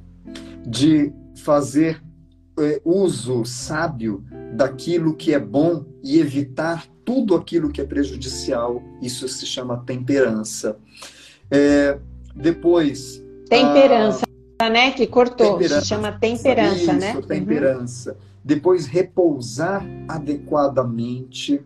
[0.64, 2.00] de fazer
[2.60, 4.24] é, uso sábio
[4.54, 8.84] daquilo que é bom e evitar tudo aquilo que é prejudicial.
[9.02, 10.78] Isso se chama temperança.
[11.50, 11.98] É,
[12.36, 13.24] depois.
[13.50, 14.24] Temperança,
[14.60, 14.70] a...
[14.70, 14.92] né?
[14.92, 15.54] Que cortou.
[15.54, 15.82] Temperança.
[15.82, 17.10] Se chama temperança, né?
[17.10, 17.28] Isso, né?
[17.28, 18.12] Temperança.
[18.12, 21.64] Uhum depois repousar adequadamente,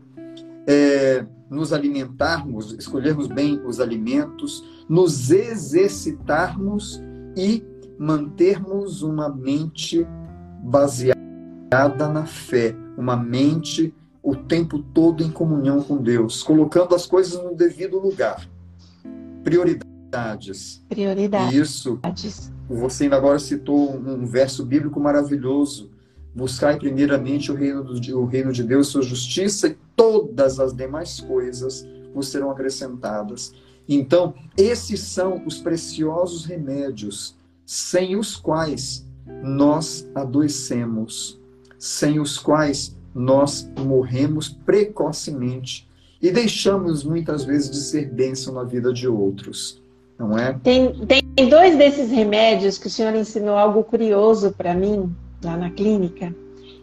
[0.67, 7.01] é, nos alimentarmos, escolhermos bem os alimentos, nos exercitarmos
[7.37, 7.63] e
[7.97, 10.05] mantermos uma mente
[10.61, 17.41] baseada na fé, uma mente o tempo todo em comunhão com Deus, colocando as coisas
[17.41, 18.45] no devido lugar.
[19.41, 20.83] Prioridades.
[20.89, 21.53] Prioridades.
[21.53, 21.97] Isso.
[22.67, 25.92] Você ainda agora citou um verso bíblico maravilhoso
[26.35, 31.19] Buscai primeiramente o reino, do, o reino de Deus, sua justiça, e todas as demais
[31.19, 33.53] coisas vos serão acrescentadas.
[33.87, 37.35] Então, esses são os preciosos remédios
[37.65, 39.05] sem os quais
[39.41, 41.39] nós adoecemos,
[41.77, 45.87] sem os quais nós morremos precocemente
[46.21, 49.81] e deixamos muitas vezes de ser bênção na vida de outros,
[50.17, 50.57] não é?
[50.63, 55.69] Tem, tem dois desses remédios que o senhor ensinou algo curioso para mim, lá na
[55.69, 56.33] clínica,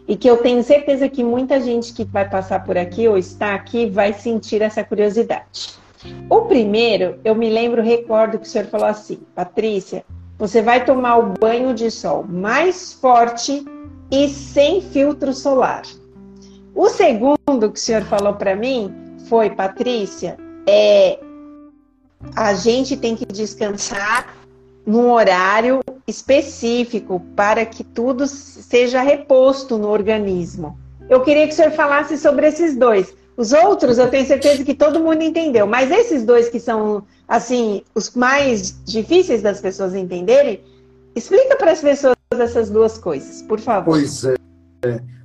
[0.07, 3.53] e que eu tenho certeza que muita gente que vai passar por aqui ou está
[3.53, 5.79] aqui vai sentir essa curiosidade.
[6.29, 10.03] O primeiro, eu me lembro, recordo que o senhor falou assim, Patrícia,
[10.37, 13.63] você vai tomar o banho de sol mais forte
[14.09, 15.83] e sem filtro solar.
[16.73, 18.93] O segundo que o senhor falou para mim
[19.27, 21.19] foi, Patrícia, é
[22.35, 24.35] a gente tem que descansar
[24.85, 30.77] num horário específico para que tudo seja reposto no organismo.
[31.09, 33.13] Eu queria que o senhor falasse sobre esses dois.
[33.37, 37.81] Os outros eu tenho certeza que todo mundo entendeu, mas esses dois que são assim
[37.95, 40.61] os mais difíceis das pessoas entenderem,
[41.15, 43.91] explica para as pessoas essas duas coisas, por favor.
[43.91, 44.35] Pois é.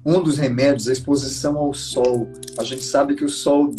[0.04, 2.28] Um dos remédios é a exposição ao sol.
[2.58, 3.74] A gente sabe que o sol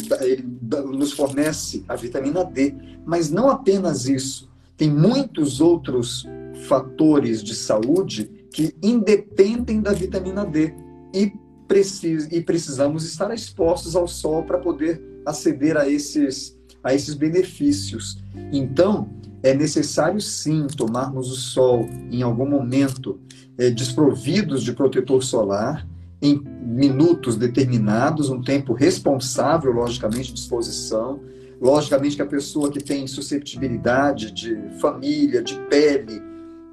[0.86, 2.74] nos fornece a vitamina D,
[3.06, 4.47] mas não apenas isso.
[4.78, 6.24] Tem muitos outros
[6.68, 10.72] fatores de saúde que independem da vitamina D
[11.12, 11.32] e,
[11.66, 18.22] precis, e precisamos estar expostos ao sol para poder aceder a esses, a esses benefícios.
[18.52, 19.10] Então,
[19.42, 23.20] é necessário sim tomarmos o sol em algum momento
[23.58, 25.86] é, desprovidos de protetor solar,
[26.22, 31.20] em minutos determinados, um tempo responsável, logicamente, de exposição
[31.60, 36.22] Logicamente que a pessoa que tem susceptibilidade de família, de pele,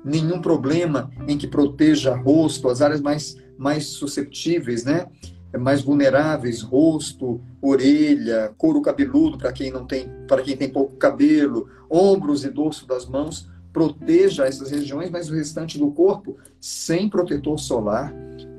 [0.03, 5.07] nenhum problema em que proteja rosto, as áreas mais, mais susceptíveis, né?
[5.57, 11.69] mais vulneráveis, rosto, orelha, couro cabeludo para quem não tem, para quem tem pouco cabelo,
[11.89, 17.59] ombros e dorso das mãos, proteja essas regiões, mas o restante do corpo sem protetor
[17.59, 18.13] solar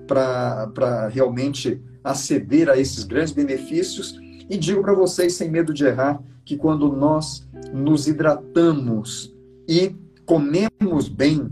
[0.07, 4.19] para realmente aceder a esses grandes benefícios.
[4.49, 9.35] E digo para vocês, sem medo de errar, que quando nós nos hidratamos
[9.69, 9.95] e
[10.25, 11.49] comemos bem,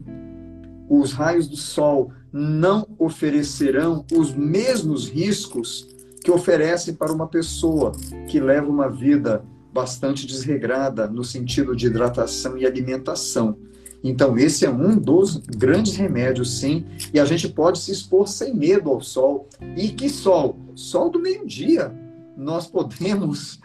[0.89, 5.89] os raios do sol não oferecerão os mesmos riscos
[6.23, 7.93] que oferecem para uma pessoa
[8.29, 13.57] que leva uma vida bastante desregrada no sentido de hidratação e alimentação.
[14.03, 18.55] Então, esse é um dos grandes remédios, sim, e a gente pode se expor sem
[18.55, 19.49] medo ao sol.
[19.77, 20.59] E que sol?
[20.75, 22.04] Sol do meio-dia.
[22.37, 23.61] Nós podemos,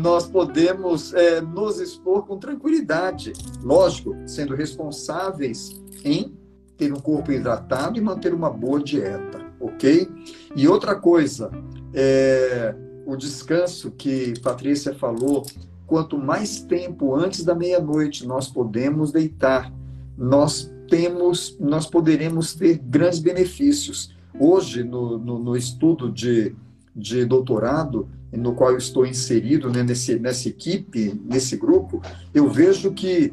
[0.00, 6.32] nós podemos é, nos expor com tranquilidade, lógico, sendo responsáveis em
[6.76, 10.08] ter um corpo hidratado e manter uma boa dieta, ok?
[10.54, 11.50] E outra coisa,
[11.92, 12.74] é,
[13.06, 15.44] o descanso que Patrícia falou,
[15.86, 19.72] quanto mais tempo antes da meia-noite nós podemos deitar,
[20.16, 24.14] nós temos, nós poderemos ter grandes benefícios.
[24.38, 26.54] Hoje, no, no, no estudo de,
[26.96, 32.00] de doutorado, no qual eu estou inserido né, nesse, nessa equipe, nesse grupo,
[32.32, 33.32] eu vejo que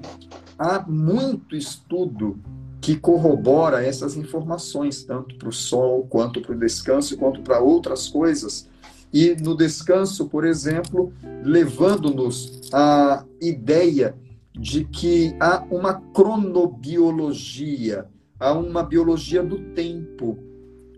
[0.59, 2.37] há muito estudo
[2.81, 8.09] que corrobora essas informações, tanto para o sol, quanto para o descanso, quanto para outras
[8.09, 8.67] coisas,
[9.13, 11.13] e no descanso, por exemplo,
[11.43, 14.15] levando-nos à ideia
[14.51, 18.07] de que há uma cronobiologia,
[18.39, 20.37] há uma biologia do tempo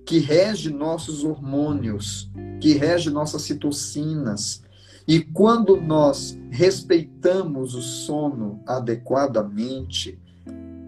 [0.05, 2.29] que rege nossos hormônios,
[2.61, 4.63] que rege nossas citocinas.
[5.07, 10.19] E quando nós respeitamos o sono adequadamente,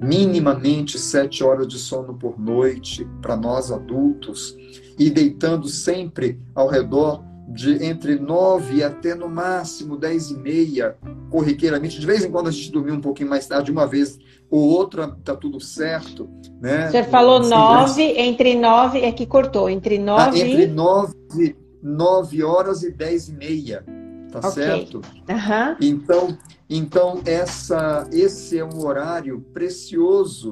[0.02, 4.56] minimamente sete horas de sono por noite para nós adultos,
[4.98, 10.98] e deitando sempre ao redor de entre nove até no máximo dez e meia,
[11.30, 12.00] corriqueiramente.
[12.00, 15.08] De vez em quando a gente dormir um pouquinho mais tarde, uma vez ou outra,
[15.24, 16.30] tá tudo certo.
[16.62, 16.90] Né?
[16.90, 20.42] Você falou assim, nove, entre nove, é que cortou, entre ah, nove...
[20.42, 23.84] Ah, entre nove, nove horas e dez e meia,
[24.32, 24.52] tá okay.
[24.52, 24.98] certo?
[24.98, 25.76] Uhum.
[25.82, 26.38] Então,
[26.70, 30.52] então essa, esse é um horário precioso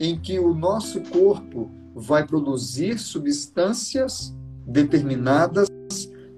[0.00, 4.34] em que o nosso corpo vai produzir substâncias
[4.66, 5.68] determinadas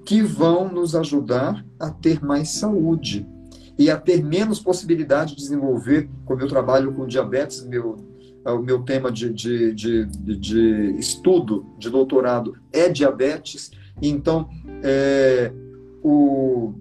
[0.04, 3.26] que vão nos ajudar a ter mais saúde
[3.78, 7.96] e a ter menos possibilidade de desenvolver, como eu trabalho com diabetes, meu,
[8.44, 13.70] é o meu tema de, de, de, de estudo, de doutorado, é diabetes,
[14.02, 14.48] então
[14.82, 15.52] é,
[16.02, 16.74] o,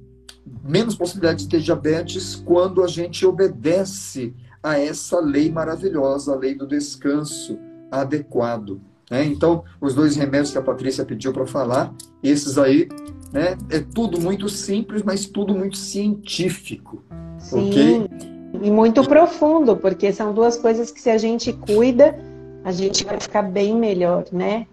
[0.64, 6.56] menos possibilidade de ter diabetes quando a gente obedece a essa lei maravilhosa, a lei
[6.56, 7.57] do descanso,
[7.91, 8.82] adequado.
[9.10, 9.26] Né?
[9.26, 12.90] Então, os dois remédios que a Patrícia pediu para falar, esses aí,
[13.32, 17.04] né, é tudo muito simples, mas tudo muito científico.
[17.40, 18.38] Sim, okay?
[18.62, 22.18] e muito profundo, porque são duas coisas que se a gente cuida,
[22.64, 24.66] a gente vai ficar bem melhor, né?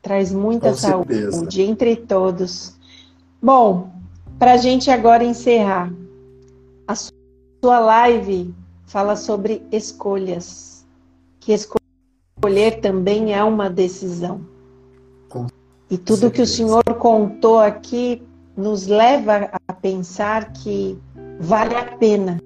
[0.00, 1.62] Traz muita Com saúde certeza.
[1.62, 2.74] entre todos.
[3.40, 3.90] Bom,
[4.38, 5.92] para a gente agora encerrar,
[6.86, 8.54] a sua live
[8.86, 10.84] fala sobre escolhas.
[11.40, 14.40] Que Escolher também é uma decisão.
[15.92, 18.22] E tudo que o Senhor contou aqui
[18.56, 20.98] nos leva a pensar que
[21.38, 22.40] vale a pena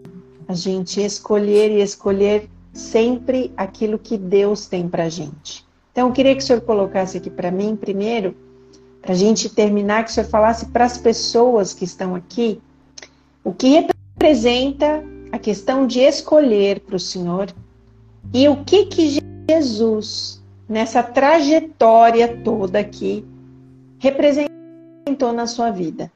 [0.49, 5.65] a gente escolher e escolher sempre aquilo que Deus tem para gente.
[5.93, 8.35] Então, eu queria que o Senhor colocasse aqui para mim, primeiro,
[9.01, 12.61] para a gente terminar, que o Senhor falasse para as pessoas que estão aqui
[13.45, 17.55] o que representa a questão de escolher para o Senhor
[18.35, 23.25] e o que que Jesus, nessa trajetória toda aqui,
[23.99, 26.11] representou na sua vida.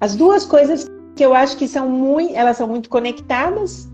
[0.00, 3.88] As duas coisas que eu acho que são muito, elas são muito conectadas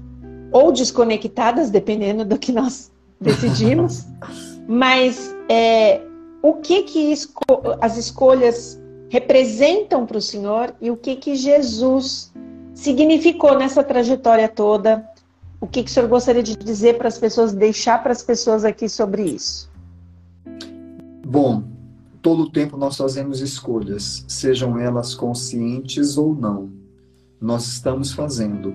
[0.50, 2.90] ou desconectadas, dependendo do que nós
[3.20, 4.04] decidimos.
[4.66, 6.00] Mas é,
[6.42, 7.42] o que que esco
[7.80, 12.32] as escolhas representam para o Senhor e o que que Jesus
[12.74, 15.12] significou nessa trajetória toda
[15.62, 18.64] o que, que o senhor gostaria de dizer para as pessoas, deixar para as pessoas
[18.64, 19.70] aqui sobre isso?
[21.24, 21.62] Bom,
[22.22, 26.70] todo o tempo nós fazemos escolhas, sejam elas conscientes ou não.
[27.40, 28.72] Nós estamos fazendo.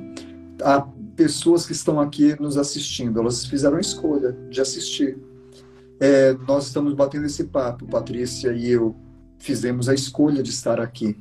[0.61, 5.17] Há pessoas que estão aqui nos assistindo, elas fizeram a escolha de assistir.
[5.99, 8.95] É, nós estamos batendo esse papo, Patrícia e eu
[9.39, 11.17] fizemos a escolha de estar aqui.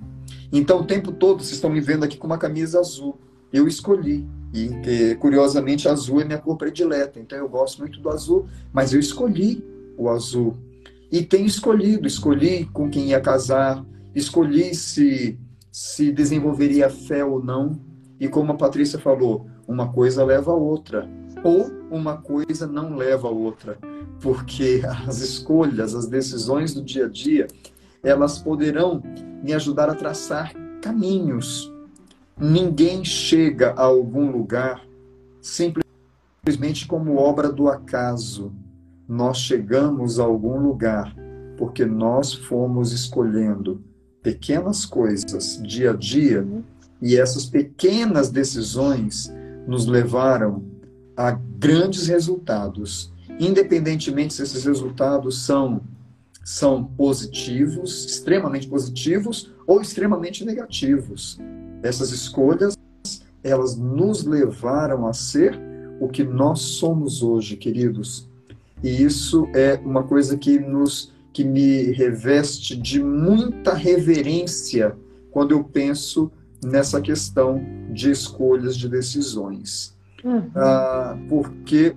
[0.52, 3.18] Então, o tempo todo, vocês estão me vendo aqui com uma camisa azul.
[3.52, 4.26] Eu escolhi.
[4.52, 7.20] E, curiosamente, azul é minha cor predileta.
[7.20, 9.62] Então, eu gosto muito do azul, mas eu escolhi
[9.96, 10.56] o azul.
[11.10, 13.84] E tenho escolhido, escolhi com quem ia casar,
[14.14, 15.38] escolhi se,
[15.70, 17.78] se desenvolveria fé ou não.
[18.18, 21.08] E como a Patrícia falou, uma coisa leva a outra,
[21.44, 23.78] ou uma coisa não leva a outra,
[24.20, 27.46] porque as escolhas, as decisões do dia a dia,
[28.02, 29.02] elas poderão
[29.42, 31.72] me ajudar a traçar caminhos.
[32.38, 34.86] Ninguém chega a algum lugar
[35.40, 38.52] simplesmente como obra do acaso.
[39.08, 41.14] Nós chegamos a algum lugar
[41.56, 43.82] porque nós fomos escolhendo
[44.22, 46.46] pequenas coisas dia a dia
[47.00, 49.32] e essas pequenas decisões
[49.66, 50.64] nos levaram
[51.16, 55.80] a grandes resultados, independentemente se esses resultados são
[56.44, 61.40] são positivos, extremamente positivos ou extremamente negativos.
[61.82, 62.76] Essas escolhas,
[63.42, 65.58] elas nos levaram a ser
[66.00, 68.25] o que nós somos hoje, queridos.
[68.82, 74.96] E isso é uma coisa que nos que me reveste de muita reverência
[75.30, 76.32] quando eu penso
[76.64, 77.62] nessa questão
[77.92, 79.94] de escolhas de decisões.
[80.24, 80.50] Uhum.
[80.54, 81.94] Ah, porque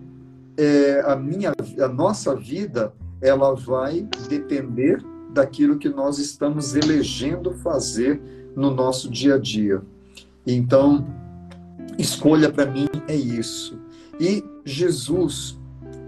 [0.57, 5.01] é, a, minha, a nossa vida ela vai depender
[5.33, 8.21] daquilo que nós estamos elegendo fazer
[8.55, 9.81] no nosso dia a dia.
[10.45, 11.07] Então,
[11.97, 13.79] escolha para mim é isso.
[14.19, 15.58] E Jesus,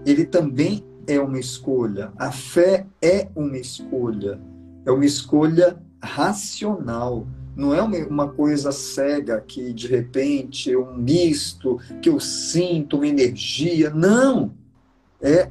[0.04, 2.12] ele também é uma escolha.
[2.16, 4.40] A fé é uma escolha.
[4.84, 7.26] É uma escolha racional.
[7.54, 13.90] Não é uma coisa cega que de repente um misto, que eu sinto uma energia.
[13.90, 14.52] Não!
[15.20, 15.50] É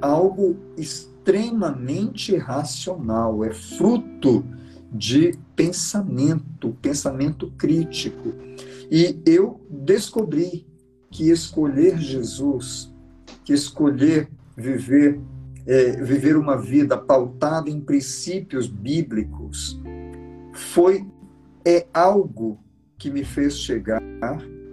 [0.00, 4.44] algo extremamente racional, é fruto
[4.92, 8.32] de pensamento, pensamento crítico.
[8.90, 10.66] E eu descobri
[11.10, 12.92] que escolher Jesus,
[13.46, 15.20] que escolher viver,
[15.64, 19.80] é, viver uma vida pautada em princípios bíblicos
[20.52, 21.06] foi
[21.64, 22.58] é algo
[22.98, 24.02] que me fez chegar.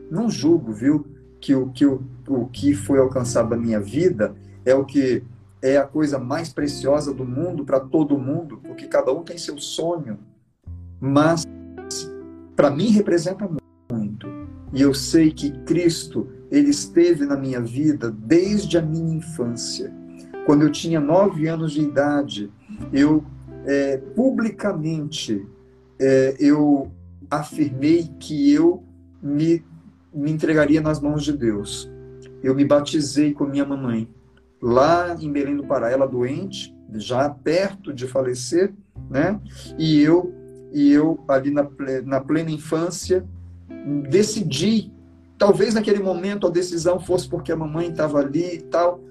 [0.10, 1.06] Não julgo, viu,
[1.40, 4.36] que o que o, o que foi alcançado da minha vida
[4.66, 5.24] é o que
[5.62, 9.58] é a coisa mais preciosa do mundo para todo mundo, porque cada um tem seu
[9.60, 10.18] sonho.
[11.00, 11.46] Mas
[12.56, 13.48] para mim representa
[13.92, 14.28] muito.
[14.72, 19.92] E eu sei que Cristo ele esteve na minha vida desde a minha infância.
[20.46, 22.52] Quando eu tinha nove anos de idade,
[22.92, 23.24] eu
[23.66, 25.44] é, publicamente
[26.00, 26.92] é, eu
[27.28, 28.84] afirmei que eu
[29.20, 29.66] me,
[30.14, 31.92] me entregaria nas mãos de Deus.
[32.44, 34.08] Eu me batizei com minha mamãe
[34.62, 38.72] lá em Belém do Pará, ela doente, já perto de falecer,
[39.10, 39.42] né?
[39.80, 40.32] E eu
[40.72, 41.68] e eu ali na,
[42.06, 43.26] na plena infância
[44.10, 44.92] decidi
[45.38, 49.02] Talvez naquele momento a decisão fosse porque a mamãe estava ali e tal,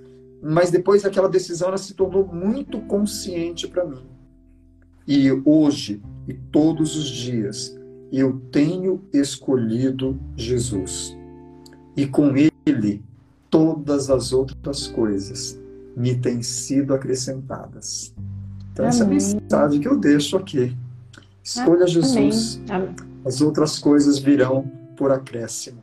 [0.43, 4.07] mas depois daquela decisão ela se tornou muito consciente para mim.
[5.07, 7.77] E hoje e todos os dias
[8.13, 11.17] eu tenho escolhido Jesus.
[11.97, 12.33] E com
[12.67, 13.03] ele
[13.51, 15.61] todas as outras coisas
[15.97, 18.15] me têm sido acrescentadas.
[18.73, 18.89] Então, Amém.
[18.89, 20.75] essa é a mensagem que eu deixo aqui.
[21.45, 21.89] Escolha Amém.
[21.89, 22.61] Jesus.
[22.69, 22.95] Amém.
[23.25, 25.83] As outras coisas virão por acréscimo.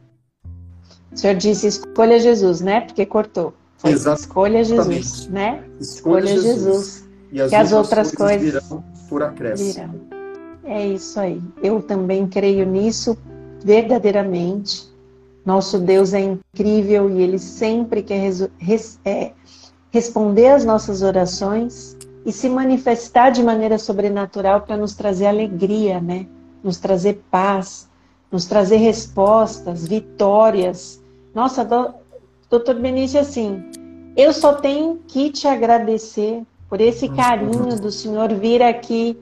[1.12, 2.82] O senhor disse escolha Jesus, né?
[2.82, 3.54] Porque cortou.
[3.78, 4.22] Foi Exatamente.
[4.22, 5.64] Escolha Jesus, né?
[5.80, 6.54] Escolha, escolha Jesus.
[6.54, 7.10] Jesus.
[7.32, 9.74] E as que as outras coisas, virão por acréscimo.
[9.74, 10.20] Virão.
[10.64, 11.42] É isso aí.
[11.64, 13.18] Eu também creio nisso
[13.64, 14.88] verdadeiramente.
[15.46, 19.32] Nosso Deus é incrível e Ele sempre quer res é,
[19.90, 26.28] responder às nossas orações e se manifestar de maneira sobrenatural para nos trazer alegria, né?
[26.64, 27.89] Nos trazer paz,
[28.32, 31.02] nos trazer respostas, vitórias.
[31.34, 31.64] Nossa,
[32.50, 33.64] doutor Benício, assim,
[34.16, 39.18] eu só tenho que te agradecer por esse carinho do senhor vir aqui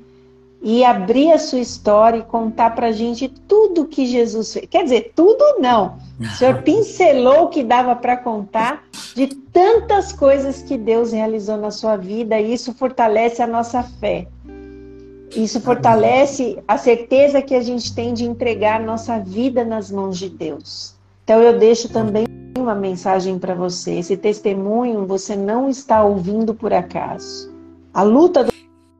[0.62, 4.66] e abrir a sua história e contar para a gente tudo que Jesus fez.
[4.70, 5.98] Quer dizer, tudo não.
[6.20, 8.84] O senhor pincelou o que dava para contar
[9.16, 14.28] de tantas coisas que Deus realizou na sua vida e isso fortalece a nossa fé.
[15.36, 20.30] Isso fortalece a certeza que a gente tem de entregar nossa vida nas mãos de
[20.30, 20.96] Deus.
[21.24, 22.26] Então eu deixo também
[22.58, 24.00] uma mensagem para você.
[24.00, 27.54] Esse testemunho você não está ouvindo por acaso.
[27.94, 28.46] A luta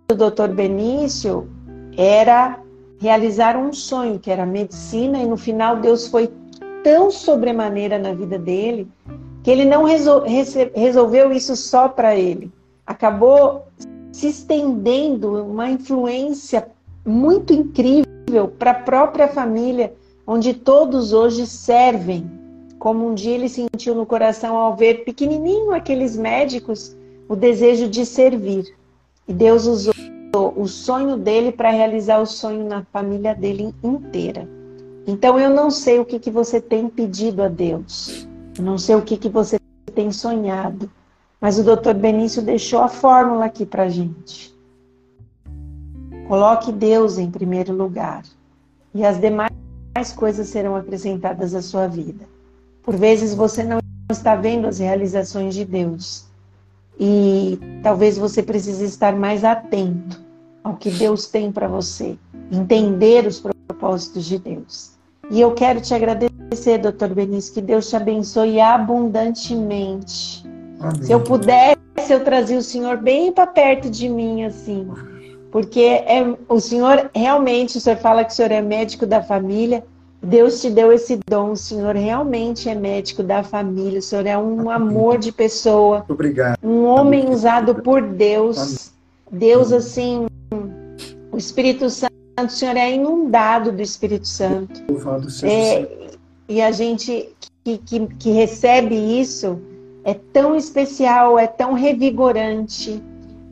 [0.08, 0.50] do Dr.
[0.54, 1.50] Benício
[1.98, 2.60] era
[3.00, 6.30] realizar um sonho, que era medicina, e no final Deus foi
[6.84, 8.88] tão sobremaneira na vida dele
[9.44, 10.24] que ele não resol
[10.76, 12.52] resolveu isso só para ele.
[12.86, 13.66] Acabou
[14.18, 16.68] se estendendo uma influência
[17.06, 19.94] muito incrível para a própria família,
[20.26, 22.26] onde todos hoje servem.
[22.80, 26.98] Como um dia ele sentiu no coração ao ver pequenininho aqueles médicos
[27.30, 28.66] o desejo de servir.
[29.28, 29.94] E Deus usou
[30.56, 34.50] o sonho dele para realizar o sonho na família dele inteira.
[35.06, 38.28] Então eu não sei o que, que você tem pedido a Deus,
[38.58, 39.60] eu não sei o que, que você
[39.94, 40.90] tem sonhado,
[41.40, 41.94] mas o Dr.
[41.94, 44.56] Benício deixou a fórmula aqui para gente.
[46.28, 48.24] Coloque Deus em primeiro lugar
[48.94, 49.52] e as demais
[50.16, 52.26] coisas serão acrescentadas à sua vida.
[52.84, 53.80] Por vezes você não
[54.12, 56.26] está vendo as realizações de Deus
[57.00, 60.22] e talvez você precise estar mais atento
[60.64, 62.18] ao que Deus tem para você,
[62.52, 64.92] entender os propósitos de Deus.
[65.30, 70.46] E eu quero te agradecer, doutor Benício, que Deus te abençoe abundantemente.
[70.80, 71.04] Amém.
[71.04, 71.78] Se eu pudesse,
[72.10, 74.88] eu trazia o Senhor bem para perto de mim, assim.
[75.52, 79.84] Porque é, o Senhor realmente, o Senhor fala que o Senhor é médico da família.
[80.22, 84.38] Deus te deu esse dom, o Senhor realmente é médico da família, o Senhor é
[84.38, 86.06] um amor de pessoa.
[86.10, 86.58] Obrigado.
[86.64, 88.92] Um homem usado por Deus.
[89.32, 90.26] Deus, assim,
[91.32, 94.84] o Espírito Santo, o Senhor é inundado do Espírito Santo.
[94.90, 96.10] Louvado seja é,
[96.50, 97.30] e a gente
[97.64, 99.60] que, que, que recebe isso
[100.08, 103.04] é tão especial, é tão revigorante.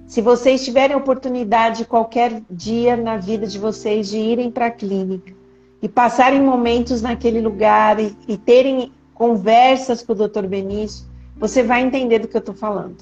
[0.07, 5.34] Se vocês tiverem oportunidade qualquer dia na vida de vocês de irem para a clínica
[5.82, 10.45] e passarem momentos naquele lugar e, e terem conversas com o Dr.
[10.48, 11.06] Benício,
[11.36, 12.95] você vai entender do que eu estou falando.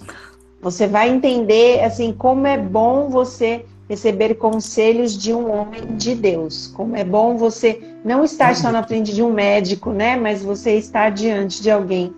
[0.60, 6.74] Você vai entender assim como é bom você receber conselhos de um homem de Deus.
[6.76, 10.76] Como é bom você não estar só na frente de um médico, né, mas você
[10.76, 12.12] estar diante de alguém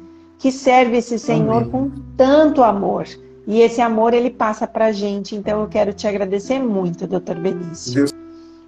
[0.45, 1.69] que serve esse Senhor Amém.
[1.71, 3.07] com tanto amor.
[3.47, 5.35] E esse amor ele passa para a gente.
[5.35, 7.39] Então eu quero te agradecer muito, Dr.
[7.39, 7.95] Benício.
[7.95, 8.13] Deus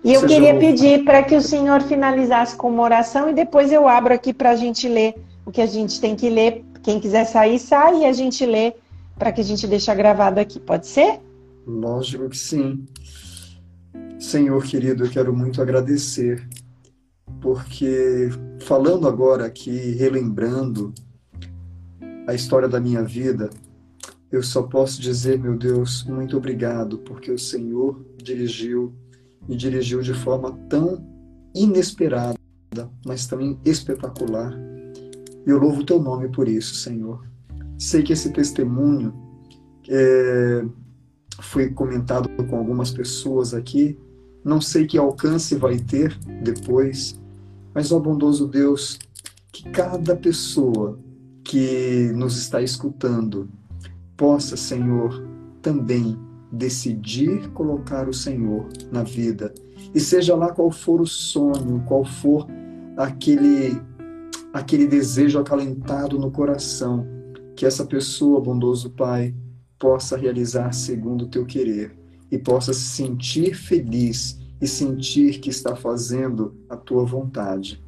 [0.04, 3.88] e eu queria pedir para que o senhor finalizasse com uma oração e depois eu
[3.88, 5.14] abro aqui para a gente ler
[5.46, 6.66] o que a gente tem que ler.
[6.82, 8.74] Quem quiser sair, sai e a gente lê
[9.16, 10.60] para que a gente deixe gravado aqui.
[10.60, 11.20] Pode ser?
[11.68, 12.86] Lógico que sim.
[14.18, 16.44] Senhor querido, eu quero muito agradecer,
[17.40, 18.30] porque
[18.62, 20.92] falando agora aqui, relembrando
[22.28, 23.50] a história da minha vida,
[24.30, 28.94] eu só posso dizer, meu Deus, muito obrigado, porque o Senhor dirigiu
[29.48, 31.02] e dirigiu de forma tão
[31.56, 32.38] inesperada,
[33.06, 34.54] mas também espetacular.
[35.46, 37.26] E eu louvo o teu nome por isso, Senhor.
[37.80, 39.14] Sei que esse testemunho
[39.88, 40.66] é,
[41.40, 43.98] foi comentado com algumas pessoas aqui.
[44.44, 47.18] Não sei que alcance vai ter depois,
[47.74, 49.00] mas, ó bondoso Deus,
[49.54, 51.00] que cada pessoa
[51.48, 53.50] que nos está escutando
[54.18, 55.26] possa, Senhor,
[55.62, 56.20] também
[56.52, 59.54] decidir colocar o Senhor na vida.
[59.96, 62.46] E seja lá qual for o sonho, qual for
[62.98, 63.82] aquele
[64.54, 67.06] aquele desejo acalentado no coração,
[67.56, 69.36] que essa pessoa, bondoso Pai,
[69.78, 71.96] possa realizar segundo o teu querer
[72.32, 77.82] e possa se sentir feliz e sentir que está fazendo a tua vontade.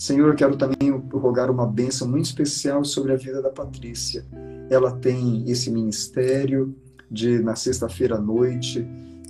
[0.00, 4.24] Senhor, eu quero também rogar uma bênção muito especial sobre a vida da Patrícia.
[4.70, 6.74] Ela tem esse ministério
[7.10, 8.88] de, na sexta-feira à noite,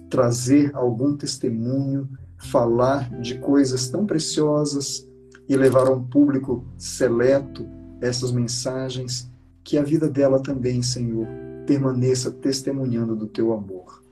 [0.08, 5.04] trazer algum testemunho, falar de coisas tão preciosas
[5.48, 7.66] e levar a um público seleto
[8.00, 9.28] essas mensagens,
[9.64, 11.26] que a vida dela também, Senhor,
[11.66, 14.04] permaneça testemunhando do teu amor.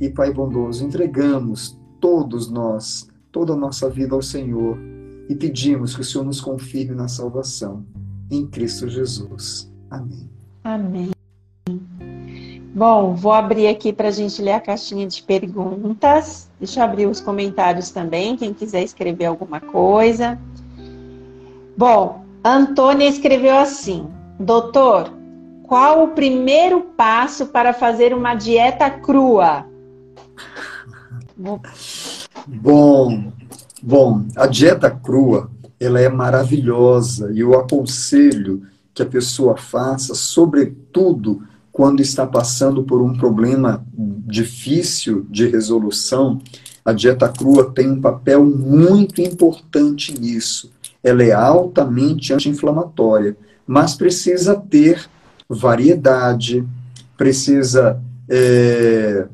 [0.00, 4.78] E Pai bondoso, entregamos todos nós, toda a nossa vida ao Senhor
[5.30, 7.84] e pedimos que o Senhor nos confirme na salvação.
[8.28, 9.70] Em Cristo Jesus.
[9.88, 10.28] Amém.
[10.64, 11.10] Amém.
[12.74, 16.50] Bom, vou abrir aqui para a gente ler a caixinha de perguntas.
[16.58, 20.36] Deixa eu abrir os comentários também, quem quiser escrever alguma coisa.
[21.76, 24.08] Bom, Antônia escreveu assim:
[24.38, 25.12] Doutor,
[25.62, 29.64] qual o primeiro passo para fazer uma dieta crua?
[32.48, 33.32] Bom,
[33.82, 38.62] Bom, a dieta crua, ela é maravilhosa e eu aconselho
[38.92, 41.42] que a pessoa faça, sobretudo
[41.72, 46.38] quando está passando por um problema difícil de resolução.
[46.84, 50.70] A dieta crua tem um papel muito importante nisso.
[51.02, 53.34] Ela é altamente anti-inflamatória,
[53.66, 55.08] mas precisa ter
[55.48, 56.66] variedade,
[57.16, 57.98] precisa
[58.28, 59.26] é,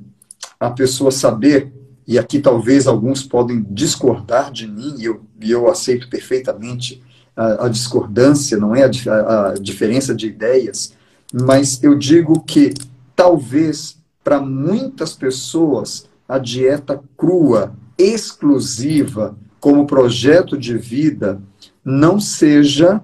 [0.60, 1.73] a pessoa saber
[2.07, 7.03] e aqui talvez alguns podem discordar de mim, e eu, eu aceito perfeitamente
[7.37, 10.95] a, a discordância, não é a, a diferença de ideias,
[11.33, 12.73] mas eu digo que
[13.15, 21.41] talvez para muitas pessoas a dieta crua, exclusiva, como projeto de vida,
[21.85, 23.01] não seja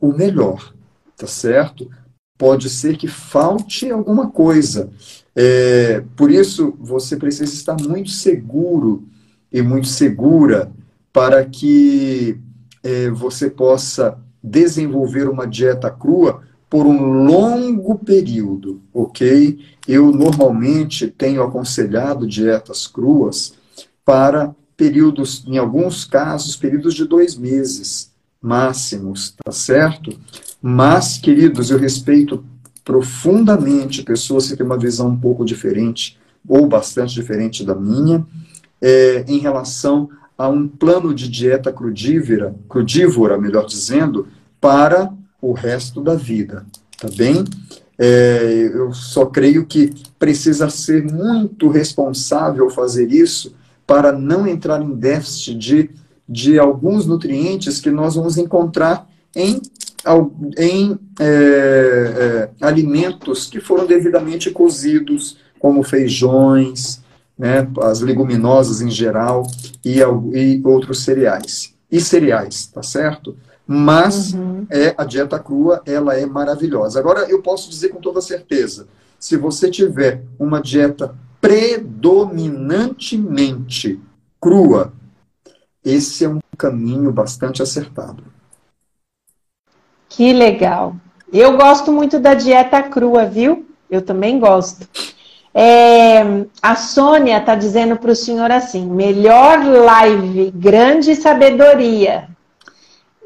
[0.00, 0.74] o melhor,
[1.16, 1.88] tá certo?
[2.42, 4.90] Pode ser que falte alguma coisa,
[5.32, 9.04] é, por isso, você precisa estar muito seguro
[9.52, 10.72] e muito segura
[11.12, 12.36] para que
[12.82, 19.60] é, você possa desenvolver uma dieta crua por um longo período, ok?
[19.86, 23.54] Eu normalmente tenho aconselhado dietas cruas
[24.04, 28.10] para períodos, em alguns casos, períodos de dois meses
[28.40, 30.18] máximos, tá certo?
[30.62, 32.44] Mas, queridos, eu respeito
[32.84, 36.18] profundamente pessoas que têm uma visão um pouco diferente
[36.48, 38.24] ou bastante diferente da minha
[38.80, 44.28] é, em relação a um plano de dieta crudívora, crudívora, melhor dizendo,
[44.60, 46.64] para o resto da vida,
[46.98, 47.44] tá bem?
[47.98, 53.54] É, eu só creio que precisa ser muito responsável fazer isso
[53.86, 55.90] para não entrar em déficit de,
[56.28, 59.60] de alguns nutrientes que nós vamos encontrar em,
[60.58, 67.00] em é, é, alimentos que foram devidamente cozidos, como feijões,
[67.38, 69.46] né, as leguminosas em geral
[69.84, 71.74] e, e outros cereais.
[71.90, 73.36] E cereais, tá certo?
[73.66, 74.66] mas uhum.
[74.70, 76.98] é a dieta crua ela é maravilhosa.
[76.98, 78.88] Agora eu posso dizer com toda certeza,
[79.18, 84.00] se você tiver uma dieta predominantemente
[84.40, 84.92] crua,
[85.84, 88.24] esse é um caminho bastante acertado.
[90.12, 90.94] Que legal.
[91.32, 93.66] Eu gosto muito da dieta crua, viu?
[93.90, 94.86] Eu também gosto.
[95.54, 102.28] É, a Sônia está dizendo para o senhor assim: melhor live, grande sabedoria.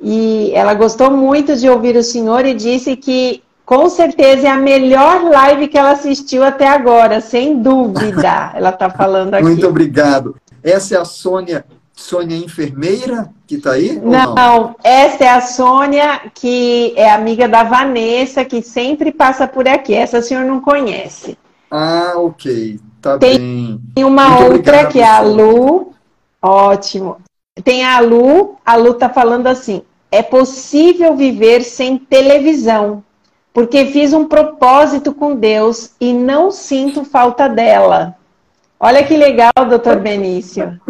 [0.00, 4.56] E ela gostou muito de ouvir o senhor e disse que com certeza é a
[4.56, 8.52] melhor live que ela assistiu até agora, sem dúvida.
[8.54, 9.44] Ela está falando aqui.
[9.44, 10.36] Muito obrigado.
[10.62, 13.98] Essa é a Sônia, Sônia enfermeira que está aí?
[13.98, 19.68] Não, não, essa é a Sônia, que é amiga da Vanessa, que sempre passa por
[19.68, 19.94] aqui.
[19.94, 21.38] Essa o senhor não conhece.
[21.70, 22.80] Ah, ok.
[23.00, 23.80] Tá Tem bem.
[23.94, 25.92] Tem uma Muito outra que é a Lu.
[26.42, 27.18] Ótimo.
[27.62, 33.02] Tem a Lu, a Lu tá falando assim: é possível viver sem televisão,
[33.52, 38.16] porque fiz um propósito com Deus e não sinto falta dela.
[38.78, 40.80] Olha que legal, doutor Benício.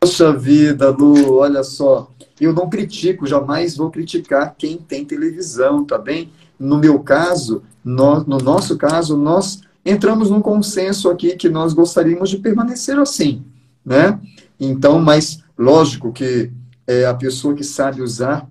[0.00, 2.10] Poxa vida, Lu, olha só.
[2.40, 6.32] Eu não critico, jamais vou criticar quem tem televisão, tá bem?
[6.58, 12.30] No meu caso, no, no nosso caso, nós entramos num consenso aqui que nós gostaríamos
[12.30, 13.44] de permanecer assim,
[13.84, 14.18] né?
[14.58, 16.50] Então, mas Lógico que
[16.86, 18.48] é, a pessoa que sabe usar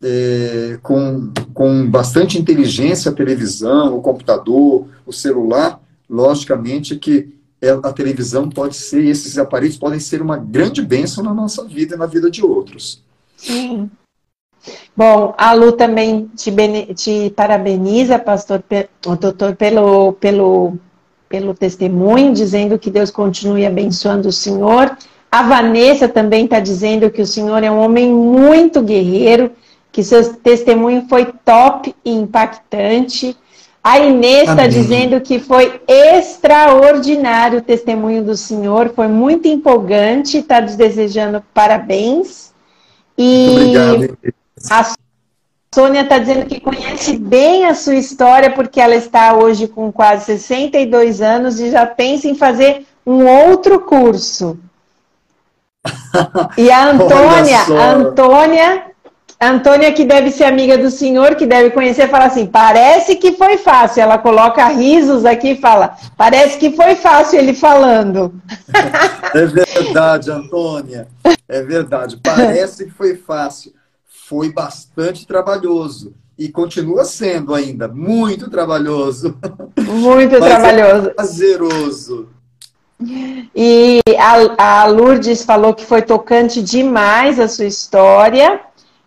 [0.00, 7.34] é, com, com bastante inteligência a televisão, o computador, o celular, logicamente que
[7.82, 11.98] a televisão pode ser, esses aparelhos podem ser uma grande bênção na nossa vida e
[11.98, 13.02] na vida de outros.
[13.36, 13.90] Sim.
[14.96, 16.52] Bom, a Lu também te,
[16.94, 18.62] te parabeniza, pastor,
[19.06, 20.76] o doutor, pelo, pelo,
[21.28, 24.96] pelo testemunho, dizendo que Deus continue abençoando o senhor
[25.32, 29.50] a Vanessa também está dizendo que o senhor é um homem muito guerreiro,
[29.90, 33.34] que seu testemunho foi top e impactante.
[33.84, 40.60] A Inês está dizendo que foi extraordinário o testemunho do senhor, foi muito empolgante, está
[40.60, 42.52] desejando parabéns.
[43.18, 44.18] E obrigado.
[44.70, 44.94] a
[45.74, 50.26] Sônia está dizendo que conhece bem a sua história, porque ela está hoje com quase
[50.26, 54.58] 62 anos e já pensa em fazer um outro curso.
[56.58, 58.91] E a Antônia, a Antônia,
[59.50, 63.56] Antônia que deve ser amiga do senhor, que deve conhecer, fala assim: parece que foi
[63.56, 64.02] fácil.
[64.02, 68.32] Ela coloca risos aqui e fala: parece que foi fácil ele falando.
[69.34, 71.08] É verdade, Antônia.
[71.48, 72.18] É verdade.
[72.22, 73.72] Parece que foi fácil.
[74.28, 76.12] Foi bastante trabalhoso.
[76.38, 79.38] E continua sendo ainda muito trabalhoso.
[79.78, 81.08] Muito Mas é trabalhoso.
[81.08, 82.28] É prazeroso.
[83.54, 88.60] E a, a Lourdes falou que foi tocante demais a sua história.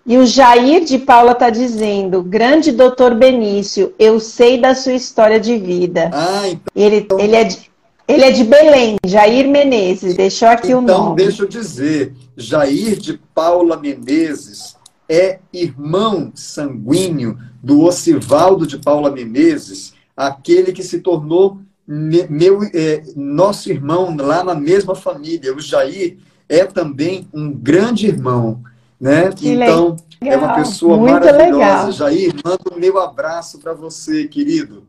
[0.05, 5.39] E o Jair de Paula está dizendo: Grande doutor Benício, eu sei da sua história
[5.39, 6.11] de vida.
[6.13, 6.71] Ah, então...
[6.75, 7.71] ele, ele, é de,
[8.07, 11.01] ele é de Belém, Jair Menezes, deixou aqui então, o nome.
[11.01, 14.75] Então, deixa eu dizer: Jair de Paula Menezes
[15.09, 23.69] é irmão sanguíneo do Ocivaldo de Paula Menezes, aquele que se tornou meu, é, nosso
[23.69, 26.17] irmão lá na mesma família, o Jair,
[26.49, 28.61] é também um grande irmão,
[28.99, 29.31] né?
[29.31, 30.33] Que então, legal.
[30.33, 31.53] é uma pessoa Muito maravilhosa.
[31.53, 31.91] Legal.
[31.91, 34.83] Jair, mando o meu abraço para você, querido.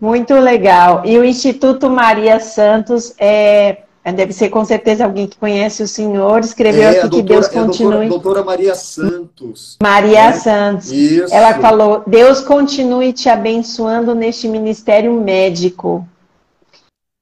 [0.00, 1.02] Muito legal.
[1.04, 5.88] E o Instituto Maria Santos é é, deve ser com certeza alguém que conhece o
[5.88, 8.04] senhor, escreveu é, aqui doutora, que Deus continue.
[8.04, 9.76] É a doutora, doutora, Maria Santos.
[9.82, 10.32] Maria né?
[10.32, 10.92] Santos.
[10.92, 11.34] Isso.
[11.34, 16.06] Ela falou: Deus continue te abençoando neste ministério médico.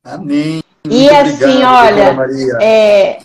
[0.04, 0.62] Amém.
[0.84, 3.20] Muito e assim, obrigado, olha, é,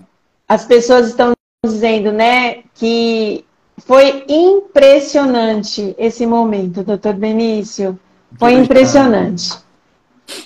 [0.47, 1.33] as pessoas estão
[1.65, 3.43] dizendo, né, que
[3.79, 7.99] foi impressionante esse momento, doutor Benício.
[8.37, 9.57] Foi impressionante.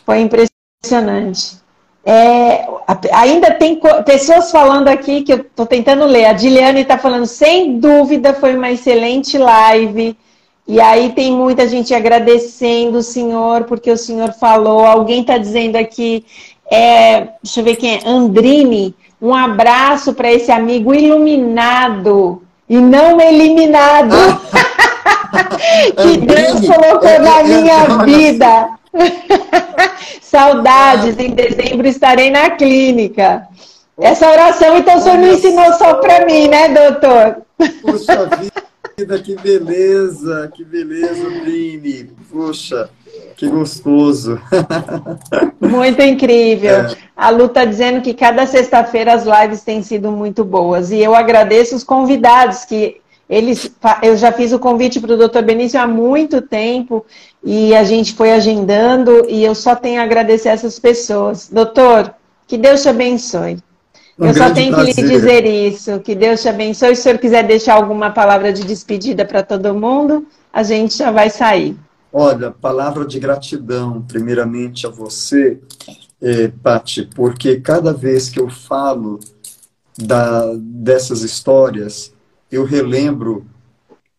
[0.06, 1.62] Foi impressionante.
[2.06, 2.66] É,
[3.12, 6.26] ainda tem pessoas falando aqui que eu estou tentando ler.
[6.26, 10.18] A Diliane está falando, sem dúvida, foi uma excelente live.
[10.68, 14.86] E aí tem muita gente agradecendo o senhor, porque o senhor falou.
[14.86, 16.26] Alguém está dizendo aqui,
[16.72, 23.22] é, deixa eu ver quem é, Andrine, um abraço para esse amigo iluminado e não
[23.22, 24.14] eliminado.
[25.96, 28.70] que Deus colocou na minha vida.
[30.22, 33.48] Saudades, em dezembro estarei na clínica.
[33.98, 37.44] Essa oração, então, o senhor não ensinou só para mim, né, doutor?
[37.82, 38.64] Puxa vida,
[39.24, 42.12] que beleza, que beleza, Vini.
[42.32, 42.90] Puxa,
[43.36, 44.40] que gostoso.
[45.60, 46.82] Muito incrível.
[46.82, 46.96] É.
[47.16, 50.92] A Lu está dizendo que cada sexta-feira as lives têm sido muito boas.
[50.92, 53.72] E eu agradeço os convidados que eles,
[54.02, 57.06] eu já fiz o convite para o doutor Benício há muito tempo
[57.44, 61.50] e a gente foi agendando e eu só tenho a agradecer essas pessoas.
[61.50, 62.14] Doutor,
[62.48, 63.58] que Deus te abençoe.
[64.18, 64.94] Um eu só tenho prazer.
[64.94, 66.96] que lhe dizer isso, que Deus te abençoe.
[66.96, 71.12] Se o senhor quiser deixar alguma palavra de despedida para todo mundo, a gente já
[71.12, 71.76] vai sair.
[72.12, 75.60] Olha, palavra de gratidão, primeiramente a você,
[76.22, 79.20] eh, Pati, porque cada vez que eu falo
[79.98, 82.14] da, dessas histórias,
[82.52, 83.46] eu relembro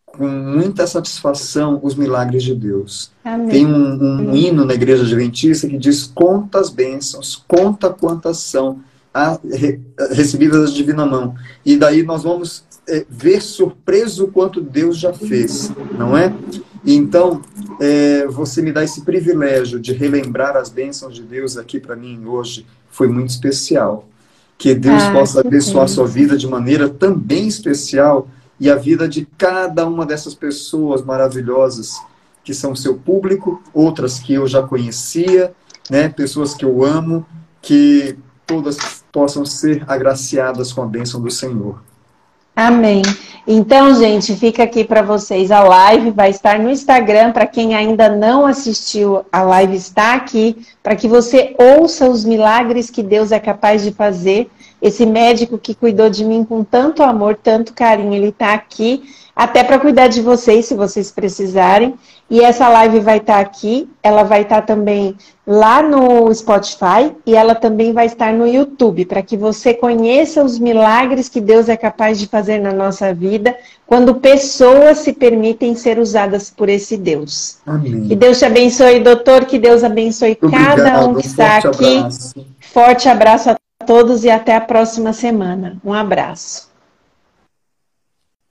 [0.06, 3.12] com muita satisfação os milagres de Deus.
[3.24, 3.48] Amém.
[3.48, 8.80] Tem um, um hino na igreja adventista que diz: conta as bênçãos, conta quantas são
[9.14, 9.80] a, re,
[10.10, 11.36] recebidas da divina mão.
[11.64, 16.34] E daí nós vamos é, ver surpreso o quanto Deus já fez, não é?
[16.84, 17.40] Então,
[17.80, 22.26] é, você me dá esse privilégio de relembrar as bênçãos de Deus aqui para mim
[22.26, 24.08] hoje, foi muito especial.
[24.58, 28.28] Que Deus ah, possa abençoar a sua vida de maneira também especial
[28.60, 32.00] e a vida de cada uma dessas pessoas maravilhosas
[32.44, 35.52] que são seu público, outras que eu já conhecia,
[35.90, 37.26] né, pessoas que eu amo,
[37.60, 38.16] que
[38.46, 41.80] todas possam ser agraciadas com a bênção do Senhor.
[42.56, 43.02] Amém.
[43.46, 47.30] Então, gente, fica aqui para vocês a live, vai estar no Instagram.
[47.30, 52.90] Para quem ainda não assistiu, a live está aqui, para que você ouça os milagres
[52.90, 54.50] que Deus é capaz de fazer.
[54.84, 59.02] Esse médico que cuidou de mim com tanto amor, tanto carinho, ele está aqui
[59.34, 61.94] até para cuidar de vocês, se vocês precisarem.
[62.28, 65.16] E essa live vai estar tá aqui, ela vai estar tá também
[65.46, 70.58] lá no Spotify e ela também vai estar no YouTube, para que você conheça os
[70.58, 73.56] milagres que Deus é capaz de fazer na nossa vida
[73.86, 77.56] quando pessoas se permitem ser usadas por esse Deus.
[77.66, 78.06] Amém.
[78.08, 81.96] Que Deus te abençoe, doutor, que Deus abençoe Obrigado, cada um que está aqui.
[81.96, 82.34] Abraço.
[82.60, 85.76] Forte abraço a todos e até a próxima semana.
[85.84, 86.73] Um abraço.